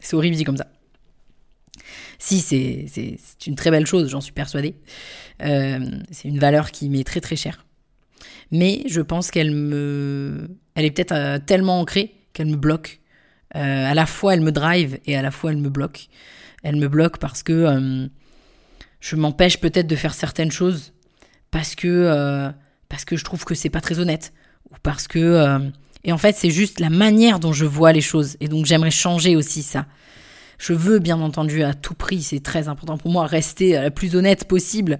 c'est 0.00 0.16
horrible 0.16 0.36
dit 0.36 0.44
comme 0.44 0.56
ça. 0.56 0.68
Si, 2.18 2.40
c'est 2.40 3.46
une 3.46 3.54
très 3.56 3.70
belle 3.70 3.86
chose, 3.86 4.08
j'en 4.08 4.22
suis 4.22 4.32
persuadée. 4.32 4.74
Euh, 5.42 6.00
c'est 6.10 6.28
une 6.28 6.38
valeur 6.38 6.70
qui 6.70 6.88
m'est 6.88 7.04
très 7.04 7.20
très 7.20 7.36
chère. 7.36 7.66
Mais 8.50 8.84
je 8.86 9.02
pense 9.02 9.30
qu'elle 9.30 9.50
me, 9.50 10.48
elle 10.74 10.86
est 10.86 10.90
peut-être 10.90 11.12
euh, 11.12 11.38
tellement 11.38 11.78
ancrée 11.80 12.14
qu'elle 12.32 12.46
me 12.46 12.56
bloque. 12.56 13.00
Euh, 13.54 13.90
à 13.90 13.92
la 13.92 14.06
fois 14.06 14.32
elle 14.32 14.40
me 14.40 14.52
drive 14.52 14.98
et 15.04 15.14
à 15.14 15.20
la 15.20 15.30
fois 15.30 15.52
elle 15.52 15.58
me 15.58 15.68
bloque. 15.68 16.08
Elle 16.62 16.76
me 16.76 16.88
bloque 16.88 17.18
parce 17.18 17.42
que 17.42 18.08
je 19.00 19.16
m'empêche 19.16 19.60
peut-être 19.60 19.86
de 19.86 19.96
faire 19.96 20.14
certaines 20.14 20.50
choses 20.50 20.92
parce 21.50 21.74
que 21.74 21.88
euh, 21.88 22.50
parce 22.88 23.04
que 23.04 23.16
je 23.16 23.24
trouve 23.24 23.44
que 23.44 23.54
c'est 23.54 23.70
pas 23.70 23.80
très 23.80 23.98
honnête 23.98 24.32
ou 24.70 24.74
parce 24.82 25.08
que 25.08 25.18
euh, 25.18 25.58
et 26.04 26.12
en 26.12 26.18
fait 26.18 26.34
c'est 26.36 26.50
juste 26.50 26.80
la 26.80 26.90
manière 26.90 27.38
dont 27.38 27.52
je 27.52 27.64
vois 27.64 27.92
les 27.92 28.00
choses 28.00 28.36
et 28.40 28.48
donc 28.48 28.66
j'aimerais 28.66 28.90
changer 28.90 29.36
aussi 29.36 29.62
ça. 29.62 29.86
Je 30.58 30.72
veux 30.72 30.98
bien 30.98 31.20
entendu 31.20 31.62
à 31.62 31.72
tout 31.72 31.94
prix, 31.94 32.20
c'est 32.22 32.40
très 32.40 32.66
important 32.66 32.98
pour 32.98 33.12
moi 33.12 33.26
rester 33.26 33.72
la 33.72 33.92
plus 33.92 34.16
honnête 34.16 34.46
possible. 34.48 34.98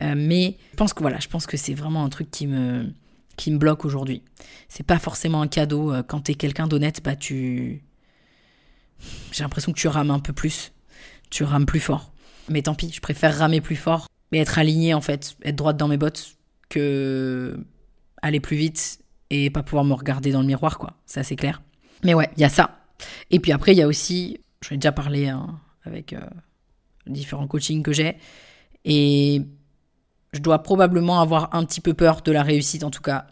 Euh, 0.00 0.14
mais 0.16 0.56
je 0.72 0.76
pense 0.76 0.92
que 0.92 1.02
voilà, 1.02 1.20
je 1.20 1.28
pense 1.28 1.46
que 1.46 1.56
c'est 1.56 1.74
vraiment 1.74 2.04
un 2.04 2.08
truc 2.08 2.30
qui 2.30 2.46
me 2.46 2.92
qui 3.36 3.50
me 3.52 3.58
bloque 3.58 3.84
aujourd'hui. 3.84 4.22
C'est 4.68 4.86
pas 4.86 4.98
forcément 4.98 5.40
un 5.40 5.46
cadeau 5.46 5.92
quand 6.08 6.22
t'es 6.22 6.34
quelqu'un 6.34 6.66
d'honnête, 6.66 7.00
bah 7.04 7.14
tu 7.14 7.82
j'ai 9.30 9.42
l'impression 9.42 9.72
que 9.72 9.78
tu 9.78 9.88
rames 9.88 10.10
un 10.10 10.20
peu 10.20 10.32
plus, 10.32 10.72
tu 11.30 11.44
rames 11.44 11.66
plus 11.66 11.80
fort. 11.80 12.12
Mais 12.48 12.62
tant 12.62 12.74
pis, 12.74 12.90
je 12.92 13.00
préfère 13.00 13.36
ramer 13.36 13.60
plus 13.60 13.76
fort, 13.76 14.08
mais 14.30 14.38
être 14.38 14.58
aligné 14.58 14.94
en 14.94 15.00
fait, 15.00 15.36
être 15.44 15.56
droite 15.56 15.76
dans 15.76 15.88
mes 15.88 15.96
bottes, 15.96 16.36
que 16.68 17.58
aller 18.22 18.40
plus 18.40 18.56
vite 18.56 19.00
et 19.30 19.50
pas 19.50 19.62
pouvoir 19.62 19.84
me 19.84 19.94
regarder 19.94 20.32
dans 20.32 20.40
le 20.40 20.46
miroir, 20.46 20.78
quoi. 20.78 20.94
Ça, 21.06 21.22
c'est 21.22 21.36
clair. 21.36 21.62
Mais 22.04 22.14
ouais, 22.14 22.30
il 22.36 22.40
y 22.40 22.44
a 22.44 22.48
ça. 22.48 22.78
Et 23.30 23.40
puis 23.40 23.52
après, 23.52 23.72
il 23.72 23.78
y 23.78 23.82
a 23.82 23.86
aussi, 23.86 24.38
j'en 24.62 24.74
ai 24.74 24.78
déjà 24.78 24.92
parlé 24.92 25.28
hein, 25.28 25.58
avec 25.84 26.12
euh, 26.12 26.20
différents 27.06 27.46
coachings 27.46 27.82
que 27.82 27.92
j'ai, 27.92 28.16
et 28.84 29.42
je 30.32 30.40
dois 30.40 30.62
probablement 30.62 31.20
avoir 31.20 31.54
un 31.54 31.64
petit 31.64 31.80
peu 31.80 31.94
peur 31.94 32.22
de 32.22 32.32
la 32.32 32.42
réussite, 32.42 32.84
en 32.84 32.90
tout 32.90 33.02
cas. 33.02 33.26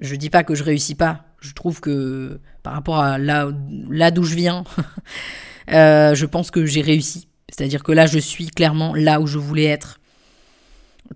Je 0.00 0.16
dis 0.16 0.30
pas 0.30 0.44
que 0.44 0.54
je 0.54 0.64
réussis 0.64 0.94
pas. 0.94 1.24
Je 1.40 1.52
trouve 1.52 1.80
que 1.80 2.40
par 2.62 2.72
rapport 2.72 2.98
à 2.98 3.18
là, 3.18 3.50
là 3.88 4.10
d'où 4.10 4.24
je 4.24 4.34
viens, 4.34 4.64
euh, 5.72 6.14
je 6.14 6.26
pense 6.26 6.50
que 6.50 6.66
j'ai 6.66 6.80
réussi. 6.80 7.28
C'est-à-dire 7.48 7.82
que 7.82 7.92
là, 7.92 8.06
je 8.06 8.18
suis 8.18 8.48
clairement 8.48 8.94
là 8.94 9.20
où 9.20 9.26
je 9.26 9.38
voulais 9.38 9.64
être 9.64 10.00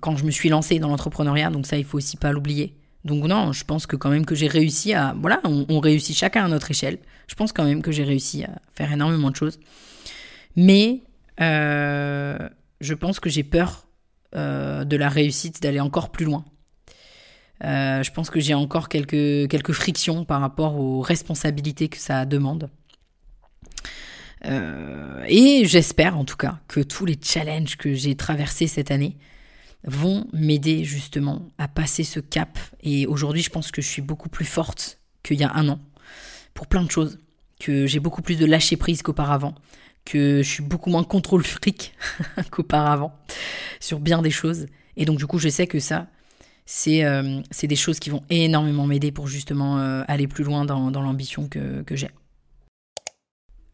quand 0.00 0.16
je 0.16 0.24
me 0.24 0.30
suis 0.30 0.48
lancée 0.48 0.78
dans 0.78 0.88
l'entrepreneuriat. 0.88 1.50
Donc 1.50 1.66
ça, 1.66 1.76
il 1.76 1.84
faut 1.84 1.98
aussi 1.98 2.16
pas 2.16 2.32
l'oublier. 2.32 2.74
Donc 3.04 3.24
non, 3.24 3.52
je 3.52 3.64
pense 3.64 3.86
que 3.86 3.96
quand 3.96 4.10
même 4.10 4.24
que 4.24 4.34
j'ai 4.34 4.48
réussi 4.48 4.94
à... 4.94 5.14
Voilà, 5.20 5.40
on, 5.44 5.78
réussit 5.78 6.16
chacun 6.16 6.44
à 6.44 6.48
notre 6.48 6.70
échelle. 6.70 6.98
Je 7.28 7.34
pense 7.34 7.52
quand 7.52 7.64
même 7.64 7.82
que 7.82 7.92
j'ai 7.92 8.04
réussi 8.04 8.44
à 8.44 8.50
faire 8.74 8.92
énormément 8.92 9.30
de 9.30 9.36
choses. 9.36 9.60
Mais 10.56 11.02
euh, 11.40 12.38
je 12.80 12.94
pense 12.94 13.20
que 13.20 13.28
j'ai 13.28 13.44
peur 13.44 13.86
euh, 14.34 14.84
de 14.84 14.96
la 14.96 15.08
réussite, 15.08 15.62
d'aller 15.62 15.80
encore 15.80 16.10
plus 16.10 16.24
loin. 16.24 16.44
Euh, 17.62 18.02
je 18.02 18.10
pense 18.10 18.30
que 18.30 18.40
j'ai 18.40 18.54
encore 18.54 18.88
quelques, 18.88 19.48
quelques 19.48 19.72
frictions 19.72 20.24
par 20.24 20.40
rapport 20.40 20.76
aux 20.76 21.00
responsabilités 21.00 21.88
que 21.88 21.98
ça 21.98 22.24
demande. 22.24 22.70
Euh, 24.46 25.24
et 25.26 25.64
j'espère 25.64 26.18
en 26.18 26.24
tout 26.24 26.36
cas 26.36 26.58
que 26.68 26.80
tous 26.80 27.06
les 27.06 27.18
challenges 27.22 27.76
que 27.76 27.94
j'ai 27.94 28.14
traversés 28.14 28.66
cette 28.66 28.90
année 28.90 29.16
vont 29.84 30.26
m'aider 30.32 30.84
justement 30.84 31.48
à 31.58 31.68
passer 31.68 32.04
ce 32.04 32.20
cap. 32.20 32.58
Et 32.82 33.06
aujourd'hui, 33.06 33.42
je 33.42 33.50
pense 33.50 33.70
que 33.70 33.82
je 33.82 33.88
suis 33.88 34.02
beaucoup 34.02 34.28
plus 34.28 34.44
forte 34.44 34.98
qu'il 35.22 35.38
y 35.38 35.44
a 35.44 35.52
un 35.54 35.68
an 35.68 35.78
pour 36.52 36.66
plein 36.66 36.82
de 36.82 36.90
choses, 36.90 37.18
que 37.60 37.86
j'ai 37.86 38.00
beaucoup 38.00 38.22
plus 38.22 38.38
de 38.38 38.46
lâcher 38.46 38.76
prise 38.76 39.02
qu'auparavant, 39.02 39.54
que 40.04 40.42
je 40.42 40.48
suis 40.48 40.62
beaucoup 40.62 40.90
moins 40.90 41.04
contrôle 41.04 41.44
fric 41.44 41.94
qu'auparavant 42.50 43.14
sur 43.80 44.00
bien 44.00 44.22
des 44.22 44.30
choses. 44.30 44.66
Et 44.96 45.04
donc 45.04 45.18
du 45.18 45.26
coup, 45.26 45.38
je 45.38 45.48
sais 45.48 45.66
que 45.66 45.80
ça, 45.80 46.08
c'est 46.66 47.04
euh, 47.04 47.40
des 47.62 47.76
choses 47.76 47.98
qui 47.98 48.10
vont 48.10 48.22
énormément 48.30 48.86
m'aider 48.86 49.12
pour 49.12 49.28
justement 49.28 49.78
euh, 49.78 50.02
aller 50.08 50.26
plus 50.26 50.44
loin 50.44 50.64
dans, 50.64 50.90
dans 50.90 51.02
l'ambition 51.02 51.48
que, 51.48 51.82
que 51.82 51.96
j'ai 51.96 52.10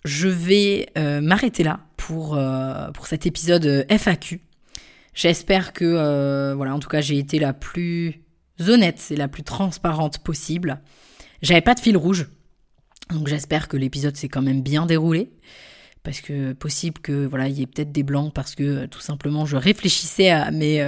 je 0.02 0.28
vais 0.28 0.88
euh, 0.96 1.20
m'arrêter 1.20 1.62
là 1.62 1.80
pour, 1.98 2.34
euh, 2.34 2.90
pour 2.92 3.06
cet 3.06 3.26
épisode 3.26 3.84
FAQ. 3.90 4.40
J'espère 5.12 5.74
que, 5.74 6.54
voilà, 6.54 6.74
en 6.74 6.78
tout 6.78 6.88
cas, 6.88 7.02
j'ai 7.02 7.18
été 7.18 7.38
la 7.38 7.52
plus 7.52 8.22
honnête 8.66 9.08
et 9.10 9.16
la 9.16 9.28
plus 9.28 9.42
transparente 9.42 10.20
possible. 10.20 10.80
J'avais 11.42 11.60
pas 11.60 11.74
de 11.74 11.80
fil 11.80 11.98
rouge, 11.98 12.28
donc 13.10 13.28
j'espère 13.28 13.68
que 13.68 13.76
l'épisode 13.76 14.16
s'est 14.16 14.28
quand 14.28 14.40
même 14.40 14.62
bien 14.62 14.86
déroulé. 14.86 15.30
Parce 16.02 16.22
que 16.22 16.54
possible 16.54 16.98
que 17.00 17.26
voilà, 17.26 17.48
il 17.48 17.58
y 17.58 17.62
ait 17.62 17.66
peut-être 17.66 17.92
des 17.92 18.04
blancs 18.04 18.32
parce 18.32 18.54
que 18.54 18.86
tout 18.86 19.00
simplement 19.00 19.44
je 19.44 19.58
réfléchissais 19.58 20.30
à 20.30 20.50
mes, 20.50 20.80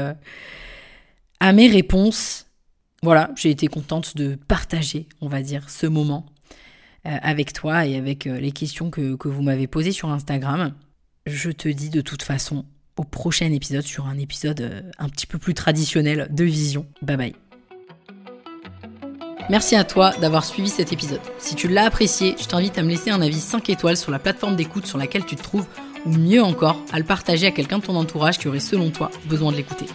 à 1.43 1.53
mes 1.53 1.67
réponses. 1.67 2.47
Voilà, 3.03 3.33
j'ai 3.35 3.51
été 3.51 3.67
contente 3.67 4.17
de 4.17 4.37
partager, 4.37 5.09
on 5.21 5.27
va 5.27 5.43
dire, 5.43 5.69
ce 5.71 5.89
moment 5.89 6.25
euh, 7.05 7.17
avec 7.21 7.53
toi 7.53 7.85
et 7.85 7.97
avec 7.97 8.29
euh, 8.29 8.39
les 8.39 8.53
questions 8.53 8.91
que, 8.91 9.17
que 9.17 9.27
vous 9.27 9.43
m'avez 9.43 9.67
posées 9.67 9.91
sur 9.91 10.09
Instagram. 10.09 10.73
Je 11.27 11.51
te 11.51 11.69
dis 11.69 11.91
de 11.91 12.01
toute 12.01 12.23
façon 12.23 12.65
au 12.97 13.03
prochain 13.03 13.51
épisode 13.51 13.83
sur 13.83 14.07
un 14.07 14.19
épisode 14.19 14.61
euh, 14.61 14.83
un 15.01 15.09
petit 15.09 15.27
peu 15.27 15.39
plus 15.39 15.53
traditionnel 15.53 16.29
de 16.31 16.45
vision. 16.45 16.87
Bye 17.03 17.17
bye. 17.17 17.35
Merci 19.51 19.75
à 19.75 19.83
toi 19.83 20.13
d'avoir 20.21 20.45
suivi 20.45 20.69
cet 20.69 20.93
épisode. 20.93 21.21
Si 21.39 21.57
tu 21.57 21.67
l'as 21.67 21.87
apprécié, 21.87 22.37
je 22.41 22.47
t'invite 22.47 22.79
à 22.79 22.85
me 22.85 22.89
laisser 22.89 23.11
un 23.11 23.21
avis 23.21 23.41
5 23.41 23.69
étoiles 23.69 23.97
sur 23.97 24.13
la 24.13 24.21
plateforme 24.21 24.55
d'écoute 24.55 24.87
sur 24.87 24.97
laquelle 24.97 25.25
tu 25.25 25.35
te 25.35 25.43
trouves, 25.43 25.67
ou 26.07 26.11
mieux 26.11 26.43
encore, 26.43 26.81
à 26.93 27.01
le 27.01 27.05
partager 27.05 27.49
à 27.49 27.51
quelqu'un 27.51 27.79
de 27.79 27.85
ton 27.85 27.97
entourage 27.97 28.39
qui 28.39 28.47
aurait 28.47 28.61
selon 28.61 28.91
toi 28.91 29.11
besoin 29.29 29.51
de 29.51 29.57
l'écouter. 29.57 29.87